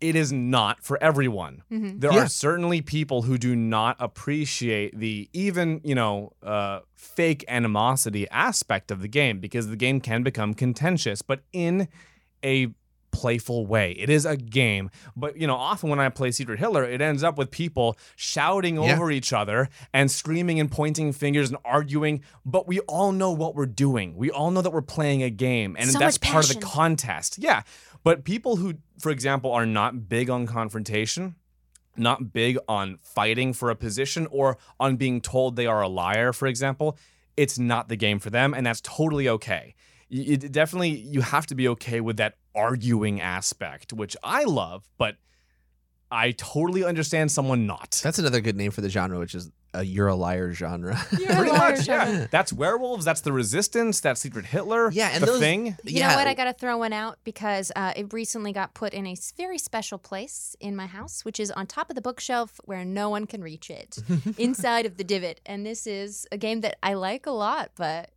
It 0.00 0.16
is 0.16 0.32
not 0.32 0.82
for 0.82 1.00
everyone. 1.00 1.62
Mhm. 1.70 2.00
There 2.00 2.12
Yeah. 2.12 2.24
are 2.24 2.28
certainly 2.28 2.80
people 2.80 3.22
who 3.22 3.38
do 3.38 3.54
not 3.54 3.96
appreciate 4.00 4.98
the 4.98 5.28
even, 5.32 5.80
you 5.84 5.94
know, 5.94 6.32
uh, 6.42 6.80
fake 6.96 7.44
animosity 7.46 8.28
aspect 8.30 8.90
of 8.90 9.00
the 9.00 9.06
game 9.06 9.38
because 9.38 9.68
the 9.68 9.76
game 9.76 10.00
can 10.00 10.24
become 10.24 10.54
contentious, 10.54 11.22
but 11.22 11.42
in 11.52 11.86
a 12.42 12.74
playful 13.12 13.66
way. 13.66 13.92
It 13.92 14.10
is 14.10 14.24
a 14.26 14.36
game, 14.36 14.90
but 15.14 15.36
you 15.36 15.46
know, 15.46 15.54
often 15.54 15.90
when 15.90 16.00
I 16.00 16.08
play 16.08 16.30
Secret 16.32 16.58
Hitler, 16.58 16.82
it 16.84 17.00
ends 17.00 17.22
up 17.22 17.38
with 17.38 17.50
people 17.50 17.96
shouting 18.16 18.76
Yeah. 18.76 18.94
over 18.94 19.10
each 19.10 19.32
other 19.32 19.68
and 19.92 20.10
screaming 20.10 20.58
and 20.58 20.70
pointing 20.70 21.12
fingers 21.12 21.50
and 21.50 21.58
arguing, 21.64 22.22
but 22.44 22.66
we 22.66 22.80
all 22.80 23.12
know 23.12 23.30
what 23.30 23.54
we're 23.54 23.66
doing. 23.66 24.16
We 24.16 24.30
all 24.30 24.50
know 24.50 24.62
that 24.62 24.72
we're 24.72 24.82
playing 24.82 25.22
a 25.22 25.30
game 25.30 25.76
and 25.78 25.90
So 25.90 25.98
that's 25.98 26.18
part 26.18 26.48
of 26.50 26.56
the 26.60 26.66
contest. 26.66 27.38
Yeah. 27.38 27.62
But 28.02 28.24
people 28.24 28.56
who 28.56 28.74
for 28.98 29.10
example 29.10 29.52
are 29.52 29.66
not 29.66 30.08
big 30.08 30.28
on 30.30 30.46
confrontation, 30.46 31.36
not 31.96 32.32
big 32.32 32.56
on 32.68 32.98
fighting 33.02 33.52
for 33.52 33.70
a 33.70 33.76
position 33.76 34.26
or 34.30 34.56
on 34.80 34.96
being 34.96 35.20
told 35.20 35.56
they 35.56 35.66
are 35.66 35.82
a 35.82 35.88
liar, 35.88 36.32
for 36.32 36.46
example, 36.48 36.96
it's 37.36 37.58
not 37.58 37.88
the 37.88 37.96
game 37.96 38.18
for 38.18 38.30
them, 38.30 38.52
and 38.54 38.64
that's 38.66 38.80
totally 38.82 39.28
okay. 39.28 39.74
Y- 40.12 40.24
It 40.28 40.52
definitely 40.52 40.90
you 40.90 41.20
have 41.22 41.46
to 41.46 41.54
be 41.54 41.68
okay 41.68 42.00
with 42.00 42.18
that 42.18 42.34
arguing 42.54 43.20
aspect, 43.20 43.92
which 43.92 44.16
I 44.22 44.44
love, 44.44 44.84
but 44.98 45.16
I 46.10 46.32
totally 46.32 46.84
understand 46.84 47.32
someone 47.32 47.66
not. 47.66 47.98
That's 48.02 48.18
another 48.18 48.42
good 48.42 48.56
name 48.56 48.70
for 48.70 48.82
the 48.82 48.90
genre, 48.90 49.18
which 49.18 49.34
is 49.34 49.50
a 49.72 49.82
you're 49.82 50.08
a 50.08 50.14
liar 50.14 50.52
genre. 50.52 51.00
You're 51.18 51.30
a 51.32 51.34
Pretty 51.36 51.50
liar, 51.50 51.70
much, 51.76 51.86
Jonah. 51.86 52.10
yeah. 52.12 52.26
That's 52.30 52.52
werewolves. 52.52 53.06
That's 53.06 53.22
the 53.22 53.32
resistance. 53.32 54.00
That's 54.00 54.20
Secret 54.20 54.44
Hitler. 54.44 54.90
Yeah, 54.92 55.08
and 55.14 55.22
the 55.22 55.26
those- 55.28 55.40
thing. 55.40 55.68
You 55.84 56.00
yeah. 56.00 56.10
know 56.10 56.16
what? 56.16 56.26
I 56.26 56.34
got 56.34 56.44
to 56.44 56.52
throw 56.52 56.76
one 56.76 56.92
out 56.92 57.16
because 57.24 57.72
uh, 57.74 57.94
it 57.96 58.12
recently 58.12 58.52
got 58.52 58.74
put 58.74 58.92
in 58.92 59.06
a 59.06 59.16
very 59.38 59.56
special 59.56 59.96
place 59.96 60.54
in 60.60 60.76
my 60.76 60.84
house, 60.84 61.24
which 61.24 61.40
is 61.40 61.50
on 61.52 61.66
top 61.66 61.88
of 61.88 61.96
the 61.96 62.02
bookshelf 62.02 62.60
where 62.66 62.84
no 62.84 63.08
one 63.08 63.26
can 63.26 63.40
reach 63.40 63.70
it, 63.70 63.96
inside 64.36 64.84
of 64.84 64.98
the 64.98 65.04
divot. 65.04 65.40
And 65.46 65.64
this 65.64 65.86
is 65.86 66.26
a 66.30 66.36
game 66.36 66.60
that 66.60 66.76
I 66.82 66.92
like 66.92 67.24
a 67.24 67.30
lot, 67.30 67.70
but 67.74 68.10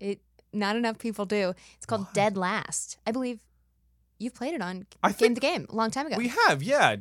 it 0.00 0.20
not 0.52 0.76
enough 0.76 0.98
people 0.98 1.26
do. 1.26 1.54
It's 1.76 1.86
called 1.86 2.12
Dead 2.12 2.36
Last. 2.36 2.98
I 3.06 3.12
believe 3.12 3.40
you've 4.18 4.34
played 4.34 4.54
it 4.54 4.62
on 4.62 4.86
I 5.02 5.12
Game 5.12 5.34
the 5.34 5.40
Game 5.40 5.66
a 5.68 5.74
long 5.74 5.90
time 5.90 6.06
ago. 6.06 6.16
we 6.16 6.28
have, 6.28 6.62
yeah. 6.62 6.96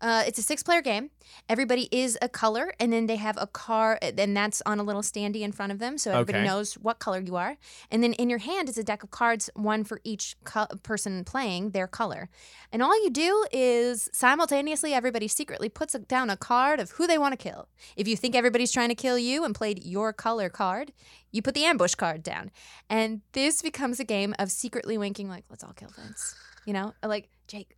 Uh, 0.00 0.22
it's 0.26 0.38
a 0.38 0.42
six-player 0.42 0.80
game. 0.80 1.10
Everybody 1.48 1.88
is 1.90 2.16
a 2.22 2.28
color, 2.28 2.72
and 2.78 2.92
then 2.92 3.06
they 3.06 3.16
have 3.16 3.36
a 3.40 3.46
car, 3.46 3.98
and 4.00 4.36
that's 4.36 4.62
on 4.64 4.78
a 4.78 4.82
little 4.82 5.02
standee 5.02 5.40
in 5.40 5.50
front 5.52 5.72
of 5.72 5.78
them, 5.80 5.98
so 5.98 6.12
everybody 6.12 6.38
Okay. 6.38 6.46
knows 6.46 6.74
what 6.74 6.98
color 7.00 7.20
you 7.20 7.34
are. 7.36 7.56
And 7.90 8.02
then 8.02 8.12
in 8.14 8.30
your 8.30 8.38
hand 8.38 8.68
is 8.68 8.78
a 8.78 8.84
deck 8.84 9.02
of 9.02 9.10
cards, 9.10 9.50
one 9.54 9.82
for 9.84 10.00
each 10.04 10.36
co- 10.44 10.66
person 10.82 11.24
playing 11.24 11.70
their 11.70 11.86
color. 11.88 12.28
And 12.72 12.82
all 12.82 12.94
you 13.02 13.10
do 13.10 13.44
is 13.52 14.08
simultaneously, 14.12 14.94
everybody 14.94 15.26
secretly 15.26 15.68
puts 15.68 15.94
a- 15.94 15.98
down 16.00 16.30
a 16.30 16.36
card 16.36 16.80
of 16.80 16.92
who 16.92 17.06
they 17.06 17.18
want 17.18 17.32
to 17.32 17.36
kill. 17.36 17.68
If 17.96 18.06
you 18.06 18.16
think 18.16 18.34
everybody's 18.36 18.70
trying 18.72 18.90
to 18.90 18.94
kill 18.94 19.18
you 19.18 19.44
and 19.44 19.54
played 19.54 19.84
your 19.84 20.12
color 20.12 20.48
card, 20.48 20.92
you 21.32 21.42
put 21.42 21.54
the 21.54 21.64
ambush 21.64 21.94
card 21.96 22.22
down. 22.22 22.50
And 22.88 23.22
this 23.32 23.62
becomes 23.62 23.98
a 24.00 24.04
game 24.04 24.34
of 24.38 24.50
secretly 24.50 24.96
winking, 24.96 25.28
like, 25.28 25.44
let's 25.50 25.64
all 25.64 25.72
kill 25.72 25.90
Vince. 25.96 26.34
You 26.66 26.72
know, 26.72 26.94
like 27.02 27.28
Jake. 27.46 27.74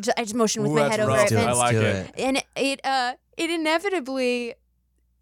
J- 0.00 0.12
I 0.16 0.22
just 0.22 0.34
motion 0.34 0.62
with 0.62 0.72
Ooh, 0.72 0.74
my 0.74 0.82
that's 0.82 0.96
head 0.96 1.00
over 1.00 1.12
rough. 1.12 1.22
at 1.24 1.28
do 1.30 1.36
it. 1.36 1.40
I 1.46 1.52
like 1.52 1.72
do 1.72 1.80
it. 1.82 2.06
it. 2.06 2.14
and 2.18 2.36
it, 2.38 2.44
it 2.56 2.80
uh 2.84 3.14
it 3.36 3.50
inevitably 3.50 4.54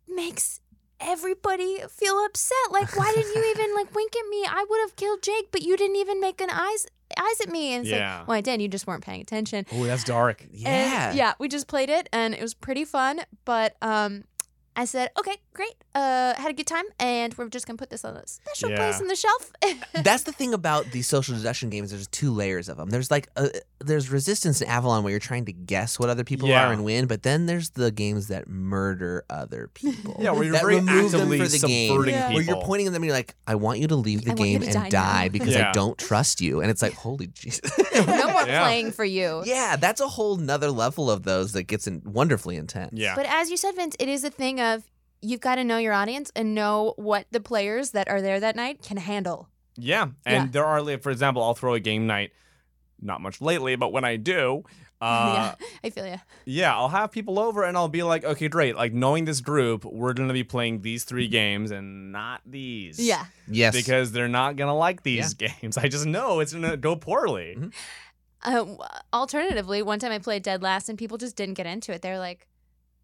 makes 0.08 0.60
everybody 1.00 1.78
feel 1.90 2.14
upset 2.24 2.56
like 2.70 2.96
why 2.96 3.12
didn't 3.14 3.34
you 3.34 3.50
even 3.54 3.74
like 3.74 3.94
wink 3.94 4.12
at 4.16 4.26
me 4.30 4.46
i 4.48 4.64
would 4.68 4.80
have 4.80 4.96
killed 4.96 5.20
jake 5.22 5.48
but 5.52 5.60
you 5.60 5.76
didn't 5.76 5.96
even 5.96 6.22
make 6.22 6.40
an 6.40 6.48
eyes 6.50 6.86
eyes 7.18 7.40
at 7.42 7.50
me 7.50 7.74
and 7.74 7.82
it's 7.82 7.90
Yeah. 7.90 8.20
like 8.20 8.28
well 8.28 8.38
i 8.38 8.40
did 8.40 8.62
you 8.62 8.68
just 8.68 8.86
weren't 8.86 9.04
paying 9.04 9.20
attention 9.20 9.66
Oh, 9.72 9.84
that's 9.84 10.04
dark. 10.04 10.40
And, 10.42 10.52
Yeah. 10.60 11.12
yeah 11.12 11.34
we 11.38 11.48
just 11.48 11.66
played 11.68 11.90
it 11.90 12.08
and 12.14 12.32
it 12.32 12.40
was 12.40 12.54
pretty 12.54 12.86
fun 12.86 13.20
but 13.44 13.76
um 13.82 14.24
I 14.78 14.84
said, 14.84 15.10
okay, 15.18 15.36
great. 15.54 15.74
Uh, 15.94 16.34
had 16.34 16.50
a 16.50 16.52
good 16.52 16.66
time, 16.66 16.84
and 17.00 17.32
we're 17.38 17.48
just 17.48 17.66
gonna 17.66 17.78
put 17.78 17.88
this 17.88 18.04
on 18.04 18.14
a 18.16 18.26
special 18.26 18.68
Yeah. 18.70 18.76
place 18.76 19.00
on 19.00 19.06
the 19.08 19.16
shelf. 19.16 19.50
That's 20.04 20.24
the 20.24 20.32
thing 20.32 20.52
about 20.52 20.90
these 20.92 21.08
social 21.08 21.34
deduction 21.34 21.70
games. 21.70 21.90
There's 21.90 22.06
two 22.08 22.30
layers 22.30 22.68
of 22.68 22.76
them. 22.76 22.90
There's 22.90 23.10
like 23.10 23.28
a, 23.36 23.48
there's 23.80 24.10
Resistance 24.10 24.60
and 24.60 24.68
Avalon 24.70 25.02
where 25.02 25.10
you're 25.12 25.18
trying 25.20 25.46
to 25.46 25.52
guess 25.52 25.98
what 25.98 26.10
other 26.10 26.24
people 26.24 26.48
Yeah. 26.48 26.68
are 26.68 26.72
and 26.74 26.84
win, 26.84 27.06
but 27.06 27.22
then 27.22 27.46
there's 27.46 27.70
the 27.70 27.90
games 27.90 28.28
that 28.28 28.48
murder 28.48 29.24
other 29.30 29.70
people. 29.74 30.16
Yeah, 30.20 30.32
where 30.32 30.42
you're 30.44 30.52
that 30.52 30.60
very 30.62 30.76
remove 30.76 31.12
them 31.12 31.20
actively 31.22 31.38
for 31.38 31.48
the 31.48 31.58
game. 31.66 31.88
subverting 31.88 32.14
Yeah. 32.14 32.32
Where 32.34 32.42
you're 32.42 32.60
pointing 32.62 32.86
at 32.88 32.92
them 32.92 33.02
and 33.02 33.08
you're 33.08 33.16
like, 33.16 33.34
I 33.46 33.54
want 33.54 33.78
you 33.78 33.88
to 33.88 33.96
leave 33.96 34.24
the 34.26 34.32
I 34.32 34.34
game 34.34 34.62
and 34.62 34.72
die 34.72 34.88
die 34.90 35.28
because 35.30 35.56
I 35.56 35.72
don't 35.72 35.96
trust 35.96 36.42
you. 36.42 36.60
And 36.60 36.70
it's 36.70 36.82
like, 36.82 36.92
holy 36.92 37.26
Jesus. 37.34 37.70
no 37.94 38.04
more 38.30 38.42
Yeah. 38.46 38.62
playing 38.64 38.92
for 38.92 39.04
you. 39.06 39.42
yeah, 39.46 39.76
that's 39.76 40.02
a 40.02 40.08
whole 40.08 40.36
nother 40.36 40.70
level 40.70 41.10
of 41.10 41.22
those 41.22 41.52
that 41.52 41.62
gets 41.62 41.86
in 41.86 42.02
wonderfully 42.04 42.56
intense. 42.56 42.92
Yeah. 42.92 43.14
But 43.16 43.24
as 43.26 43.48
you 43.50 43.56
said, 43.56 43.74
Vince, 43.76 43.96
it 43.98 44.08
is 44.10 44.22
a 44.22 44.30
thing 44.30 44.60
of 44.60 44.65
you've 45.22 45.40
got 45.40 45.56
to 45.56 45.64
know 45.64 45.78
your 45.78 45.92
audience 45.92 46.30
and 46.36 46.54
know 46.54 46.94
what 46.96 47.26
the 47.30 47.40
players 47.40 47.90
that 47.92 48.08
are 48.08 48.20
there 48.22 48.38
that 48.40 48.54
night 48.56 48.82
can 48.82 48.96
handle. 48.96 49.48
Yeah, 49.76 50.02
and 50.24 50.44
Yeah. 50.44 50.46
there 50.52 50.64
are, 50.64 50.80
like, 50.82 51.02
for 51.02 51.10
example, 51.10 51.42
I'll 51.42 51.54
throw 51.54 51.74
a 51.74 51.80
game 51.80 52.06
night. 52.06 52.32
Not 53.00 53.20
much 53.20 53.40
lately, 53.42 53.76
but 53.76 53.92
when 53.92 54.04
I 54.04 54.16
do, 54.16 54.64
uh, 55.02 55.52
yeah, 55.60 55.66
I 55.84 55.90
feel 55.90 56.06
you. 56.06 56.16
yeah, 56.46 56.74
I'll 56.74 56.88
have 56.88 57.10
people 57.12 57.38
over 57.38 57.62
and 57.64 57.76
I'll 57.76 57.88
be 57.88 58.02
like, 58.02 58.24
okay, 58.24 58.48
great. 58.48 58.74
Like 58.74 58.94
knowing 58.94 59.26
this 59.26 59.40
group, 59.42 59.84
we're 59.84 60.14
gonna 60.14 60.32
be 60.32 60.44
playing 60.44 60.80
these 60.80 61.04
three 61.04 61.28
games 61.28 61.70
and 61.70 62.10
not 62.10 62.40
these. 62.46 62.98
Yeah. 62.98 63.26
Yes. 63.46 63.74
Because 63.76 64.12
they're 64.12 64.28
not 64.28 64.56
gonna 64.56 64.74
like 64.74 65.02
these 65.02 65.34
games. 65.46 65.76
I 65.76 65.88
just 65.88 66.06
know 66.06 66.40
it's 66.40 66.54
gonna 66.54 66.78
go 66.78 66.96
poorly. 66.96 67.56
Mhm. 67.58 67.72
Uh, 68.42 68.64
alternatively, 69.12 69.82
one 69.82 69.98
time 69.98 70.12
I 70.12 70.18
played 70.18 70.42
Dead 70.42 70.62
Last 70.62 70.88
and 70.88 70.96
people 70.98 71.18
just 71.18 71.36
didn't 71.36 71.54
get 71.54 71.66
into 71.66 71.92
it. 71.92 72.00
They're 72.00 72.18
like, 72.18 72.46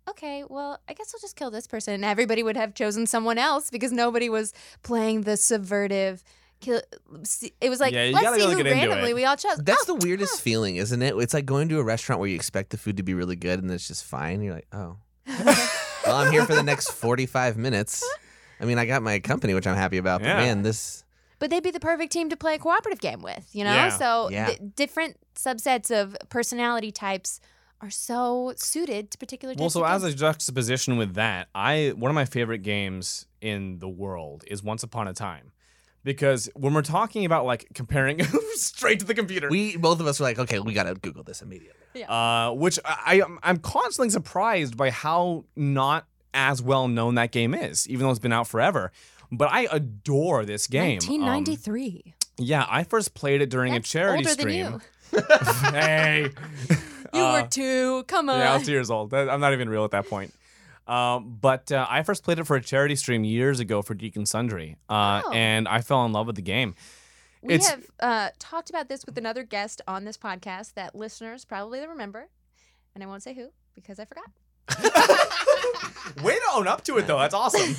okay, 0.08 0.44
well, 0.48 0.78
I 0.88 0.92
guess 0.94 1.12
I'll 1.14 1.20
just 1.20 1.36
kill 1.36 1.50
this 1.50 1.66
person. 1.66 1.94
And 1.94 2.04
everybody 2.04 2.42
would 2.42 2.56
have 2.56 2.74
chosen 2.74 3.06
someone 3.06 3.38
else 3.38 3.70
because 3.70 3.92
nobody 3.92 4.28
was 4.28 4.52
playing 4.82 5.22
the 5.22 5.32
subvertive. 5.32 6.22
Kill. 6.60 6.80
see- 7.24 7.52
It 7.60 7.70
was 7.70 7.80
like, 7.80 7.92
Yeah, 7.92 8.04
you 8.04 8.12
let's 8.14 8.24
gotta 8.24 8.36
see 8.36 8.42
really 8.46 8.56
who 8.56 8.62
get 8.62 8.70
randomly 8.72 9.10
it. 9.10 9.14
we 9.14 9.24
all 9.24 9.36
chose. 9.36 9.56
That's 9.58 9.88
Oh, 9.88 9.96
the 9.98 10.06
weirdest 10.06 10.34
oh. 10.36 10.38
feeling, 10.38 10.76
isn't 10.76 11.02
it? 11.02 11.14
It's 11.16 11.34
like 11.34 11.44
going 11.46 11.68
to 11.70 11.78
a 11.80 11.82
restaurant 11.82 12.20
where 12.20 12.28
you 12.28 12.36
expect 12.36 12.70
the 12.70 12.76
food 12.78 12.98
to 12.98 13.02
be 13.02 13.14
really 13.14 13.34
good 13.36 13.60
and 13.62 13.70
it's 13.70 13.88
just 13.88 14.04
fine. 14.04 14.42
You're 14.42 14.54
like, 14.54 14.68
oh. 14.72 14.96
well, 16.06 16.16
I'm 16.16 16.30
here 16.32 16.44
for 16.46 16.54
the 16.54 16.62
next 16.62 16.92
45 16.92 17.56
minutes. 17.56 18.08
I 18.60 18.64
mean, 18.64 18.78
I 18.78 18.86
got 18.86 19.02
my 19.02 19.18
company, 19.18 19.54
which 19.54 19.66
I'm 19.66 19.76
happy 19.76 19.96
about. 19.98 20.20
But 20.20 20.28
Yeah. 20.28 20.36
man, 20.36 20.62
this 20.62 21.04
But 21.40 21.50
they'd 21.50 21.62
be 21.64 21.72
the 21.72 21.80
perfect 21.80 22.12
team 22.12 22.28
to 22.30 22.36
play 22.36 22.54
a 22.54 22.58
cooperative 22.58 23.00
game 23.00 23.22
with, 23.22 23.48
you 23.52 23.64
know? 23.64 23.72
Yeah. 23.72 23.88
So 23.88 24.28
Yeah. 24.30 24.50
the 24.52 24.58
different 24.76 25.16
subsets 25.34 25.90
of 25.90 26.16
personality 26.28 26.92
types 26.92 27.40
are 27.82 27.90
so 27.90 28.52
suited 28.56 29.10
to 29.10 29.18
particular 29.18 29.54
types 29.54 29.60
Well, 29.60 29.70
so 29.70 29.84
as 29.84 30.04
a 30.04 30.14
juxtaposition 30.14 30.96
with 30.96 31.14
that, 31.14 31.48
I 31.54 31.92
one 31.96 32.10
of 32.10 32.14
my 32.14 32.24
favorite 32.24 32.62
games 32.62 33.26
in 33.40 33.80
the 33.80 33.88
world 33.88 34.44
is 34.46 34.62
Once 34.62 34.82
Upon 34.82 35.08
a 35.08 35.12
Time. 35.12 35.52
Because 36.04 36.48
when 36.54 36.74
we're 36.74 36.82
talking 36.82 37.24
about 37.24 37.44
like 37.44 37.68
comparing 37.74 38.22
straight 38.54 38.98
to 39.00 39.04
the 39.06 39.14
computer, 39.14 39.48
we 39.50 39.76
both 39.76 40.00
of 40.00 40.06
us 40.06 40.18
were 40.18 40.24
like, 40.26 40.38
okay, 40.38 40.58
we 40.58 40.72
gotta 40.72 40.94
Google 40.94 41.22
this 41.22 41.42
immediately. 41.42 42.04
uh, 42.08 42.52
which 42.52 42.78
I 42.84 43.22
I- 43.22 43.36
I'm 43.50 43.58
constantly 43.58 44.10
surprised 44.10 44.76
by 44.76 44.90
how 44.90 45.44
not 45.56 46.06
as 46.34 46.62
well 46.62 46.88
known 46.88 47.14
that 47.16 47.30
game 47.30 47.54
is, 47.54 47.88
even 47.88 48.04
though 48.06 48.10
it's 48.10 48.18
been 48.18 48.32
out 48.32 48.48
forever. 48.48 48.90
But 49.30 49.50
I 49.52 49.68
adore 49.70 50.44
this 50.44 50.66
game. 50.66 50.98
Um, 51.02 51.20
1993. 51.20 52.14
yeah, 52.38 52.66
I 52.68 52.84
first 52.84 53.14
played 53.14 53.40
it 53.40 53.50
during 53.50 53.72
That's 53.72 53.88
a 53.88 53.92
charity 53.92 54.18
older 54.26 54.28
than 54.34 54.38
stream. 54.40 54.80
you. 55.12 55.70
hey, 55.70 56.30
You 57.12 57.22
Uh, 57.22 57.42
were 57.42 57.48
two. 57.48 58.04
Come 58.04 58.28
on. 58.30 58.38
Yeah, 58.38 58.52
I 58.52 58.56
was 58.56 58.66
two 58.66 58.72
years 58.72 58.90
old. 58.90 59.12
I'm 59.14 59.40
not 59.40 59.52
even 59.52 59.68
real 59.68 59.84
at 59.84 59.90
that 59.92 60.08
point. 60.08 60.32
Um, 60.86 61.38
but 61.40 61.70
uh, 61.70 61.86
I 61.88 62.02
first 62.02 62.24
played 62.24 62.38
it 62.40 62.44
for 62.44 62.56
a 62.56 62.60
charity 62.60 62.96
stream 62.96 63.22
years 63.22 63.60
ago 63.60 63.82
for 63.82 63.94
Geek 63.94 64.16
and 64.16 64.28
Sundry, 64.28 64.76
uh, 64.88 65.22
Oh. 65.24 65.30
and 65.32 65.68
I 65.68 65.80
fell 65.80 66.04
in 66.04 66.12
love 66.12 66.26
with 66.26 66.36
the 66.36 66.42
game. 66.42 66.74
We 67.40 67.54
It's- 67.54 67.70
have 67.70 67.84
uh, 68.00 68.30
talked 68.38 68.68
about 68.70 68.88
this 68.88 69.04
with 69.06 69.16
another 69.18 69.42
guest 69.44 69.80
on 69.86 70.04
this 70.04 70.16
podcast 70.16 70.74
that 70.74 70.94
listeners 70.94 71.44
probably 71.44 71.86
remember, 71.86 72.28
and 72.94 73.02
I 73.04 73.06
won't 73.06 73.22
say 73.22 73.32
who 73.34 73.50
because 73.74 73.98
I 74.00 74.04
forgot. 74.06 74.24
Way 76.22 76.34
to 76.34 76.42
own 76.54 76.66
up 76.68 76.82
to 76.84 76.98
it, 76.98 77.06
though. 77.06 77.18
That's 77.18 77.34
awesome. 77.34 77.60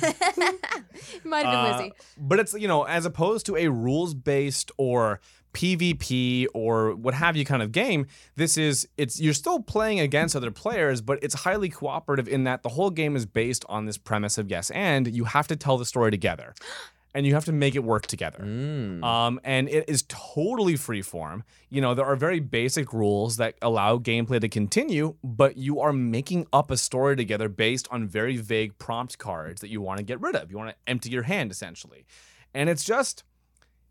Might 1.24 1.44
have 1.46 1.52
been 1.52 1.74
Uh, 1.74 1.76
Lizzie. 1.78 1.92
but 2.18 2.40
it's 2.40 2.54
you 2.54 2.68
know, 2.68 2.84
as 2.84 3.04
opposed 3.06 3.46
to 3.46 3.56
a 3.56 3.68
rules 3.68 4.14
based 4.14 4.70
or 4.76 5.20
PvP 5.54 6.46
or 6.52 6.94
what 6.94 7.14
have 7.14 7.36
you 7.36 7.44
kind 7.44 7.62
of 7.62 7.72
game, 7.72 8.06
this 8.36 8.58
is 8.58 8.86
it's 8.98 9.20
you're 9.20 9.32
still 9.32 9.60
playing 9.60 10.00
against 10.00 10.36
other 10.36 10.50
players, 10.50 11.00
but 11.00 11.18
it's 11.22 11.34
highly 11.34 11.70
cooperative 11.70 12.28
in 12.28 12.44
that 12.44 12.62
the 12.62 12.70
whole 12.70 12.90
game 12.90 13.16
is 13.16 13.24
based 13.24 13.64
on 13.68 13.86
this 13.86 13.96
premise 13.96 14.36
of 14.36 14.50
yes, 14.50 14.70
and 14.72 15.14
you 15.14 15.24
have 15.24 15.46
to 15.48 15.56
tell 15.56 15.78
the 15.78 15.86
story 15.86 16.10
together. 16.10 16.54
And 17.16 17.24
you 17.24 17.34
have 17.34 17.44
to 17.44 17.52
make 17.52 17.76
it 17.76 17.84
work 17.84 18.08
together. 18.08 18.40
Mm. 18.40 19.04
Um, 19.04 19.40
and 19.44 19.68
it 19.68 19.84
is 19.86 20.02
totally 20.08 20.74
freeform. 20.74 21.42
You 21.70 21.80
know, 21.80 21.94
there 21.94 22.04
are 22.04 22.16
very 22.16 22.40
basic 22.40 22.92
rules 22.92 23.36
that 23.36 23.54
allow 23.62 23.98
gameplay 23.98 24.40
to 24.40 24.48
continue, 24.48 25.14
but 25.22 25.56
you 25.56 25.78
are 25.78 25.92
making 25.92 26.48
up 26.52 26.72
a 26.72 26.76
story 26.76 27.14
together 27.14 27.48
based 27.48 27.86
on 27.92 28.08
very 28.08 28.36
vague 28.36 28.76
prompt 28.78 29.16
cards 29.18 29.60
that 29.60 29.68
you 29.68 29.80
want 29.80 29.98
to 29.98 30.02
get 30.02 30.20
rid 30.20 30.34
of. 30.34 30.50
You 30.50 30.58
want 30.58 30.70
to 30.70 30.76
empty 30.88 31.08
your 31.08 31.22
hand, 31.22 31.52
essentially. 31.52 32.04
And 32.52 32.68
it's 32.68 32.82
just, 32.82 33.22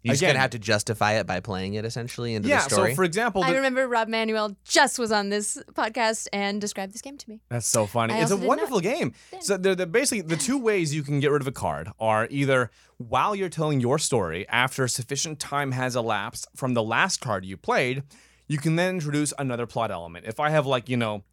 you 0.03 0.11
just 0.11 0.21
again- 0.21 0.31
gonna 0.31 0.41
have 0.41 0.51
to 0.51 0.59
justify 0.59 1.13
it 1.13 1.25
by 1.25 1.39
playing 1.39 1.75
it 1.75 1.85
essentially 1.85 2.35
into 2.35 2.49
yeah. 2.49 2.63
the 2.63 2.69
story. 2.69 2.91
So, 2.91 2.95
for 2.95 3.03
example, 3.03 3.43
I 3.43 3.49
the- 3.49 3.55
remember 3.55 3.87
Rob 3.87 4.07
Manuel 4.07 4.55
just 4.65 4.99
was 4.99 5.11
on 5.11 5.29
this 5.29 5.57
podcast 5.73 6.27
and 6.33 6.59
described 6.59 6.93
this 6.93 7.01
game 7.01 7.17
to 7.17 7.29
me. 7.29 7.39
That's 7.49 7.65
so 7.65 7.85
funny. 7.85 8.13
I 8.13 8.17
it's 8.21 8.31
a 8.31 8.33
also 8.33 8.35
didn't 8.35 8.43
know 8.43 8.47
wonderful 8.49 8.79
game. 8.81 9.13
So 9.39 9.57
they're, 9.57 9.75
they're 9.75 9.85
basically 9.85 10.21
the 10.21 10.35
two 10.35 10.57
ways 10.59 10.93
you 10.93 11.03
can 11.03 11.19
get 11.19 11.31
rid 11.31 11.41
of 11.41 11.47
a 11.47 11.51
card 11.51 11.89
are 11.99 12.27
either 12.29 12.69
while 12.97 13.35
you're 13.35 13.49
telling 13.49 13.79
your 13.79 13.97
story, 13.97 14.47
after 14.49 14.87
sufficient 14.87 15.39
time 15.39 15.71
has 15.71 15.95
elapsed 15.95 16.47
from 16.55 16.73
the 16.73 16.83
last 16.83 17.21
card 17.21 17.45
you 17.45 17.57
played, 17.57 18.03
you 18.47 18.57
can 18.57 18.75
then 18.75 18.95
introduce 18.95 19.33
another 19.39 19.65
plot 19.65 19.89
element. 19.91 20.25
If 20.27 20.39
I 20.39 20.49
have 20.49 20.65
like, 20.65 20.89
you 20.89 20.97
know, 20.97 21.23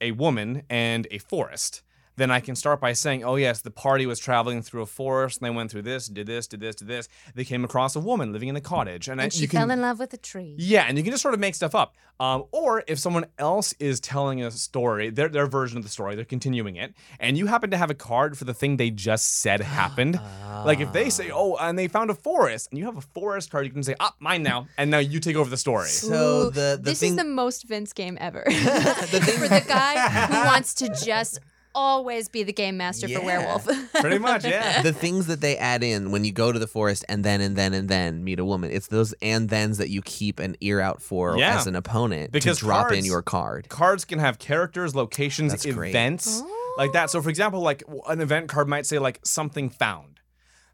a 0.00 0.12
woman 0.12 0.62
and 0.70 1.06
a 1.10 1.18
forest, 1.18 1.82
then 2.18 2.30
I 2.30 2.40
can 2.40 2.54
start 2.56 2.80
by 2.80 2.92
saying, 2.92 3.24
oh, 3.24 3.36
yes, 3.36 3.60
the 3.62 3.70
party 3.70 4.04
was 4.06 4.18
traveling 4.18 4.60
through 4.62 4.82
a 4.82 4.86
forest 4.86 5.38
and 5.40 5.46
they 5.46 5.54
went 5.56 5.70
through 5.70 5.82
this, 5.82 6.08
did 6.08 6.26
this, 6.26 6.46
did 6.46 6.60
this, 6.60 6.74
did 6.76 6.88
this. 6.88 7.08
They 7.34 7.44
came 7.44 7.64
across 7.64 7.96
a 7.96 8.00
woman 8.00 8.32
living 8.32 8.48
in 8.48 8.56
a 8.56 8.60
cottage. 8.60 9.08
And, 9.08 9.20
I- 9.20 9.28
she 9.30 9.42
you 9.42 9.48
can, 9.48 9.60
fell 9.60 9.70
in 9.70 9.80
love 9.80 9.98
with 9.98 10.12
a 10.12 10.16
tree. 10.18 10.54
yeah, 10.58 10.84
and 10.88 10.98
you 10.98 11.04
can 11.04 11.12
just 11.12 11.22
sort 11.22 11.34
of 11.34 11.40
make 11.40 11.54
stuff 11.54 11.74
up. 11.74 11.94
Um, 12.20 12.44
or 12.50 12.82
if 12.88 12.98
someone 12.98 13.26
else 13.38 13.74
is 13.78 14.00
telling 14.00 14.42
a 14.42 14.50
story, 14.50 15.10
their, 15.10 15.28
their 15.28 15.46
version 15.46 15.78
of 15.78 15.84
the 15.84 15.88
story, 15.88 16.16
they're 16.16 16.24
continuing 16.24 16.74
it, 16.74 16.92
and 17.20 17.38
you 17.38 17.46
happen 17.46 17.70
to 17.70 17.76
have 17.76 17.90
a 17.90 17.94
card 17.94 18.36
for 18.36 18.44
the 18.44 18.52
thing 18.54 18.76
they 18.76 18.90
just 18.90 19.38
said 19.40 19.60
happened. 19.60 20.20
like 20.66 20.80
if 20.80 20.92
they 20.92 21.10
say, 21.10 21.30
oh, 21.32 21.54
and 21.60 21.78
they 21.78 21.86
found 21.86 22.10
a 22.10 22.14
forest, 22.14 22.70
and 22.72 22.78
you 22.78 22.84
have 22.86 22.96
a 22.96 23.00
forest 23.02 23.52
card, 23.52 23.66
you 23.66 23.70
can 23.72 23.84
say, 23.84 23.94
ah, 24.00 24.12
mine 24.18 24.42
now, 24.42 24.66
and 24.76 24.90
now 24.90 24.98
you 24.98 25.20
take 25.20 25.36
over 25.36 25.48
the 25.48 25.56
story. 25.56 25.86
So 25.86 26.08
Ooh, 26.48 26.50
the 26.50 26.76
the 26.76 26.80
this 26.82 26.98
thing 26.98 27.10
is 27.10 27.16
the 27.18 27.24
most 27.24 27.68
Vince 27.68 27.92
game 27.92 28.18
ever. 28.20 28.42
The 28.48 29.20
thing- 29.20 29.38
for 29.38 29.46
the 29.48 29.64
guy 29.68 30.26
who 30.26 30.34
wants 30.46 30.74
to 30.74 30.88
just 30.88 31.38
always 31.74 32.28
be 32.28 32.42
the 32.42 32.52
game 32.52 32.76
master 32.76 33.06
Yeah. 33.08 33.18
for 33.20 33.24
Werewolf. 33.26 33.64
Pretty 34.00 34.18
much, 34.18 34.44
yeah. 34.44 34.82
the 34.82 34.92
things 34.92 35.26
that 35.26 35.40
they 35.40 35.56
add 35.56 35.82
in 35.82 36.10
when 36.10 36.24
you 36.24 36.32
go 36.32 36.50
to 36.52 36.58
the 36.58 36.66
forest 36.66 37.04
and 37.08 37.24
then 37.24 37.40
and 37.40 37.56
then 37.56 37.72
and 37.74 37.88
then 37.88 38.24
meet 38.24 38.38
a 38.40 38.44
woman. 38.44 38.70
It's 38.70 38.88
those 38.88 39.14
and 39.22 39.48
thens 39.48 39.78
that 39.78 39.88
you 39.90 40.02
keep 40.02 40.38
an 40.40 40.56
ear 40.60 40.80
out 40.80 41.00
for 41.02 41.36
Yeah. 41.38 41.58
as 41.58 41.66
an 41.66 41.76
opponent 41.76 42.32
Because 42.32 42.58
to 42.58 42.64
drop 42.64 42.92
in 42.92 43.04
your 43.04 43.22
card. 43.22 43.68
Cards 43.68 44.04
can 44.04 44.18
have 44.18 44.38
characters, 44.38 44.94
locations, 44.94 45.52
That's 45.52 45.66
great. 45.66 45.90
events, 45.90 46.42
like 46.76 46.92
that. 46.92 47.10
So, 47.10 47.20
for 47.22 47.28
example, 47.30 47.60
like 47.60 47.82
an 48.08 48.20
event 48.20 48.48
card 48.48 48.68
might 48.68 48.86
say 48.86 48.98
like 48.98 49.20
something 49.24 49.70
found. 49.70 50.20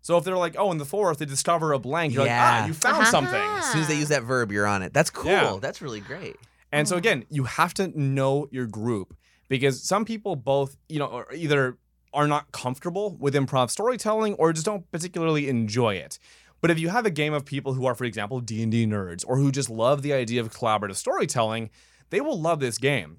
So 0.03 0.19
if 0.19 0.25
they're 0.25 0.37
like, 0.37 0.55
oh, 0.59 0.71
in 0.71 0.77
the 0.79 0.85
forest 0.85 1.19
they 1.21 1.25
discover 1.27 1.73
a 1.73 1.79
blank, 1.79 2.13
you're 2.13 2.23
like, 2.25 2.29
Yeah. 2.29 2.61
ah, 2.63 2.67
you 2.67 2.75
found 2.75 2.97
Uh-huh. 3.03 3.11
something. 3.11 3.35
As 3.41 3.73
soon 3.73 3.81
as 3.83 3.89
they 3.89 3.97
use 3.97 4.09
that 4.09 4.23
verb, 4.23 4.53
you're 4.53 4.67
on 4.67 4.83
it. 4.83 4.93
That's 4.93 5.09
cool. 5.11 5.31
Yeah. 5.31 5.57
That's 5.61 5.81
really 5.81 6.01
great. 6.01 6.37
And 6.73 6.87
so 6.89 6.97
again, 6.97 7.25
you 7.31 7.45
have 7.45 7.73
to 7.75 7.89
know 7.99 8.49
your 8.51 8.67
group 8.67 9.15
because 9.55 9.81
some 9.81 10.05
people 10.05 10.35
both, 10.35 10.77
you 10.89 10.99
know, 10.99 11.25
either 11.33 11.79
are 12.13 12.27
not 12.27 12.51
comfortable 12.51 13.17
with 13.21 13.35
improv 13.35 13.71
storytelling 13.71 14.35
or 14.35 14.53
just 14.53 14.67
don't 14.67 14.91
particularly 14.91 15.49
enjoy 15.49 15.95
it. 15.95 16.19
But 16.61 16.73
if 16.73 16.81
you 16.81 16.89
have 16.89 17.07
a 17.07 17.11
game 17.11 17.33
of 17.33 17.45
people 17.45 17.75
who 17.75 17.87
are, 17.87 17.95
for 17.95 18.03
example, 18.05 18.41
D 18.41 18.65
and 18.65 18.73
D 18.73 18.85
nerds 18.85 19.25
or 19.25 19.37
who 19.37 19.53
just 19.53 19.71
love 19.71 20.03
the 20.03 20.13
idea 20.13 20.41
of 20.41 20.53
collaborative 20.53 20.97
storytelling, 20.97 21.71
they 22.11 22.21
will 22.21 22.41
love 22.41 22.59
this 22.59 22.79
game. 22.79 23.19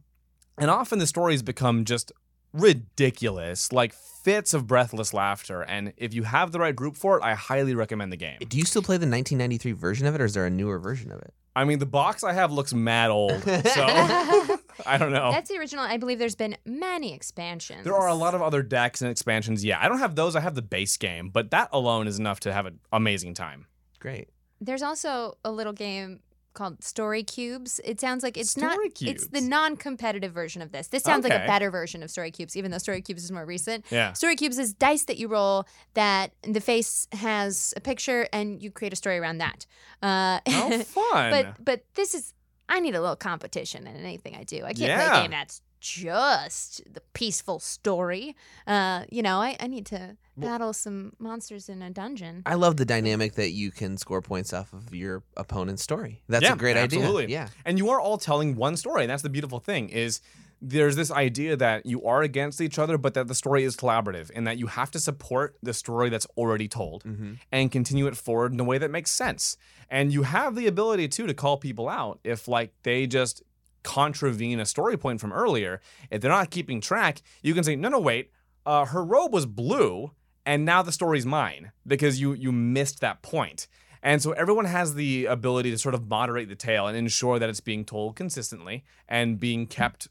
And 0.57 0.69
often 0.69 0.99
the 0.99 1.07
stories 1.07 1.41
become 1.41 1.85
just 1.85 2.11
ridiculous, 2.51 3.71
like 3.71 3.93
fits 3.93 4.53
of 4.53 4.67
breathless 4.67 5.13
laughter. 5.13 5.61
And 5.61 5.93
if 5.95 6.13
you 6.13 6.23
have 6.23 6.51
the 6.51 6.59
right 6.59 6.75
group 6.75 6.97
for 6.97 7.17
it, 7.17 7.23
I 7.23 7.33
highly 7.33 7.75
recommend 7.75 8.11
the 8.11 8.17
game. 8.17 8.39
Do 8.45 8.57
you 8.57 8.65
still 8.65 8.81
play 8.81 8.97
the 8.97 9.07
1993 9.07 9.71
version 9.71 10.05
of 10.05 10.15
it, 10.15 10.21
or 10.21 10.25
is 10.25 10.33
there 10.33 10.45
a 10.45 10.49
newer 10.49 10.79
version 10.79 11.13
of 11.13 11.21
it? 11.21 11.33
I 11.55 11.63
mean, 11.63 11.79
the 11.79 11.85
box 11.85 12.23
I 12.23 12.33
have 12.33 12.51
looks 12.51 12.73
mad 12.73 13.11
old, 13.11 13.41
so 13.43 13.51
I 14.85 14.97
don't 14.99 15.13
know. 15.13 15.31
That's 15.31 15.49
the 15.49 15.57
original. 15.57 15.85
I 15.85 15.97
believe 15.97 16.19
there's 16.19 16.35
been 16.35 16.57
many 16.65 17.13
expansions. 17.13 17.85
There 17.85 17.95
are 17.95 18.07
a 18.07 18.13
lot 18.13 18.35
of 18.35 18.41
other 18.41 18.61
decks 18.61 19.01
and 19.01 19.09
expansions. 19.09 19.63
Yeah, 19.63 19.79
I 19.81 19.87
don't 19.87 19.99
have 19.99 20.15
those. 20.15 20.35
I 20.35 20.41
have 20.41 20.55
the 20.55 20.61
base 20.61 20.97
game, 20.97 21.29
but 21.29 21.51
that 21.51 21.69
alone 21.71 22.07
is 22.07 22.19
enough 22.19 22.41
to 22.41 22.51
have 22.51 22.65
an 22.65 22.79
amazing 22.91 23.35
time. 23.35 23.67
Great. 23.99 24.29
There's 24.59 24.81
also 24.81 25.37
a 25.45 25.51
little 25.51 25.73
game 25.73 26.19
called 26.55 26.83
Story 26.83 27.21
Cubes. 27.23 27.79
It 27.83 28.01
sounds 28.01 28.23
like 28.23 28.37
it's 28.37 28.57
not. 28.57 28.71
Story 28.73 28.91
It's 29.01 29.27
the 29.27 29.41
non-competitive 29.41 30.31
version 30.33 30.61
of 30.63 30.71
this. 30.71 30.87
This 30.87 31.03
sounds 31.03 31.23
like 31.23 31.33
a 31.33 31.45
better 31.45 31.69
version 31.69 32.01
of 32.01 32.09
Story 32.09 32.31
Cubes, 32.31 32.57
even 32.57 32.71
though 32.71 32.79
Story 32.79 33.01
Cubes 33.01 33.23
is 33.23 33.31
more 33.31 33.45
recent. 33.45 33.85
Yeah. 33.91 34.13
Story 34.13 34.35
Cubes 34.35 34.57
is 34.57 34.73
dice 34.73 35.05
that 35.05 35.17
you 35.17 35.27
roll 35.27 35.67
that 35.93 36.31
the 36.41 36.61
face 36.61 37.07
has 37.11 37.73
a 37.77 37.81
picture 37.81 38.27
and 38.33 38.63
you 38.63 38.71
create 38.71 38.93
a 38.93 38.95
story 38.95 39.17
around 39.19 39.37
that. 39.37 39.65
Uh, 40.01 40.39
Oh, 40.47 40.79
fun. 41.11 41.31
but 41.31 41.63
but 41.63 41.83
this 41.95 42.15
is 42.15 42.33
I 42.67 42.79
need 42.79 42.95
a 42.95 43.01
little 43.01 43.15
competition 43.15 43.85
in 43.85 43.95
anything 43.97 44.35
I 44.35 44.43
do. 44.43 44.57
I 44.63 44.73
can't 44.73 44.77
play 44.77 44.87
Yeah. 44.87 45.19
a 45.19 45.21
game 45.21 45.31
that's 45.31 45.61
just 45.85 46.81
the 46.91 47.01
peaceful 47.13 47.59
story. 47.59 48.35
Uh, 48.65 49.03
you 49.11 49.21
know, 49.21 49.37
I, 49.39 49.55
I 49.59 49.67
need 49.67 49.85
to 49.87 50.17
battle 50.35 50.73
some 50.73 51.13
monsters 51.19 51.69
in 51.69 51.81
a 51.83 51.89
dungeon. 51.91 52.41
I 52.45 52.55
love 52.55 52.77
the 52.77 52.85
dynamic 52.85 53.33
that 53.35 53.51
you 53.51 53.69
can 53.71 53.97
score 53.97 54.21
points 54.21 54.51
off 54.51 54.73
of 54.73 54.93
your 54.95 55.21
opponent's 55.37 55.83
story. 55.83 56.23
That's 56.27 56.43
Yeah, 56.43 56.53
a 56.53 56.57
great 56.57 56.75
absolutely. 56.75 57.25
idea. 57.25 57.37
Yeah. 57.37 57.47
and 57.65 57.77
you 57.77 57.89
are 57.91 57.99
all 58.01 58.17
telling 58.17 58.55
one 58.55 58.75
story. 58.77 59.03
And 59.03 59.11
that's 59.11 59.21
the 59.23 59.29
beautiful 59.29 59.59
thing 59.59 59.89
is 59.89 60.21
there's 60.61 60.95
this 60.95 61.11
idea 61.11 61.55
that 61.57 61.85
you 61.85 62.03
are 62.03 62.23
against 62.23 62.59
each 62.61 62.79
other, 62.79 62.97
but 62.97 63.13
that 63.13 63.27
the 63.27 63.35
story 63.35 63.63
is 63.63 63.75
collaborative 63.77 64.31
and 64.35 64.47
that 64.47 64.57
you 64.57 64.67
have 64.67 64.89
to 64.91 64.99
support 64.99 65.55
the 65.61 65.73
story 65.73 66.09
that's 66.09 66.25
already 66.35 66.67
told 66.67 67.03
Mm-hmm. 67.03 67.33
and 67.51 67.71
continue 67.71 68.07
it 68.07 68.17
forward 68.17 68.53
in 68.53 68.59
a 68.59 68.63
way 68.63 68.77
that 68.79 68.89
makes 68.89 69.11
sense. 69.11 69.57
And 69.89 70.11
you 70.11 70.23
have 70.23 70.55
the 70.55 70.65
ability 70.65 71.09
too 71.09 71.27
to 71.27 71.33
call 71.35 71.57
people 71.57 71.87
out 71.87 72.19
if 72.23 72.47
like 72.47 72.71
they 72.83 73.05
just 73.05 73.43
contravene 73.85 74.59
a 74.59 74.65
story 74.65 74.97
point 74.97 75.21
from 75.21 75.31
earlier. 75.31 75.79
If 76.11 76.19
they're 76.21 76.31
not 76.39 76.49
keeping 76.49 76.81
track, 76.81 77.21
you 77.41 77.53
can 77.53 77.63
say, 77.63 77.75
no, 77.77 77.87
no, 77.89 77.99
wait, 77.99 78.31
uh, 78.65 78.85
her 78.85 79.03
robe 79.03 79.31
was 79.31 79.45
blue, 79.45 80.11
and 80.45 80.65
now 80.65 80.81
the 80.81 80.91
story's 80.91 81.25
mine 81.25 81.71
because 81.87 82.19
you 82.21 82.33
you 82.33 82.51
missed 82.51 82.99
that 83.01 83.21
point. 83.21 83.67
And 84.03 84.21
so 84.21 84.31
everyone 84.33 84.65
has 84.65 84.93
the 84.95 85.25
ability 85.25 85.71
to 85.71 85.77
sort 85.79 85.95
of 85.95 86.07
moderate 86.07 86.47
the 86.49 86.55
tale 86.55 86.85
and 86.87 86.95
ensure 86.97 87.39
that 87.39 87.49
it's 87.49 87.59
being 87.61 87.85
told 87.85 88.15
consistently 88.15 88.83
and 89.07 89.39
being 89.39 89.65
kept 89.65 90.07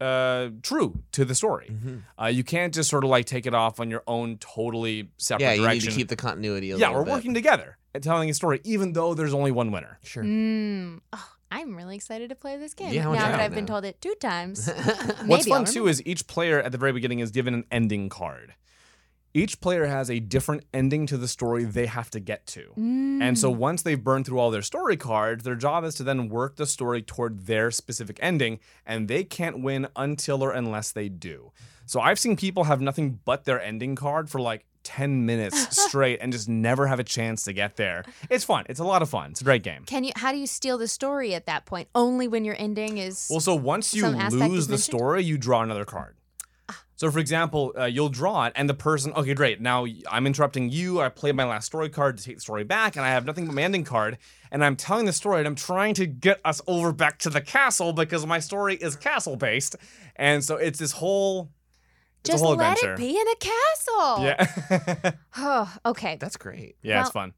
uh, 0.00 0.50
true 0.62 1.02
to 1.12 1.24
the 1.24 1.34
story. 1.34 1.68
Mm-hmm. 1.72 1.96
Uh, 2.22 2.26
you 2.26 2.44
can't 2.44 2.74
just 2.74 2.90
sort 2.90 3.04
of 3.04 3.10
like 3.10 3.24
take 3.24 3.46
it 3.46 3.54
off 3.54 3.80
on 3.80 3.90
your 3.90 4.02
own 4.06 4.36
totally 4.38 5.10
separate 5.16 5.46
Yeah, 5.46 5.52
you 5.54 5.62
direction. 5.62 5.86
need 5.88 5.90
to 5.92 5.96
keep 5.96 6.08
the 6.08 6.16
continuity 6.16 6.70
a 6.70 6.76
yeah, 6.76 6.88
little 6.88 7.00
we're 7.00 7.04
bit. 7.06 7.14
working 7.14 7.34
together 7.34 7.78
and 7.94 8.02
telling 8.04 8.28
a 8.30 8.34
story, 8.34 8.60
even 8.64 8.92
though 8.92 9.14
there's 9.14 9.32
only 9.34 9.50
one 9.50 9.72
winner. 9.72 9.98
Sure. 10.04 10.22
Mm. 10.24 11.00
Oh, 11.14 11.28
I'm 11.50 11.74
really 11.76 11.96
excited 11.96 12.28
to 12.28 12.34
play 12.34 12.56
this 12.56 12.74
game 12.74 12.92
Yeah, 12.92 13.04
now 13.04 13.30
that 13.30 13.40
I've 13.40 13.54
been 13.54 13.66
told 13.66 13.84
it 13.84 14.00
two 14.00 14.14
times. 14.20 14.68
What's 15.26 15.46
fun 15.54 15.64
too 15.64 15.86
is 15.88 16.04
each 16.06 16.26
player 16.26 16.60
at 16.60 16.72
the 16.72 16.78
very 16.78 16.92
beginning 16.92 17.20
is 17.20 17.30
given 17.30 17.54
an 17.54 17.64
ending 17.70 18.08
card. 18.08 18.54
Each 19.34 19.60
player 19.60 19.86
has 19.86 20.10
a 20.10 20.20
different 20.20 20.64
ending 20.72 21.06
to 21.06 21.16
the 21.18 21.28
story 21.28 21.64
they 21.64 21.86
have 21.86 22.10
to 22.10 22.20
get 22.20 22.46
to. 22.48 22.72
And 22.76 23.38
so 23.38 23.52
Mm. 23.52 23.56
once 23.56 23.82
they've 23.82 24.02
burned 24.02 24.24
through 24.26 24.38
all 24.38 24.50
their 24.50 24.62
story 24.62 24.96
cards, 24.96 25.44
their 25.44 25.54
job 25.54 25.84
is 25.84 25.94
to 25.96 26.02
then 26.02 26.28
work 26.28 26.56
the 26.56 26.66
story 26.66 27.02
toward 27.02 27.46
their 27.46 27.70
specific 27.70 28.18
ending, 28.22 28.58
and 28.86 29.06
they 29.06 29.24
can't 29.24 29.60
win 29.62 29.86
until 29.96 30.42
or 30.42 30.52
unless 30.52 30.92
they 30.92 31.08
do. 31.08 31.52
So 31.84 32.00
I've 32.00 32.18
seen 32.18 32.36
people 32.36 32.64
have 32.64 32.80
nothing 32.80 33.20
but 33.24 33.44
their 33.44 33.60
ending 33.60 33.96
card 33.96 34.30
for 34.30 34.40
like 34.40 34.64
10 34.88 35.26
minutes 35.26 35.76
straight 35.84 36.18
and 36.22 36.32
just 36.32 36.48
never 36.48 36.86
have 36.86 36.98
a 36.98 37.04
chance 37.04 37.44
to 37.44 37.52
get 37.52 37.76
there. 37.76 38.04
It's 38.30 38.44
fun. 38.44 38.64
It's 38.70 38.80
a 38.80 38.84
lot 38.84 39.02
of 39.02 39.10
fun. 39.10 39.32
It's 39.32 39.42
a 39.42 39.44
great 39.44 39.62
game. 39.62 39.84
Can 39.84 40.02
you? 40.02 40.12
How 40.16 40.32
do 40.32 40.38
you 40.38 40.46
steal 40.46 40.78
the 40.78 40.88
story 40.88 41.34
at 41.34 41.44
that 41.46 41.66
point? 41.66 41.88
Only 41.94 42.26
when 42.26 42.44
your 42.44 42.56
ending 42.58 42.96
is. 42.96 43.28
Well, 43.30 43.40
so 43.40 43.54
once 43.54 43.92
you 43.92 44.06
lose 44.08 44.66
the 44.66 44.78
story, 44.78 45.22
you 45.22 45.36
draw 45.36 45.62
another 45.62 45.84
card. 45.84 46.16
So, 46.96 47.12
for 47.12 47.20
example, 47.20 47.72
uh, 47.78 47.84
you'll 47.84 48.08
draw 48.08 48.46
it, 48.46 48.54
and 48.56 48.68
the 48.68 48.74
person, 48.74 49.12
okay, 49.12 49.32
great. 49.32 49.60
Now 49.60 49.86
I'm 50.10 50.26
interrupting 50.26 50.68
you. 50.68 51.00
I 51.00 51.08
played 51.10 51.36
my 51.36 51.44
last 51.44 51.66
story 51.66 51.90
card 51.90 52.18
to 52.18 52.24
take 52.24 52.36
the 52.36 52.40
story 52.40 52.64
back, 52.64 52.96
and 52.96 53.04
I 53.04 53.10
have 53.10 53.24
nothing 53.24 53.46
but 53.46 53.54
my 53.54 53.62
ending 53.62 53.84
card. 53.84 54.18
And 54.50 54.64
I'm 54.64 54.74
telling 54.74 55.06
the 55.06 55.12
story, 55.12 55.38
and 55.38 55.46
I'm 55.46 55.54
trying 55.54 55.94
to 55.94 56.06
get 56.06 56.40
us 56.44 56.60
over 56.66 56.92
back 56.92 57.18
to 57.20 57.30
the 57.30 57.40
castle 57.40 57.92
because 57.92 58.26
my 58.26 58.40
story 58.40 58.74
is 58.74 58.96
castle 58.96 59.36
based. 59.36 59.76
And 60.16 60.42
so 60.42 60.56
it's 60.56 60.80
this 60.80 60.90
whole, 60.90 61.50
just 62.32 62.44
let 62.44 62.52
adventure. 62.54 62.94
it 62.94 62.98
be 62.98 63.10
in 63.10 63.26
a 63.28 63.36
castle. 63.36 64.24
Yeah, 64.24 65.12
Oh, 65.36 65.76
okay. 65.86 66.16
That's 66.20 66.36
great. 66.36 66.76
yeah, 66.82 67.00
it's 67.00 67.10
fun. 67.10 67.32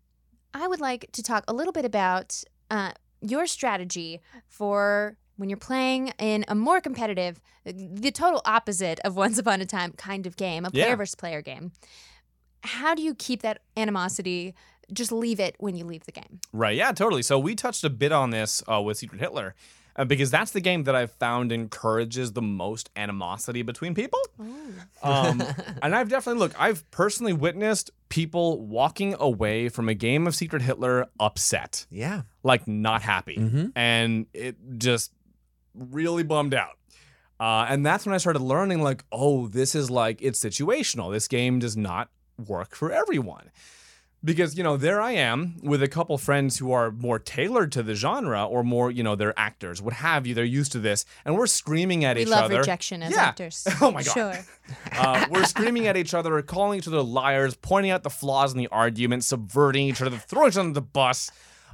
I 0.53 0.67
would 0.69 0.81
like 0.81 1.11
to 1.13 1.23
talk 1.23 1.45
a 1.49 1.53
little 1.53 1.73
bit 1.73 1.85
about 1.85 2.43
uh, 2.71 2.93
your 3.21 3.47
strategy 3.47 4.21
for 4.49 5.17
when 5.37 5.49
you're 5.49 5.57
playing 5.57 6.13
in 6.19 6.45
a 6.49 6.55
more 6.55 6.81
competitive, 6.81 7.41
the 7.65 8.11
total 8.11 8.43
opposite 8.45 9.01
of 9.05 9.17
Once 9.17 9.39
Upon 9.39 9.61
a 9.61 9.67
Time 9.67 9.93
kind 9.93 10.27
of 10.27 10.37
game, 10.37 10.65
a 10.67 10.71
player 10.71 10.89
Yeah. 10.89 10.95
versus 10.97 11.15
player 11.15 11.41
game. 11.41 11.73
How 12.63 12.95
do 12.95 13.03
you 13.03 13.15
keep 13.15 13.41
that 13.43 13.63
animosity? 13.77 14.55
Just 14.93 15.13
leave 15.13 15.41
it 15.41 15.55
when 15.59 15.77
you 15.77 15.85
leave 15.85 16.05
the 16.05 16.13
game. 16.13 16.41
Right. 16.53 16.77
Yeah, 16.77 16.93
totally. 16.93 17.23
So 17.23 17.39
we 17.39 17.55
touched 17.55 17.85
a 17.85 17.91
bit 17.91 18.13
on 18.13 18.31
this 18.31 18.63
uh, 18.71 18.83
with 18.83 18.99
Secret 18.99 19.21
Hitler. 19.21 19.55
Uh, 19.97 20.05
because 20.05 20.31
that's 20.31 20.53
the 20.53 20.61
game 20.61 20.85
that 20.85 20.95
I've 20.95 21.13
found 21.13 21.53
encourages 21.53 22.33
the 22.33 22.43
most 22.43 22.91
animosity 22.97 23.63
between 23.63 23.95
people. 23.95 24.21
Um, 25.03 25.43
and 25.83 25.95
I've 25.95 26.09
definitely 26.09 26.41
look. 26.41 26.59
I've 26.61 26.89
personally 26.91 27.33
witnessed 27.33 27.91
people 28.09 28.61
walking 28.65 29.15
away 29.19 29.69
from 29.69 29.89
a 29.89 29.95
game 29.95 30.27
of 30.27 30.35
Secret 30.35 30.63
Hitler 30.63 31.07
upset, 31.19 31.87
Yeah. 31.91 32.23
like 32.43 32.67
not 32.69 33.03
happy, 33.03 33.37
Mhm. 33.37 33.73
and 33.75 34.27
it 34.33 34.57
just 34.79 35.13
really 35.75 36.23
bummed 36.23 36.55
out. 36.55 36.77
Uh, 37.39 37.67
and 37.69 37.85
that's 37.87 38.05
when 38.05 38.15
I 38.15 38.19
started 38.19 38.43
learning, 38.43 38.83
like, 38.83 39.05
oh, 39.11 39.49
this 39.49 39.75
is 39.75 39.91
like 39.91 40.21
it's 40.21 40.39
situational. 40.43 41.11
This 41.13 41.27
game 41.27 41.59
does 41.59 41.77
not 41.77 42.11
work 42.47 42.75
for 42.75 42.93
everyone. 42.93 43.51
Because, 44.23 44.59
you 44.59 44.63
know, 44.63 44.77
there 44.77 45.01
I 45.01 45.13
am 45.13 45.57
with 45.63 45.83
a 45.83 45.89
couple 45.89 46.19
friends 46.19 46.59
who 46.59 46.73
are 46.73 46.91
more 46.91 47.19
tailored 47.19 47.73
to 47.73 47.83
the 47.83 47.95
genre 47.95 48.45
or 48.45 48.63
more, 48.63 48.91
you 48.91 49.03
know, 49.03 49.17
they're 49.17 49.39
actors, 49.39 49.81
what 49.81 49.95
have 49.95 50.27
you. 50.27 50.35
They're 50.35 50.45
used 50.45 50.73
to 50.73 50.79
this. 50.79 51.07
And 51.25 51.37
we're 51.37 51.47
screaming 51.47 52.05
at 52.05 52.19
each 52.19 52.27
other. 52.27 52.29
We 52.29 52.33
each 52.33 52.37
love 52.37 52.45
other. 52.51 52.59
rejection 52.59 53.03
as 53.03 53.13
Yeah. 53.13 53.23
actors. 53.29 53.67
Oh 53.81 53.91
my 53.91 54.03
God. 54.03 54.13
Sure. 54.13 54.35
Uh, 54.93 55.27
we're 55.31 55.45
screaming 55.47 55.87
at 55.89 55.97
each 55.97 56.15
other, 56.15 56.41
calling 56.43 56.79
each 56.79 56.87
other 56.87 57.03
liars, 57.03 57.57
pointing 57.57 57.91
out 57.91 58.03
the 58.05 58.11
flaws 58.11 58.53
in 58.53 58.59
the 58.59 58.69
argument, 58.69 59.25
subverting 59.25 59.89
each 59.89 60.01
other, 60.03 60.17
throwing 60.17 60.49
each 60.49 60.55
other 60.57 60.61
under 60.69 60.75
the 60.75 60.81
bus, 60.83 61.31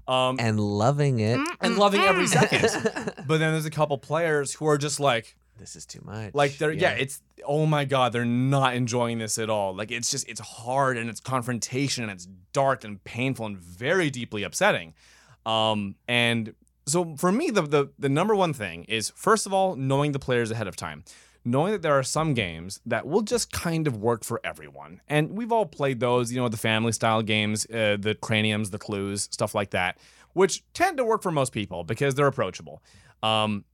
um, 0.08 0.36
And 0.38 0.58
loving 0.60 1.18
it. 1.20 1.38
and 1.60 1.76
loving 1.76 2.00
every 2.00 2.26
second. 2.26 2.62
but 3.26 3.38
then 3.38 3.52
there's 3.52 3.66
a 3.66 3.70
couple 3.70 3.98
players 3.98 4.54
who 4.54 4.66
are 4.66 4.78
just 4.78 4.98
like, 5.00 5.36
This 5.58 5.76
is 5.76 5.86
too 5.86 6.00
much. 6.04 6.34
like 6.34 6.58
they're 6.58 6.72
yeah. 6.72 6.92
it's 6.92 7.22
oh 7.44 7.66
my 7.66 7.84
god, 7.84 8.12
they're 8.12 8.24
not 8.24 8.74
enjoying 8.74 9.18
this 9.18 9.38
at 9.38 9.50
all. 9.50 9.74
Like 9.74 9.90
it's 9.90 10.10
just 10.10 10.28
it's 10.28 10.40
hard 10.40 10.96
and 10.96 11.08
it's 11.08 11.20
confrontation 11.20 12.04
and 12.04 12.12
it's 12.12 12.26
dark 12.52 12.84
and 12.84 13.02
painful 13.04 13.46
and 13.46 13.58
very 13.58 14.10
deeply 14.10 14.42
upsetting. 14.42 14.94
Um, 15.44 15.96
and 16.08 16.54
so 16.86 17.16
for 17.16 17.32
me, 17.32 17.50
the 17.50 17.62
the 17.62 17.88
the 17.98 18.08
number 18.08 18.34
one 18.34 18.52
thing 18.52 18.84
is 18.84 19.10
first 19.16 19.46
of 19.46 19.52
all 19.52 19.76
knowing 19.76 20.12
the 20.12 20.18
players 20.18 20.50
ahead 20.50 20.66
of 20.66 20.76
time. 20.76 21.04
Knowing 21.48 21.70
that 21.70 21.82
there 21.82 21.96
are 21.96 22.02
some 22.02 22.34
games 22.34 22.80
that 22.84 23.06
will 23.06 23.20
just 23.20 23.52
kind 23.52 23.86
of 23.86 23.96
work 23.96 24.24
for 24.24 24.40
everyone. 24.42 25.00
And 25.06 25.30
we've 25.30 25.52
all 25.52 25.64
played 25.64 26.00
those, 26.00 26.32
you 26.32 26.40
know, 26.40 26.48
the 26.48 26.56
family 26.56 26.90
style 26.90 27.22
games, 27.22 27.64
uh, 27.66 27.96
the 28.00 28.16
craniums, 28.20 28.70
the 28.70 28.80
clues, 28.80 29.28
stuff 29.30 29.54
like 29.54 29.70
that, 29.70 29.96
which 30.32 30.64
tend 30.74 30.96
to 30.96 31.04
work 31.04 31.22
for 31.22 31.30
most 31.30 31.52
people 31.52 31.84
because 31.84 32.16
they're 32.16 32.26
approachable. 32.26 32.82
Um, 33.22 33.64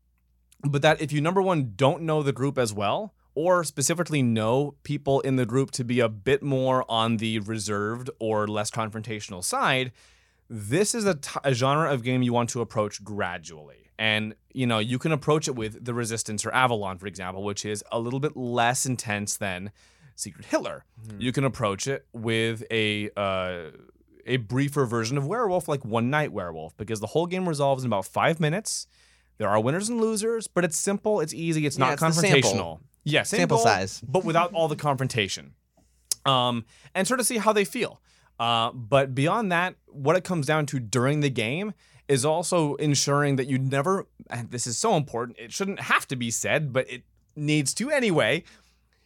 but 0.62 0.82
that 0.82 1.00
if 1.00 1.12
you 1.12 1.20
number 1.20 1.42
one 1.42 1.72
don't 1.76 2.02
know 2.02 2.22
the 2.22 2.32
group 2.32 2.58
as 2.58 2.72
well 2.72 3.14
or 3.34 3.64
specifically 3.64 4.22
know 4.22 4.74
people 4.82 5.20
in 5.20 5.36
the 5.36 5.46
group 5.46 5.70
to 5.70 5.84
be 5.84 6.00
a 6.00 6.08
bit 6.08 6.42
more 6.42 6.84
on 6.90 7.16
the 7.16 7.38
reserved 7.40 8.10
or 8.18 8.46
less 8.46 8.70
confrontational 8.70 9.42
side 9.42 9.92
this 10.52 10.94
is 10.94 11.06
a, 11.06 11.14
t- 11.14 11.40
a 11.44 11.54
genre 11.54 11.90
of 11.90 12.02
game 12.02 12.22
you 12.22 12.32
want 12.34 12.50
to 12.50 12.60
approach 12.60 13.02
gradually. 13.02 13.90
And 13.98 14.34
you 14.52 14.66
know 14.66 14.80
you 14.80 14.98
can 14.98 15.12
approach 15.12 15.48
it 15.48 15.54
with 15.54 15.82
the 15.84 15.94
resistance 15.94 16.44
or 16.44 16.52
avalon 16.52 16.98
for 16.98 17.06
example 17.06 17.42
which 17.42 17.64
is 17.64 17.82
a 17.90 17.98
little 17.98 18.20
bit 18.20 18.36
less 18.36 18.84
intense 18.84 19.36
than 19.36 19.70
secret 20.14 20.46
hitler. 20.46 20.84
You 21.18 21.32
can 21.32 21.44
approach 21.44 21.86
it 21.86 22.06
with 22.12 22.64
a 22.70 23.10
uh, 23.16 23.70
a 24.26 24.36
briefer 24.36 24.84
version 24.84 25.16
of 25.16 25.26
werewolf 25.26 25.68
like 25.68 25.84
one 25.84 26.10
night 26.10 26.32
werewolf 26.32 26.76
because 26.76 27.00
the 27.00 27.08
whole 27.08 27.26
game 27.26 27.48
resolves 27.48 27.84
in 27.84 27.88
about 27.88 28.04
five 28.04 28.40
minutes 28.40 28.86
there 29.38 29.48
are 29.48 29.60
winners 29.60 29.88
and 29.88 30.00
losers, 30.00 30.46
but 30.46 30.64
it's 30.64 30.78
simple, 30.78 31.20
it's 31.20 31.34
easy, 31.34 31.66
it's 31.66 31.78
Yeah, 31.78 31.86
not 31.86 31.92
it's 31.94 32.02
the 32.02 32.12
sample. 32.12 32.50
confrontational. 32.52 32.80
Yeah, 33.04 33.22
same 33.24 33.38
Sample 33.40 33.58
size. 33.58 34.00
but 34.06 34.24
without 34.24 34.52
all 34.52 34.68
the 34.68 34.76
confrontation. 34.76 35.54
Um, 36.24 36.64
and 36.94 37.06
sort 37.08 37.18
of 37.20 37.26
see 37.26 37.38
how 37.38 37.52
they 37.52 37.64
feel. 37.64 38.00
Uh, 38.38 38.70
but 38.72 39.14
beyond 39.14 39.50
that, 39.52 39.74
what 39.88 40.16
it 40.16 40.24
comes 40.24 40.46
down 40.46 40.66
to 40.66 40.78
during 40.78 41.20
the 41.20 41.30
game 41.30 41.74
is 42.08 42.24
also 42.24 42.74
ensuring 42.76 43.36
that 43.36 43.46
you 43.46 43.58
never, 43.58 44.06
and 44.30 44.50
this 44.50 44.66
is 44.66 44.76
so 44.78 44.94
important, 44.96 45.38
it 45.38 45.52
shouldn't 45.52 45.80
have 45.80 46.06
to 46.08 46.16
be 46.16 46.30
said, 46.30 46.72
but 46.72 46.88
it 46.90 47.02
needs 47.34 47.74
to 47.74 47.90
anyway. 47.90 48.44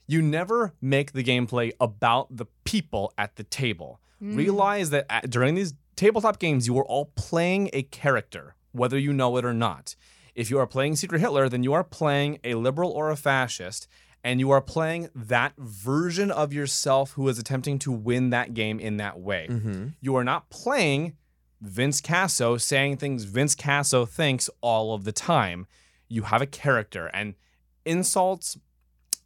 You 0.07 0.23
never 0.23 0.73
make 0.81 1.13
the 1.13 1.25
gameplay 1.25 1.73
about 1.81 2.37
the 2.37 2.47
people 2.65 3.13
at 3.19 3.37
the 3.37 3.45
table. 3.45 4.01
Realize 4.21 4.91
that 4.91 5.05
at, 5.11 5.29
during 5.31 5.55
these 5.57 5.75
tabletop 5.95 6.39
games, 6.39 6.67
you 6.67 6.79
are 6.79 6.85
all 6.85 7.13
playing 7.17 7.71
a 7.73 7.83
character, 7.83 8.55
whether 8.73 8.99
you 8.99 9.13
know 9.13 9.37
it 9.37 9.45
or 9.45 9.53
not. 9.55 9.95
If 10.37 10.51
you 10.51 10.59
are 10.59 10.67
playing 10.67 10.97
Secret 10.97 11.21
Hitler, 11.21 11.49
then 11.49 11.65
you 11.65 11.73
are 11.73 11.83
playing 11.83 12.39
a 12.45 12.55
liberal 12.55 12.91
or 12.91 13.11
a 13.11 13.17
fascist, 13.17 13.89
and 14.23 14.39
you 14.39 14.51
are 14.51 14.61
playing 14.61 15.09
that 15.15 15.55
version 15.57 16.31
of 16.31 16.53
yourself 16.53 17.13
who 17.13 17.27
is 17.29 17.39
attempting 17.39 17.79
to 17.81 17.91
win 17.91 18.29
that 18.31 18.53
game 18.53 18.79
in 18.79 18.99
that 18.99 19.19
way. 19.19 19.49
Mm-hmm. 19.51 19.87
You 20.03 20.15
are 20.15 20.25
not 20.25 20.51
playing 20.51 21.17
Vince 21.63 22.03
Caso 22.03 22.61
saying 22.61 22.99
things 22.99 23.25
Vince 23.25 23.55
Caso 23.55 24.07
thinks 24.07 24.51
all 24.61 24.95
of 24.95 25.05
the 25.05 25.13
time. 25.13 25.67
You 26.07 26.23
have 26.23 26.43
a 26.43 26.47
character, 26.47 27.07
and 27.15 27.35
insults, 27.87 28.59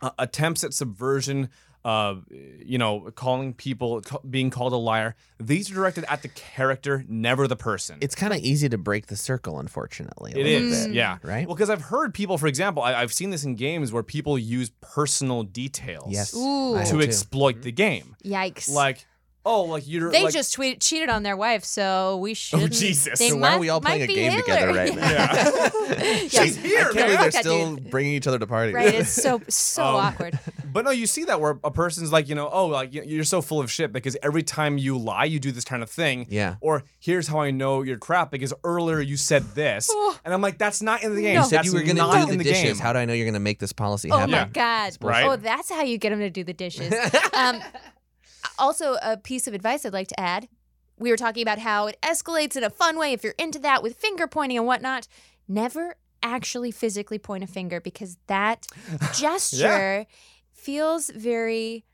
uh, 0.00 0.10
attempts 0.16 0.62
at 0.62 0.74
subversion, 0.74 1.48
uh, 1.84 2.16
you 2.30 2.78
know, 2.78 3.10
calling 3.14 3.54
people, 3.54 4.02
ca- 4.02 4.18
being 4.28 4.50
called 4.50 4.72
a 4.72 4.76
liar, 4.76 5.14
these 5.38 5.70
are 5.70 5.74
directed 5.74 6.04
at 6.08 6.22
the 6.22 6.28
character, 6.28 7.04
never 7.08 7.48
the 7.48 7.56
person. 7.56 7.98
It's 8.00 8.14
kind 8.14 8.32
of 8.32 8.40
easy 8.40 8.68
to 8.68 8.78
break 8.78 9.06
the 9.06 9.16
circle, 9.16 9.58
unfortunately. 9.58 10.32
a 10.32 10.36
It 10.38 10.44
little 10.44 10.68
is, 10.72 10.86
bit, 10.86 10.94
yeah. 10.94 11.18
Right? 11.22 11.46
Well, 11.46 11.54
because 11.56 11.70
I've 11.70 11.82
heard 11.82 12.12
people, 12.12 12.36
for 12.38 12.46
example, 12.48 12.82
I, 12.82 12.94
I've 12.94 13.12
seen 13.12 13.30
this 13.30 13.44
in 13.44 13.54
games 13.54 13.92
where 13.92 14.02
people 14.02 14.38
use 14.38 14.70
personal 14.80 15.42
details 15.42 16.12
yes. 16.12 16.34
Ooh. 16.36 16.82
To 16.84 17.00
exploit 17.00 17.62
the 17.62 17.72
game. 17.72 18.14
Yikes. 18.24 18.68
Like, 18.70 19.06
oh, 19.50 19.62
like 19.64 19.86
you're 19.88 20.10
they 20.10 20.24
like, 20.24 20.32
just 20.32 20.54
tweet, 20.54 20.80
cheated 20.80 21.08
on 21.08 21.22
their 21.22 21.36
wife, 21.36 21.64
so 21.64 22.16
we 22.18 22.34
should. 22.34 22.60
Oh, 22.62 22.68
Jesus. 22.68 23.18
They 23.18 23.30
So 23.30 23.36
why 23.36 23.54
are 23.54 23.58
we 23.58 23.68
all 23.68 23.80
playing 23.80 24.02
a 24.02 24.06
game 24.06 24.32
Hitler. 24.32 24.42
together 24.42 24.72
right 24.72 24.94
now? 24.96 25.10
Yeah. 25.10 26.28
She's 26.28 26.56
here, 26.56 26.78
I 26.80 26.82
can't 26.84 26.94
man. 26.94 27.04
believe 27.06 27.20
they're 27.20 27.42
still 27.42 27.74
dude. 27.76 27.90
bringing 27.90 28.12
each 28.14 28.26
other 28.26 28.38
to 28.38 28.46
parties. 28.46 28.74
Right, 28.74 28.94
it's 28.94 29.10
so 29.10 29.40
so 29.48 29.84
Um, 29.84 29.96
awkward. 29.96 30.38
But 30.72 30.84
no, 30.84 30.92
you 30.92 31.06
see 31.06 31.24
that 31.24 31.40
where 31.40 31.58
a 31.64 31.70
person's 31.70 32.12
like, 32.12 32.28
you 32.28 32.34
know, 32.34 32.48
oh, 32.50 32.66
like 32.66 32.94
you- 32.94 33.02
you're 33.04 33.24
so 33.24 33.42
full 33.42 33.60
of 33.60 33.70
shit 33.70 33.92
because 33.92 34.16
every 34.22 34.42
time 34.42 34.78
you 34.78 34.96
lie, 34.96 35.24
you 35.24 35.40
do 35.40 35.50
this 35.52 35.64
kind 35.64 35.82
of 35.82 35.90
thing. 35.90 36.26
Yeah. 36.30 36.56
Or 36.60 36.84
here's 37.00 37.26
how 37.26 37.40
I 37.40 37.50
know 37.50 37.82
you're 37.82 37.98
crap 37.98 38.30
because 38.30 38.54
earlier 38.62 39.00
you 39.00 39.16
said 39.16 39.42
this, 39.54 39.90
and 40.24 40.32
I'm 40.32 40.40
like, 40.40 40.58
that's 40.58 40.80
not 40.80 41.02
in 41.02 41.14
the 41.16 41.22
game. 41.22 41.34
No. 41.34 41.40
You 41.42 41.46
said 41.48 41.58
That's 41.58 41.66
you 41.68 41.74
were 41.74 41.82
going 41.82 41.96
to 41.96 42.02
do 42.26 42.32
in 42.32 42.38
the 42.38 42.44
the 42.44 42.44
dishes. 42.44 42.62
game. 42.62 42.76
How 42.76 42.92
do 42.92 42.98
I 43.00 43.04
know 43.04 43.12
you're 43.14 43.24
going 43.26 43.34
to 43.34 43.40
make 43.40 43.58
this 43.58 43.72
policy 43.72 44.10
Oh 44.12 44.16
happen? 44.18 44.30
my 44.30 44.44
god! 44.44 44.96
Right? 45.00 45.24
Oh, 45.26 45.36
that's 45.36 45.70
how 45.70 45.82
you 45.82 45.98
get 45.98 46.10
them 46.10 46.20
to 46.20 46.30
do 46.30 46.44
the 46.44 46.52
dishes. 46.52 46.92
um, 47.32 47.60
also, 48.58 48.96
a 49.02 49.16
piece 49.16 49.46
of 49.46 49.54
advice 49.54 49.84
I'd 49.84 49.92
like 49.92 50.08
to 50.08 50.20
add: 50.20 50.48
we 50.98 51.10
were 51.10 51.16
talking 51.16 51.42
about 51.42 51.58
how 51.58 51.86
it 51.86 51.98
escalates 52.02 52.56
in 52.56 52.64
a 52.64 52.70
fun 52.70 52.98
way 52.98 53.12
if 53.12 53.22
you're 53.24 53.34
into 53.38 53.58
that 53.60 53.82
with 53.82 53.96
finger 53.96 54.26
pointing 54.26 54.58
and 54.58 54.66
whatnot. 54.66 55.06
Never 55.48 55.96
actually 56.22 56.70
physically 56.70 57.18
point 57.18 57.42
a 57.42 57.46
finger 57.46 57.80
because 57.80 58.18
that 58.26 58.66
gesture 59.14 60.06
feels 60.52 61.10
very 61.10 61.84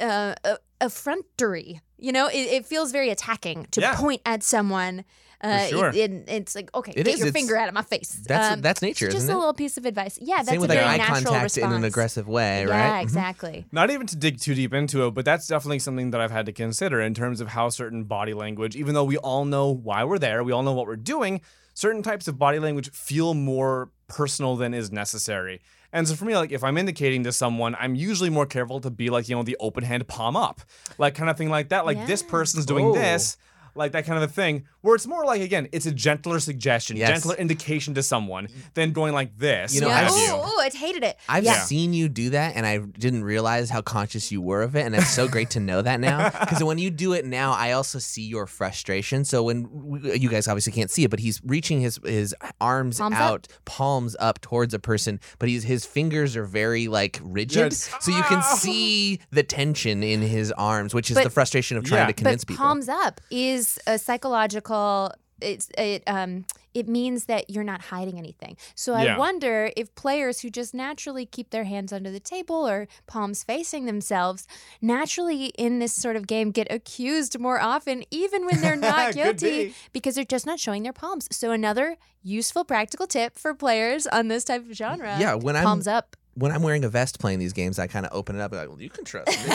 uh, 0.00 0.34
uh, 0.44 0.56
effrontery. 0.80 1.80
You 1.98 2.12
know, 2.12 2.26
it, 2.28 2.38
it 2.38 2.66
feels 2.66 2.92
very 2.92 3.10
attacking 3.10 3.66
to 3.72 3.80
Yeah. 3.80 3.94
point 3.96 4.22
at 4.26 4.42
someone. 4.42 5.04
Uh, 5.42 5.66
sure. 5.68 5.88
it- 5.88 5.96
it- 5.96 6.24
it's 6.28 6.54
like, 6.54 6.68
okay, 6.74 6.92
It 6.94 7.04
get 7.04 7.14
is, 7.14 7.20
your 7.20 7.32
finger 7.32 7.56
out 7.56 7.68
of 7.68 7.74
my 7.74 7.82
face. 7.82 8.20
That's 8.26 8.54
Um, 8.54 8.60
that's 8.60 8.82
nature, 8.82 9.06
just 9.06 9.16
isn't 9.18 9.30
a 9.30 9.32
it? 9.32 9.38
little 9.38 9.54
piece 9.54 9.76
of 9.78 9.86
advice. 9.86 10.18
Yeah, 10.20 10.36
that's 10.36 10.48
Same 10.50 10.58
a 10.58 10.60
with 10.60 10.70
like 10.70 10.78
very 10.80 10.90
eye 10.90 10.96
natural 10.98 11.16
contact 11.32 11.42
response. 11.44 11.64
in 11.72 11.72
an 11.78 11.84
aggressive 11.84 12.28
way, 12.28 12.66
Yeah, 12.66 12.70
right? 12.90 13.00
Mhm. 13.00 13.02
exactly. 13.02 13.66
Not 13.72 13.90
even 13.90 14.06
to 14.08 14.16
dig 14.16 14.38
too 14.38 14.54
deep 14.54 14.74
into 14.74 15.06
it, 15.06 15.14
but 15.14 15.24
that's 15.24 15.46
definitely 15.46 15.78
something 15.78 16.10
that 16.10 16.20
I've 16.20 16.30
had 16.30 16.44
to 16.46 16.52
consider 16.52 17.00
in 17.00 17.14
terms 17.14 17.40
of 17.40 17.48
how 17.48 17.70
certain 17.70 18.04
body 18.04 18.34
language, 18.34 18.76
even 18.76 18.94
though 18.94 19.04
we 19.04 19.16
all 19.16 19.44
know 19.46 19.70
why 19.70 20.04
we're 20.04 20.18
there, 20.18 20.44
we 20.44 20.52
all 20.52 20.62
know 20.62 20.72
what 20.74 20.86
we're 20.86 20.96
doing, 20.96 21.40
certain 21.72 22.02
types 22.02 22.28
of 22.28 22.38
body 22.38 22.58
language 22.58 22.90
feel 22.92 23.32
more 23.32 23.90
personal 24.08 24.56
than 24.56 24.74
is 24.74 24.92
necessary. 24.92 25.60
And 25.92 26.06
so 26.06 26.14
for 26.14 26.24
me, 26.24 26.36
like 26.36 26.52
if 26.52 26.62
I'm 26.62 26.76
indicating 26.78 27.24
to 27.24 27.32
someone, 27.32 27.74
I'm 27.80 27.94
usually 27.94 28.30
more 28.30 28.46
careful 28.46 28.78
to 28.80 28.90
be 28.90 29.08
like, 29.10 29.28
you 29.28 29.34
know, 29.36 29.42
the 29.42 29.56
open 29.58 29.82
hand 29.84 30.06
palm 30.06 30.36
up, 30.36 30.60
like 30.98 31.14
kind 31.14 31.30
of 31.30 31.36
thing 31.36 31.48
like 31.48 31.70
that. 31.70 31.84
Like 31.86 32.06
this 32.06 32.22
person's 32.22 32.66
doing 32.66 32.86
Oh. 32.86 32.92
this. 32.92 33.36
Like 33.74 33.92
that 33.92 34.04
kind 34.06 34.22
of 34.22 34.28
a 34.28 34.32
thing, 34.32 34.64
where 34.80 34.94
it's 34.94 35.06
more 35.06 35.24
like 35.24 35.40
again, 35.40 35.68
it's 35.72 35.86
a 35.86 35.92
gentler 35.92 36.40
suggestion, 36.40 36.96
Yes. 36.96 37.08
gentler 37.08 37.36
indication 37.36 37.94
to 37.94 38.02
someone 38.02 38.48
than 38.74 38.92
going 38.92 39.12
like 39.14 39.36
this. 39.38 39.74
You 39.74 39.80
know, 39.82 39.88
yeah. 39.88 40.06
I've- 40.08 40.20
have 40.26 40.34
Ooh, 40.38 40.42
ooh, 40.42 40.60
I 40.60 40.70
hated 40.74 41.04
it. 41.04 41.16
I've 41.28 41.44
yeah. 41.44 41.60
seen 41.62 41.92
you 41.92 42.08
do 42.08 42.30
that, 42.30 42.56
and 42.56 42.66
I 42.66 42.78
didn't 42.78 43.24
realize 43.24 43.70
how 43.70 43.80
conscious 43.82 44.30
you 44.32 44.40
were 44.40 44.62
of 44.62 44.74
it, 44.76 44.84
and 44.86 44.94
it's 44.94 45.10
so 45.10 45.28
great 45.28 45.50
to 45.50 45.60
know 45.60 45.82
that 45.82 46.00
now. 46.00 46.30
Because 46.40 46.62
when 46.64 46.78
you 46.78 46.90
do 46.90 47.12
it 47.12 47.24
now, 47.24 47.52
I 47.52 47.72
also 47.72 47.98
see 47.98 48.22
your 48.22 48.46
frustration. 48.46 49.24
So 49.24 49.42
when 49.44 49.68
we, 49.70 50.16
you 50.18 50.28
guys 50.28 50.48
obviously 50.48 50.72
can't 50.72 50.90
see 50.90 51.04
it, 51.04 51.10
but 51.10 51.20
he's 51.20 51.40
reaching 51.44 51.80
his 51.80 51.98
his 52.04 52.34
arms 52.60 52.98
Palms 52.98 53.14
up. 53.16 53.20
out, 53.20 53.48
palms 53.64 54.16
up 54.18 54.40
towards 54.40 54.74
a 54.74 54.78
person, 54.78 55.20
but 55.38 55.48
he's 55.48 55.64
his 55.64 55.84
fingers 55.86 56.36
are 56.36 56.44
very 56.44 56.88
like 56.88 57.20
rigid, 57.22 57.72
Yes. 57.72 57.90
so 58.00 58.10
you 58.10 58.22
can 58.24 58.38
Ah. 58.38 58.54
see 58.58 59.20
the 59.30 59.42
tension 59.42 60.02
in 60.02 60.20
his 60.22 60.50
arms, 60.52 60.94
which 60.94 61.10
is 61.10 61.14
But- 61.16 61.24
the 61.24 61.30
frustration 61.30 61.76
of 61.76 61.84
trying 61.84 62.02
Yeah. 62.02 62.06
to 62.08 62.12
convince 62.12 62.44
but 62.44 62.48
people. 62.48 62.64
palms 62.64 62.88
up 62.88 63.20
is 63.30 63.69
a 63.86 63.98
psychological. 63.98 65.12
It's 65.40 65.70
it 65.78 66.02
um 66.06 66.44
it 66.74 66.86
means 66.86 67.24
that 67.24 67.48
you're 67.50 67.64
not 67.64 67.80
hiding 67.80 68.18
anything. 68.18 68.56
So 68.74 68.92
I 68.94 69.04
Yeah. 69.04 69.16
wonder 69.18 69.70
if 69.76 69.92
players 69.94 70.40
who 70.40 70.50
just 70.50 70.74
naturally 70.74 71.24
keep 71.26 71.50
their 71.50 71.64
hands 71.64 71.92
under 71.92 72.10
the 72.10 72.20
table 72.20 72.68
or 72.68 72.86
palms 73.06 73.42
facing 73.42 73.86
themselves 73.86 74.46
naturally 74.80 75.46
in 75.58 75.78
this 75.78 75.92
sort 75.92 76.14
of 76.16 76.26
game 76.26 76.50
get 76.52 76.70
accused 76.70 77.38
more 77.40 77.60
often, 77.60 78.04
even 78.10 78.44
when 78.46 78.60
they're 78.60 78.76
not 78.76 79.14
guilty, 79.20 79.68
be. 79.68 79.74
because 79.92 80.14
they're 80.14 80.24
just 80.24 80.46
not 80.46 80.60
showing 80.60 80.82
their 80.82 80.92
palms. 80.92 81.26
So 81.32 81.50
another 81.52 81.96
useful 82.22 82.64
practical 82.64 83.06
tip 83.06 83.38
for 83.38 83.54
players 83.54 84.06
on 84.06 84.28
this 84.28 84.44
type 84.44 84.68
of 84.68 84.76
genre. 84.76 85.16
yeah, 85.18 85.34
when 85.34 85.56
I'm 85.56 85.64
palms 85.64 85.86
up. 85.88 86.16
When 86.40 86.52
I'm 86.52 86.62
wearing 86.62 86.84
a 86.84 86.88
vest 86.88 87.20
playing 87.20 87.38
these 87.38 87.52
games, 87.52 87.78
I 87.78 87.86
kind 87.86 88.04
of 88.06 88.12
open 88.12 88.34
it 88.36 88.40
up. 88.40 88.52
and 88.52 88.60
Like, 88.60 88.68
well, 88.68 88.80
you 88.80 88.90
can 88.90 89.04
trust 89.04 89.28
me. 89.28 89.54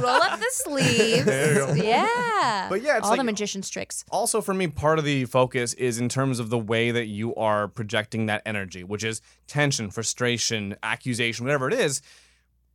Roll 0.00 0.20
up 0.22 0.38
the 0.38 0.46
sleeves. 0.50 1.24
There 1.24 1.52
you 1.52 1.66
go. 1.66 1.72
Yeah. 1.74 2.66
But 2.68 2.82
yeah, 2.82 2.96
it's 2.96 3.04
all 3.04 3.10
like- 3.10 3.18
the 3.20 3.24
magician's 3.24 3.68
tricks. 3.70 4.04
also 4.10 4.40
for 4.40 4.54
me 4.54 4.66
part 4.66 4.98
of 4.98 5.04
the 5.04 5.24
focus 5.26 5.74
is 5.74 5.98
in 5.98 6.08
terms 6.08 6.38
of 6.40 6.50
the 6.50 6.58
way 6.58 6.90
that 6.90 7.06
you 7.06 7.34
are 7.36 7.68
projecting 7.68 8.26
that 8.26 8.42
energy 8.46 8.82
which 8.84 9.04
is 9.04 9.20
tension 9.46 9.90
frustration 9.90 10.76
accusation 10.82 11.44
whatever 11.44 11.68
it 11.68 11.74
is 11.74 12.02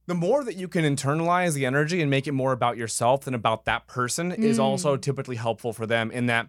the 0.05 0.13
more 0.15 0.43
that 0.43 0.55
you 0.55 0.67
can 0.69 0.83
internalize 0.85 1.53
the 1.53 1.65
energy 1.65 2.01
and 2.01 2.09
make 2.09 2.27
it 2.27 2.31
more 2.31 2.53
about 2.53 2.77
yourself 2.77 3.25
than 3.25 3.33
about 3.33 3.65
that 3.65 3.87
person 3.87 4.31
is 4.31 4.57
Mm. 4.57 4.63
also 4.63 4.95
typically 4.97 5.35
helpful 5.35 5.73
for 5.73 5.85
them 5.85 6.09
in 6.11 6.27
that 6.27 6.47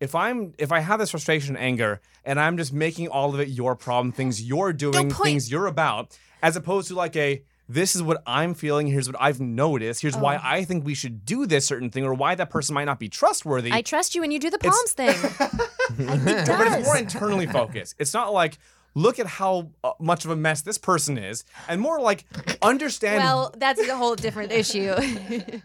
if 0.00 0.14
I'm 0.14 0.54
if 0.58 0.72
I 0.72 0.80
have 0.80 0.98
this 0.98 1.10
frustration 1.10 1.54
and 1.56 1.64
anger 1.64 2.00
and 2.24 2.40
I'm 2.40 2.56
just 2.56 2.72
making 2.72 3.08
all 3.08 3.32
of 3.34 3.40
it 3.40 3.48
your 3.48 3.76
problem, 3.76 4.12
things 4.12 4.42
you're 4.42 4.72
doing, 4.72 5.10
things 5.10 5.50
you're 5.50 5.66
about, 5.66 6.18
as 6.42 6.56
opposed 6.56 6.88
to 6.88 6.94
like 6.94 7.14
a 7.16 7.42
this 7.68 7.94
is 7.94 8.02
what 8.02 8.20
I'm 8.26 8.54
feeling, 8.54 8.88
here's 8.88 9.06
what 9.08 9.16
I've 9.20 9.40
noticed, 9.40 10.02
here's 10.02 10.16
why 10.16 10.36
Oh. 10.36 10.40
I 10.42 10.64
think 10.64 10.84
we 10.84 10.94
should 10.94 11.24
do 11.24 11.46
this 11.46 11.64
certain 11.66 11.88
thing, 11.90 12.04
or 12.04 12.14
why 12.14 12.34
that 12.34 12.50
person 12.50 12.74
might 12.74 12.86
not 12.86 12.98
be 12.98 13.08
trustworthy. 13.08 13.70
I 13.72 13.82
trust 13.82 14.16
you 14.16 14.22
when 14.22 14.32
you 14.32 14.40
do 14.40 14.50
the 14.50 14.56
It's- 14.56 14.74
palms 14.74 14.92
thing. 14.92 15.58
it 15.98 16.46
but 16.48 16.66
it's 16.66 16.84
more 16.86 16.96
internally 16.96 17.46
focused. 17.46 17.94
It's 17.98 18.12
not 18.12 18.32
like 18.32 18.58
look 18.94 19.20
at 19.20 19.26
how 19.26 19.70
uh, 19.84 19.92
much 20.00 20.24
of 20.24 20.32
a 20.32 20.36
mess 20.36 20.62
this 20.62 20.78
person 20.78 21.16
is, 21.16 21.44
and 21.68 21.80
more 21.80 22.00
like 22.00 22.24
understand. 22.62 23.18
Well, 23.22 23.54
that's 23.56 23.80
a 23.80 23.96
whole 23.96 24.16
different 24.16 24.50
issue. 24.52 24.94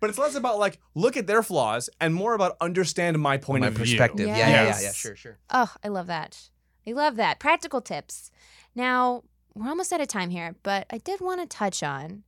but 0.00 0.10
it's 0.10 0.18
less 0.18 0.34
about 0.34 0.58
like 0.58 0.78
look 0.94 1.16
at 1.16 1.26
their 1.26 1.42
flaws 1.42 1.88
and 2.00 2.14
more 2.14 2.34
about 2.34 2.56
understand 2.60 3.18
my 3.18 3.36
point 3.36 3.62
My 3.62 3.68
of 3.68 3.74
perspective. 3.74 4.26
view. 4.26 4.28
Yeah, 4.28 4.48
yeah, 4.48 4.64
yeah, 4.64 4.80
yeah. 4.80 4.92
Sure, 4.92 5.14
sure. 5.16 5.38
oh, 5.50 5.72
I 5.84 5.88
love 5.88 6.06
that. 6.08 6.50
I 6.86 6.92
love 6.92 7.16
that. 7.16 7.38
Practical 7.38 7.80
tips. 7.80 8.30
Now, 8.74 9.22
we're 9.54 9.68
almost 9.68 9.92
out 9.92 10.00
of 10.00 10.08
time 10.08 10.30
here, 10.30 10.56
but 10.62 10.86
I 10.90 10.98
did 10.98 11.20
want 11.20 11.40
to 11.40 11.46
touch 11.46 11.82
on 11.82 12.24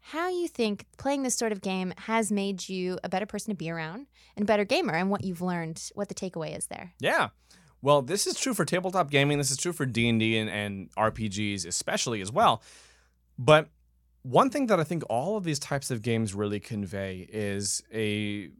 how 0.00 0.28
you 0.28 0.46
think 0.46 0.86
playing 0.98 1.24
this 1.24 1.34
sort 1.34 1.50
of 1.50 1.60
game 1.60 1.92
has 1.98 2.30
made 2.30 2.68
you 2.68 2.98
a 3.02 3.08
better 3.08 3.26
person 3.26 3.50
to 3.50 3.56
be 3.56 3.68
around 3.68 4.06
and 4.36 4.44
a 4.44 4.46
better 4.46 4.64
gamer 4.64 4.94
and 4.94 5.10
what 5.10 5.24
you've 5.24 5.42
learned, 5.42 5.90
what 5.94 6.08
the 6.08 6.14
takeaway 6.14 6.56
is 6.56 6.66
there. 6.68 6.92
Yeah. 7.00 7.30
Well, 7.82 8.02
this 8.02 8.26
is 8.26 8.38
true 8.38 8.54
for 8.54 8.64
tabletop 8.64 9.10
gaming. 9.10 9.38
This 9.38 9.50
is 9.50 9.56
true 9.56 9.72
for 9.72 9.84
D 9.84 10.08
and 10.08 10.20
D 10.20 10.38
and 10.38 10.90
RPGs, 10.94 11.66
especially 11.66 12.20
as 12.20 12.30
well. 12.30 12.62
But 13.38 13.68
one 14.26 14.50
thing 14.50 14.66
that 14.66 14.80
I 14.80 14.84
think 14.84 15.04
all 15.08 15.36
of 15.36 15.44
these 15.44 15.58
types 15.58 15.90
of 15.90 16.02
games 16.02 16.34
really 16.34 16.58
convey 16.58 17.28
is 17.32 17.82
a 17.94 18.50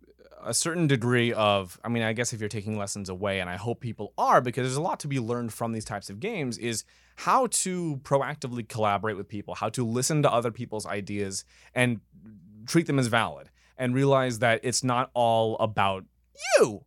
a 0.44 0.54
certain 0.54 0.86
degree 0.86 1.32
of 1.32 1.78
I 1.82 1.88
mean, 1.88 2.04
I 2.04 2.12
guess 2.12 2.32
if 2.32 2.38
you're 2.38 2.48
taking 2.48 2.78
lessons 2.78 3.08
away, 3.08 3.40
and 3.40 3.50
I 3.50 3.56
hope 3.56 3.80
people 3.80 4.12
are, 4.16 4.40
because 4.40 4.64
there's 4.64 4.76
a 4.76 4.82
lot 4.82 5.00
to 5.00 5.08
be 5.08 5.18
learned 5.18 5.52
from 5.52 5.72
these 5.72 5.84
types 5.84 6.08
of 6.08 6.20
games, 6.20 6.56
is 6.56 6.84
how 7.16 7.48
to 7.48 7.96
proactively 8.04 8.68
collaborate 8.68 9.16
with 9.16 9.28
people, 9.28 9.56
how 9.56 9.68
to 9.70 9.84
listen 9.84 10.22
to 10.22 10.32
other 10.32 10.52
people's 10.52 10.86
ideas 10.86 11.44
and 11.74 12.00
treat 12.66 12.86
them 12.86 12.98
as 12.98 13.08
valid, 13.08 13.50
and 13.76 13.94
realize 13.94 14.38
that 14.38 14.60
it's 14.62 14.84
not 14.84 15.10
all 15.14 15.56
about 15.58 16.04
you. 16.58 16.84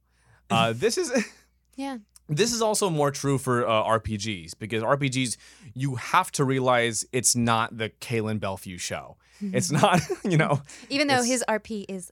Uh, 0.49 0.73
this 0.73 0.97
is 0.97 1.11
Yeah. 1.75 1.97
This 2.29 2.53
is 2.53 2.61
also 2.61 2.89
more 2.89 3.11
true 3.11 3.37
for 3.37 3.67
uh, 3.67 3.83
RPGs 3.83 4.53
because 4.57 4.83
RPGs 4.83 5.37
you 5.73 5.95
have 5.95 6.31
to 6.33 6.43
realize 6.43 7.05
it's 7.11 7.35
not 7.35 7.77
the 7.77 7.89
Kalen 7.89 8.39
Belfew 8.39 8.77
show. 8.77 9.17
It's 9.41 9.71
not, 9.71 10.01
you 10.23 10.37
know, 10.37 10.61
Even 10.89 11.07
though 11.07 11.23
his 11.23 11.43
RP 11.47 11.85
is 11.87 12.11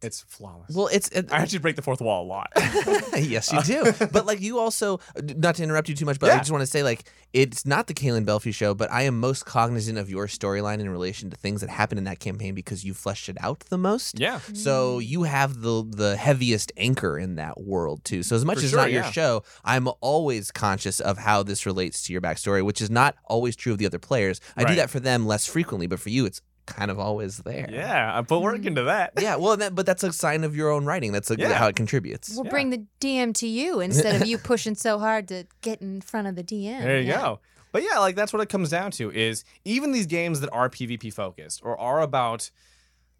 perfect. 0.00 0.04
it's 0.04 0.20
flawless. 0.20 0.74
Well, 0.74 0.88
it's 0.92 1.08
it, 1.08 1.32
I 1.32 1.38
actually 1.38 1.60
break 1.60 1.76
the 1.76 1.82
fourth 1.82 2.00
wall 2.00 2.24
a 2.24 2.26
lot. 2.26 2.50
yes, 2.56 3.52
you 3.52 3.58
uh, 3.58 3.62
do. 3.62 3.92
but 4.12 4.26
like 4.26 4.40
you 4.40 4.58
also, 4.58 5.00
not 5.36 5.56
to 5.56 5.62
interrupt 5.62 5.88
you 5.88 5.94
too 5.94 6.04
much, 6.04 6.18
but 6.18 6.30
I 6.30 6.38
just 6.38 6.50
want 6.50 6.62
to 6.62 6.66
say 6.66 6.82
like 6.82 7.04
it's 7.32 7.66
not 7.66 7.86
the 7.86 7.94
Kaylin 7.94 8.24
Belfie 8.24 8.52
show, 8.52 8.74
but 8.74 8.90
I 8.90 9.02
am 9.02 9.18
most 9.18 9.44
cognizant 9.44 9.98
of 9.98 10.08
your 10.08 10.26
storyline 10.26 10.80
in 10.80 10.88
relation 10.88 11.30
to 11.30 11.36
things 11.36 11.60
that 11.62 11.70
happened 11.70 11.98
in 11.98 12.04
that 12.04 12.20
campaign 12.20 12.54
because 12.54 12.84
you 12.84 12.94
fleshed 12.94 13.28
it 13.28 13.36
out 13.40 13.60
the 13.70 13.78
most. 13.78 14.18
yeah. 14.20 14.40
So 14.52 14.98
you 14.98 15.24
have 15.24 15.60
the 15.60 15.84
the 15.88 16.16
heaviest 16.16 16.72
anchor 16.76 17.18
in 17.18 17.36
that 17.36 17.60
world 17.60 18.04
too. 18.04 18.22
So 18.22 18.36
as 18.36 18.44
much 18.44 18.58
For 18.58 18.64
as 18.64 18.70
sure, 18.70 18.78
not 18.78 18.92
your 18.92 19.04
show, 19.04 19.42
I'm 19.64 19.88
always 20.00 20.50
conscious 20.50 21.00
of 21.00 21.18
how 21.18 21.42
this 21.42 21.66
relates 21.66 22.02
to 22.04 22.12
your 22.12 22.22
backstory, 22.22 22.64
which 22.64 22.80
is 22.80 22.90
not 22.90 23.16
always 23.24 23.56
true 23.56 23.72
of 23.72 23.78
the 23.78 23.86
other 23.86 23.98
players. 23.98 24.40
I 24.56 24.64
do 24.64 24.74
that 24.76 24.90
for 24.90 25.00
them 25.00 25.26
less 25.26 25.46
frequently, 25.46 25.86
but 25.86 26.00
for 26.00 26.10
you, 26.10 26.26
it's 26.26 26.40
kind 26.66 26.90
of 26.90 26.98
always 26.98 27.38
there. 27.38 27.68
Yeah, 27.70 28.16
I 28.18 28.22
put 28.22 28.40
work 28.40 28.64
into 28.64 28.84
that. 28.84 29.12
Yeah, 29.20 29.36
well, 29.36 29.56
that, 29.56 29.74
but 29.74 29.86
that's 29.86 30.02
a 30.02 30.12
sign 30.12 30.44
of 30.44 30.56
your 30.56 30.70
own 30.70 30.84
writing. 30.84 31.12
That's 31.12 31.30
a, 31.30 31.36
Yeah. 31.38 31.52
how 31.54 31.68
it 31.68 31.76
contributes. 31.76 32.34
We'll 32.34 32.44
Yeah. 32.46 32.50
bring 32.50 32.70
the 32.70 32.84
DM 33.00 33.32
to 33.34 33.46
you 33.46 33.80
instead 33.80 34.20
of 34.20 34.26
you 34.26 34.38
pushing 34.52 34.74
so 34.74 34.98
hard 34.98 35.28
to 35.28 35.46
get 35.60 35.80
in 35.82 36.00
front 36.00 36.26
of 36.26 36.36
the 36.36 36.42
DM. 36.42 36.80
There 36.82 37.00
you 37.00 37.08
Yeah. 37.08 37.20
go. 37.20 37.40
But 37.72 37.82
yeah, 37.82 37.98
like 37.98 38.14
that's 38.16 38.32
what 38.32 38.40
it 38.40 38.48
comes 38.48 38.70
down 38.70 38.92
to 38.92 39.10
is 39.10 39.44
even 39.64 39.92
these 39.92 40.06
games 40.06 40.40
that 40.40 40.50
are 40.52 40.68
PvP 40.70 41.12
focused 41.12 41.60
or 41.64 41.78
are 41.78 42.00
about 42.00 42.50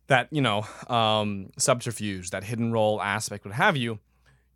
that, 0.07 0.28
you 0.30 0.40
know, 0.42 0.66
um, 0.88 1.51
subterfuge, 1.59 2.30
that 2.30 2.45
hidden 2.45 2.70
role 2.72 3.01
aspect, 3.03 3.45
what 3.45 3.55
have 3.55 3.76
you, 3.76 3.99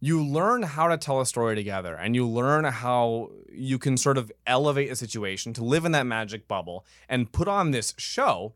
you 0.00 0.24
learn 0.24 0.62
how 0.62 0.86
to 0.86 0.96
tell 0.96 1.20
a 1.20 1.26
story 1.26 1.56
together 1.56 1.94
and 1.96 2.14
you 2.14 2.24
learn 2.28 2.64
how 2.64 3.30
you 3.52 3.76
can 3.78 3.96
sort 3.96 4.16
of 4.16 4.30
elevate 4.46 4.88
a 4.92 4.94
situation 4.94 5.52
to 5.54 5.64
live 5.64 5.84
in 5.84 5.90
that 5.90 6.06
magic 6.06 6.46
bubble 6.46 6.86
and 7.08 7.32
put 7.32 7.48
on 7.48 7.72
this 7.72 7.94
show, 7.98 8.54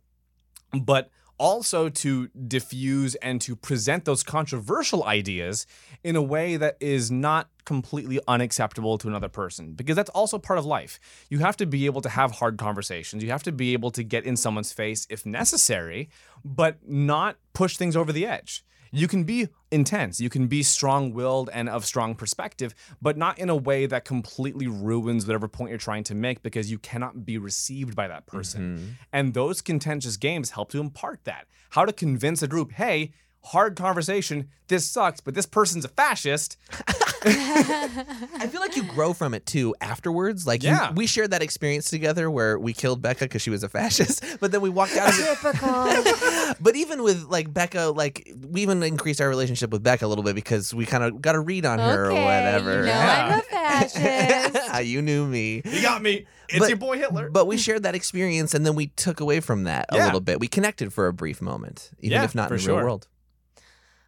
but 0.80 1.10
also 1.38 1.88
to 1.88 2.28
diffuse 2.46 3.16
and 3.16 3.40
to 3.40 3.56
present 3.56 4.04
those 4.04 4.22
controversial 4.22 5.04
ideas 5.04 5.66
in 6.04 6.14
a 6.14 6.22
way 6.22 6.56
that 6.56 6.76
is 6.78 7.10
not 7.10 7.48
completely 7.64 8.20
unacceptable 8.28 8.96
to 8.98 9.08
another 9.08 9.28
person 9.28 9.72
because 9.72 9.96
that's 9.96 10.10
also 10.10 10.38
part 10.38 10.58
of 10.58 10.64
life. 10.64 11.00
You 11.30 11.40
have 11.40 11.56
to 11.56 11.66
be 11.66 11.86
able 11.86 12.00
to 12.02 12.08
have 12.08 12.32
hard 12.32 12.58
conversations. 12.58 13.24
You 13.24 13.30
have 13.30 13.42
to 13.44 13.52
be 13.52 13.72
able 13.72 13.90
to 13.92 14.04
get 14.04 14.24
in 14.24 14.36
someone's 14.36 14.72
face 14.72 15.06
if 15.10 15.26
necessary, 15.26 16.10
but 16.44 16.76
not 16.88 17.36
push 17.54 17.76
things 17.76 17.96
over 17.96 18.12
the 18.12 18.26
edge. 18.26 18.64
You 18.94 19.08
can 19.08 19.24
be 19.24 19.48
intense, 19.70 20.20
you 20.20 20.28
can 20.28 20.48
be 20.48 20.62
strong 20.62 21.14
willed 21.14 21.48
and 21.52 21.68
of 21.68 21.86
strong 21.86 22.14
perspective, 22.14 22.74
but 23.00 23.16
not 23.16 23.38
in 23.38 23.48
a 23.48 23.56
way 23.56 23.86
that 23.86 24.04
completely 24.04 24.66
ruins 24.66 25.26
whatever 25.26 25.48
point 25.48 25.70
you're 25.70 25.78
trying 25.78 26.04
to 26.04 26.14
make 26.14 26.42
because 26.42 26.70
you 26.70 26.78
cannot 26.78 27.24
be 27.24 27.38
received 27.38 27.96
by 27.96 28.06
that 28.06 28.26
person. 28.26 28.76
Mm-hmm. 28.76 28.86
And 29.12 29.32
those 29.32 29.62
contentious 29.62 30.18
games 30.18 30.50
help 30.50 30.70
to 30.72 30.80
impart 30.80 31.24
that. 31.24 31.46
How 31.70 31.86
to 31.86 31.92
convince 31.92 32.42
a 32.42 32.48
group, 32.48 32.72
hey, 32.72 33.12
hard 33.44 33.76
conversation, 33.76 34.48
this 34.68 34.88
sucks, 34.88 35.20
but 35.20 35.34
this 35.34 35.46
person's 35.46 35.84
a 35.84 35.88
fascist. 35.88 36.56
I 37.24 38.48
feel 38.50 38.60
like 38.60 38.76
you 38.76 38.82
grow 38.84 39.12
from 39.12 39.34
it 39.34 39.46
too 39.46 39.74
afterwards. 39.80 40.46
Like, 40.46 40.62
you- 40.62 40.70
Yeah. 40.70 40.92
we 40.92 41.06
shared 41.06 41.30
that 41.32 41.42
experience 41.42 41.90
together 41.90 42.30
where 42.30 42.58
we 42.58 42.72
killed 42.72 43.00
Becca 43.02 43.24
because 43.26 43.42
she 43.42 43.50
was 43.50 43.62
a 43.62 43.68
fascist, 43.68 44.24
but 44.40 44.50
then 44.52 44.60
we 44.60 44.70
walked 44.70 44.96
out 44.96 45.08
of 45.10 45.18
it. 45.18 45.38
Typical. 45.38 46.54
But 46.60 46.76
even 46.76 47.02
with 47.02 47.24
like 47.24 47.52
Becca, 47.52 47.92
like 47.96 48.30
we 48.48 48.62
even 48.62 48.82
increased 48.82 49.20
our 49.20 49.28
relationship 49.28 49.70
with 49.70 49.82
Becca 49.82 50.04
a 50.04 50.08
little 50.08 50.24
bit 50.24 50.34
because 50.34 50.74
we 50.74 50.84
kind 50.86 51.02
of 51.02 51.20
got 51.22 51.34
a 51.34 51.40
read 51.40 51.64
on 51.64 51.78
her 51.78 52.10
okay, 52.10 52.20
or 52.20 52.24
whatever. 52.24 52.80
You 52.80 52.86
know 52.86 52.92
I'm 52.92 53.38
a 53.38 53.42
fascist. 53.42 54.84
you 54.86 55.00
knew 55.02 55.26
me. 55.26 55.62
You 55.64 55.82
got 55.82 56.02
me. 56.02 56.26
It's 56.48 56.58
But- 56.58 56.68
your 56.68 56.76
boy 56.78 56.98
Hitler. 56.98 57.30
But 57.30 57.46
we 57.46 57.56
shared 57.56 57.84
that 57.84 57.94
experience 57.94 58.52
and 58.54 58.66
then 58.66 58.74
we 58.74 58.88
took 58.88 59.20
away 59.20 59.40
from 59.40 59.64
that 59.64 59.86
a 59.90 59.96
Yeah. 59.96 60.04
little 60.06 60.20
bit. 60.20 60.40
We 60.40 60.48
connected 60.48 60.92
for 60.92 61.06
a 61.06 61.12
brief 61.12 61.40
moment, 61.40 61.90
even 62.00 62.12
Yeah, 62.18 62.24
if 62.24 62.34
not 62.34 62.48
for 62.48 62.54
in 62.54 62.58
the 62.58 62.64
sure. 62.64 62.76
real 62.76 62.84
world. 62.84 63.08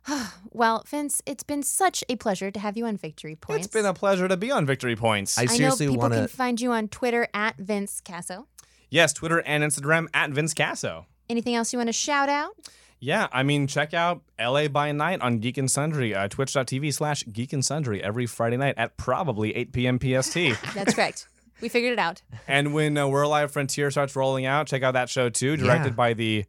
well, 0.51 0.85
Vince, 0.87 1.23
it's 1.27 1.43
been 1.43 1.63
such 1.63 2.05
a 2.09 2.17
pleasure 2.17 2.51
to 2.51 2.61
have 2.61 2.77
you 2.77 2.87
on 2.87 2.97
Victory 2.97 3.37
Points. 3.37 3.67
it's 3.67 3.73
been 3.75 3.87
a 3.87 3.95
pleasure 3.95 4.29
to 4.29 4.37
be 4.37 4.51
on 4.51 4.67
Victory 4.67 4.97
Points. 4.97 5.39
I 5.39 5.43
I 5.43 5.45
know 5.47 5.55
seriously 5.55 5.87
people 5.87 6.01
want 6.01 6.15
can 6.15 6.23
to. 6.23 6.29
find 6.29 6.61
you 6.61 6.73
on 6.73 6.89
Twitter 6.89 7.29
at 7.35 7.57
Vince 7.57 8.01
Caso. 8.05 8.47
yes, 8.91 9.13
Twitter 9.13 9.41
and 9.47 9.63
Instagram 9.65 10.07
at 10.15 10.31
Vince 10.31 10.55
Caso. 10.55 11.07
Anything 11.29 11.55
else 11.55 11.73
you 11.73 11.79
want 11.79 11.89
to 11.89 11.93
shout 11.95 12.29
out? 12.29 12.55
Yeah, 13.01 13.29
I 13.33 13.43
mean, 13.43 13.67
check 13.67 13.93
out 13.93 14.23
LA 14.41 14.69
by 14.69 14.93
Night 14.93 15.21
on 15.21 15.39
Geek 15.39 15.59
and 15.59 15.71
Sundry, 15.71 16.15
uh, 16.15 16.29
twitch.tv 16.29 16.93
slash 16.95 17.25
Geek 17.31 17.53
and 17.53 17.65
Sundry 17.65 18.03
every 18.03 18.25
Friday 18.27 18.57
night 18.57 18.75
at 18.79 18.97
probably 18.97 19.55
8 19.57 19.73
p.m. 19.73 19.99
PST. 19.99 20.35
That's 20.75 20.95
correct. 20.95 21.29
We 21.61 21.69
figured 21.69 21.93
it 21.93 21.99
out. 21.99 22.23
and 22.49 22.73
when 22.75 22.97
uh, 22.97 23.07
We're 23.07 23.23
Alive 23.23 23.53
Frontier 23.53 23.91
starts 23.91 24.17
rolling 24.17 24.47
out, 24.47 24.67
check 24.69 24.83
out 24.83 24.93
that 24.95 25.09
show 25.11 25.29
too, 25.29 25.57
directed 25.57 25.89
Yeah. 25.91 25.95
by 25.95 26.15
the 26.15 26.45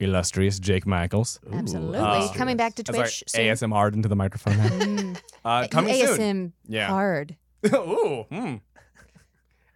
illustrious 0.00 0.58
Jake 0.58 0.86
Michaels. 0.86 1.40
Absolutely. 1.52 1.98
uh, 1.98 2.32
Coming 2.34 2.56
back 2.56 2.74
to 2.76 2.82
That's 2.82 2.98
right, 2.98 3.04
Twitch 3.04 3.24
soon. 3.28 3.40
ASMR 3.70 3.92
into 3.94 4.08
the 4.08 4.16
microphone. 4.16 4.56
now. 4.56 4.68
Mm. 5.14 5.20
uh, 5.44 5.68
coming 5.70 5.94
you 5.96 6.06
soon. 6.16 6.48
ASM 6.48 6.52
Yeah. 6.66 6.86
hard. 6.88 7.36
Ooh, 7.66 8.24
hmm, 8.30 8.36
You 8.36 8.58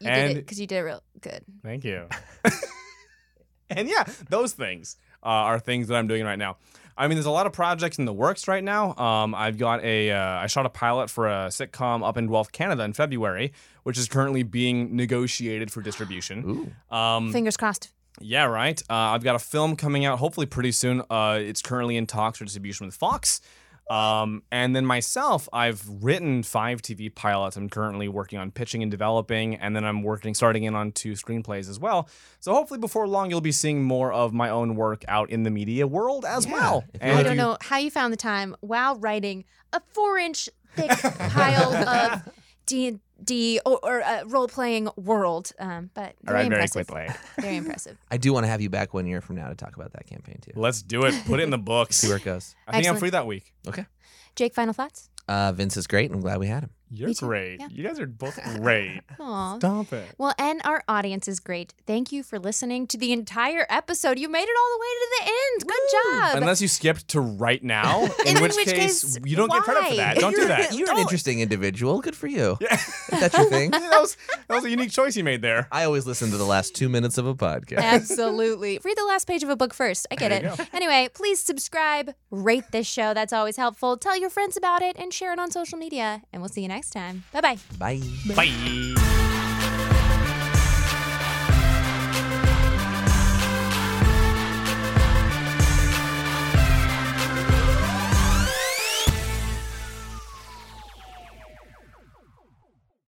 did 0.00 0.06
And- 0.08 0.30
it 0.32 0.34
because 0.36 0.58
you 0.60 0.66
did 0.66 0.76
it 0.78 0.82
real 0.82 1.02
good. 1.20 1.42
thank 1.62 1.84
you. 1.84 2.06
and 3.70 3.88
yeah, 3.88 4.04
those 4.30 4.52
things 4.52 4.96
uh, 5.22 5.26
are 5.28 5.58
things 5.58 5.88
that 5.88 5.96
I'm 5.96 6.06
doing 6.06 6.24
right 6.24 6.38
now. 6.38 6.56
I 6.96 7.06
mean, 7.06 7.14
there's 7.16 7.26
a 7.26 7.30
lot 7.30 7.46
of 7.46 7.52
projects 7.52 7.98
in 7.98 8.06
the 8.06 8.12
works 8.12 8.48
right 8.48 8.64
now. 8.64 8.94
Um, 8.96 9.32
I've 9.34 9.56
got 9.56 9.84
a, 9.84 10.10
uh, 10.10 10.18
I 10.40 10.46
shot 10.48 10.66
a 10.66 10.68
pilot 10.70 11.08
for 11.08 11.28
a 11.28 11.46
sitcom 11.46 12.04
up 12.06 12.16
in 12.16 12.26
Guelph, 12.26 12.50
Canada 12.50 12.82
in 12.82 12.92
February, 12.92 13.52
which 13.84 13.96
is 13.98 14.08
currently 14.08 14.42
being 14.42 14.96
negotiated 14.96 15.70
for 15.70 15.80
distribution. 15.80 16.72
Ooh. 16.90 16.96
Um, 16.96 17.30
Fingers 17.32 17.56
crossed. 17.56 17.90
Yeah, 18.20 18.44
right. 18.44 18.80
Uh, 18.90 18.94
I've 18.94 19.22
got 19.24 19.36
a 19.36 19.38
film 19.40 19.76
coming 19.76 20.04
out 20.04 20.18
hopefully 20.18 20.46
pretty 20.46 20.72
soon. 20.72 21.02
Uh, 21.10 21.38
it's 21.40 21.62
currently 21.62 21.96
in 21.96 22.06
talks 22.06 22.38
for 22.38 22.44
distribution 22.44 22.86
with 22.86 22.94
Fox. 22.94 23.40
Um, 23.90 24.42
and 24.52 24.76
then 24.76 24.84
myself, 24.84 25.48
I've 25.50 25.82
written 25.88 26.42
five 26.42 26.82
TV 26.82 27.14
pilots. 27.14 27.56
I'm 27.56 27.70
currently 27.70 28.06
working 28.06 28.38
on 28.38 28.50
pitching 28.50 28.82
and 28.82 28.90
developing, 28.90 29.54
and 29.54 29.74
then 29.74 29.82
I'm 29.82 30.02
working, 30.02 30.34
starting 30.34 30.64
in 30.64 30.74
on 30.74 30.92
two 30.92 31.12
screenplays 31.12 31.70
as 31.70 31.80
well. 31.80 32.06
So 32.38 32.52
hopefully, 32.52 32.80
before 32.80 33.08
long, 33.08 33.30
you'll 33.30 33.40
be 33.40 33.50
seeing 33.52 33.82
more 33.82 34.12
of 34.12 34.34
my 34.34 34.50
own 34.50 34.74
work 34.76 35.06
out 35.08 35.30
in 35.30 35.42
the 35.42 35.50
media 35.50 35.86
world 35.86 36.26
as 36.26 36.44
Yeah. 36.44 36.52
well. 36.52 36.84
And 37.00 37.18
I 37.18 37.22
don't 37.22 37.32
you- 37.32 37.38
know 37.38 37.56
how 37.62 37.78
you 37.78 37.90
found 37.90 38.12
the 38.12 38.18
time 38.18 38.54
while 38.60 38.96
writing 38.98 39.46
a 39.72 39.80
four-inch 39.94 40.50
thick 40.76 40.90
pile 40.90 41.74
of 41.74 42.22
D 42.66 42.98
D 43.22 43.60
or, 43.66 43.78
or 43.82 44.02
uh, 44.02 44.24
role-playing 44.26 44.88
world, 44.96 45.52
um, 45.58 45.90
but 45.94 46.14
very 46.22 46.42
right, 46.44 46.48
very 46.48 46.62
impressive. 46.62 46.86
quickly. 46.86 47.14
Very 47.40 47.56
impressive. 47.56 47.96
I 48.10 48.16
do 48.16 48.32
want 48.32 48.44
to 48.44 48.48
have 48.48 48.60
you 48.60 48.70
back 48.70 48.94
one 48.94 49.06
year 49.06 49.20
from 49.20 49.36
now 49.36 49.48
to 49.48 49.54
talk 49.54 49.76
about 49.76 49.92
that 49.92 50.06
campaign 50.06 50.38
too. 50.40 50.52
Let's 50.54 50.82
do 50.82 51.04
it. 51.04 51.14
Put 51.26 51.40
it 51.40 51.44
in 51.44 51.50
the 51.50 51.58
books. 51.58 51.96
See 51.98 52.08
where 52.08 52.18
it 52.18 52.24
goes. 52.24 52.54
I 52.66 52.72
think 52.72 52.88
I'm 52.88 52.96
free 52.96 53.10
that 53.10 53.26
week. 53.26 53.52
Okay. 53.66 53.86
Jake, 54.36 54.54
final 54.54 54.72
thoughts? 54.72 55.10
Uh, 55.26 55.52
Vince 55.52 55.76
is 55.76 55.86
great. 55.86 56.10
I'm 56.10 56.20
glad 56.20 56.38
we 56.38 56.46
had 56.46 56.62
him. 56.62 56.70
You're 56.90 57.12
great. 57.14 57.60
Yeah. 57.60 57.68
You 57.70 57.84
guys 57.84 58.00
are 58.00 58.06
both 58.06 58.38
great. 58.56 59.00
Aw. 59.20 59.56
Stop 59.58 59.92
it. 59.92 60.06
Well, 60.18 60.34
and 60.38 60.60
our 60.64 60.82
audience 60.88 61.28
is 61.28 61.40
great. 61.40 61.74
Thank 61.86 62.12
you 62.12 62.22
for 62.22 62.38
listening 62.38 62.86
to 62.88 62.98
the 62.98 63.12
entire 63.12 63.66
episode. 63.68 64.18
You 64.18 64.28
made 64.28 64.44
it 64.48 64.56
all 64.58 64.76
the 64.76 64.80
way 64.80 64.86
to 64.94 65.08
the 65.10 65.30
end. 65.30 65.66
Good 65.68 66.32
job. 66.34 66.42
Unless 66.42 66.62
you 66.62 66.68
skipped 66.68 67.08
to 67.08 67.20
right 67.20 67.62
now, 67.62 68.04
in, 68.26 68.36
In 68.36 68.42
which, 68.42 68.56
which 68.56 68.66
case, 68.68 69.02
case, 69.02 69.18
you 69.24 69.36
don't 69.36 69.50
get 69.50 69.62
credit 69.62 69.88
for 69.90 69.96
that. 69.96 70.16
Don't 70.16 70.32
do 70.32 70.38
You're- 70.42 70.48
that. 70.56 70.72
You're 70.72 70.88
an 70.88 70.94
Don't. 70.96 71.00
interesting 71.02 71.40
individual. 71.40 72.00
Good 72.00 72.16
for 72.16 72.26
you. 72.26 72.56
Yeah. 72.60 72.74
If 72.74 73.20
that's 73.20 73.36
your 73.36 73.50
thing. 73.50 73.70
that 73.72 74.00
was 74.00 74.16
that 74.48 74.54
was 74.54 74.64
a 74.64 74.70
unique 74.70 74.90
choice 74.90 75.16
you 75.16 75.24
made 75.24 75.42
there. 75.42 75.68
I 75.72 75.84
always 75.84 76.06
listen 76.06 76.30
to 76.30 76.36
the 76.36 76.44
last 76.44 76.74
two 76.74 76.88
minutes 76.88 77.18
of 77.18 77.26
a 77.26 77.34
podcast. 77.34 77.78
Absolutely. 77.78 78.80
Read 78.84 78.96
the 78.96 79.04
last 79.04 79.26
page 79.26 79.42
of 79.42 79.48
a 79.48 79.56
book 79.56 79.74
first. 79.74 80.06
I 80.10 80.14
get 80.14 80.28
There 80.30 80.52
it. 80.52 80.68
Anyway, 80.74 81.08
please 81.14 81.40
subscribe, 81.42 82.14
rate 82.30 82.64
this 82.72 82.86
show. 82.86 83.14
That's 83.14 83.32
always 83.32 83.56
helpful. 83.56 83.96
Tell 83.96 84.18
your 84.18 84.30
friends 84.30 84.56
about 84.56 84.82
it 84.82 84.96
and 84.98 85.12
share 85.12 85.32
it 85.32 85.38
on 85.38 85.50
social 85.50 85.78
media. 85.78 86.22
And 86.32 86.40
we'll 86.42 86.48
see 86.48 86.62
you 86.62 86.68
next 86.68 86.77
time. 86.86 87.24
Bye 87.32 87.40
bye. 87.40 87.58
Bye. 87.78 88.00
Bye. 88.34 89.34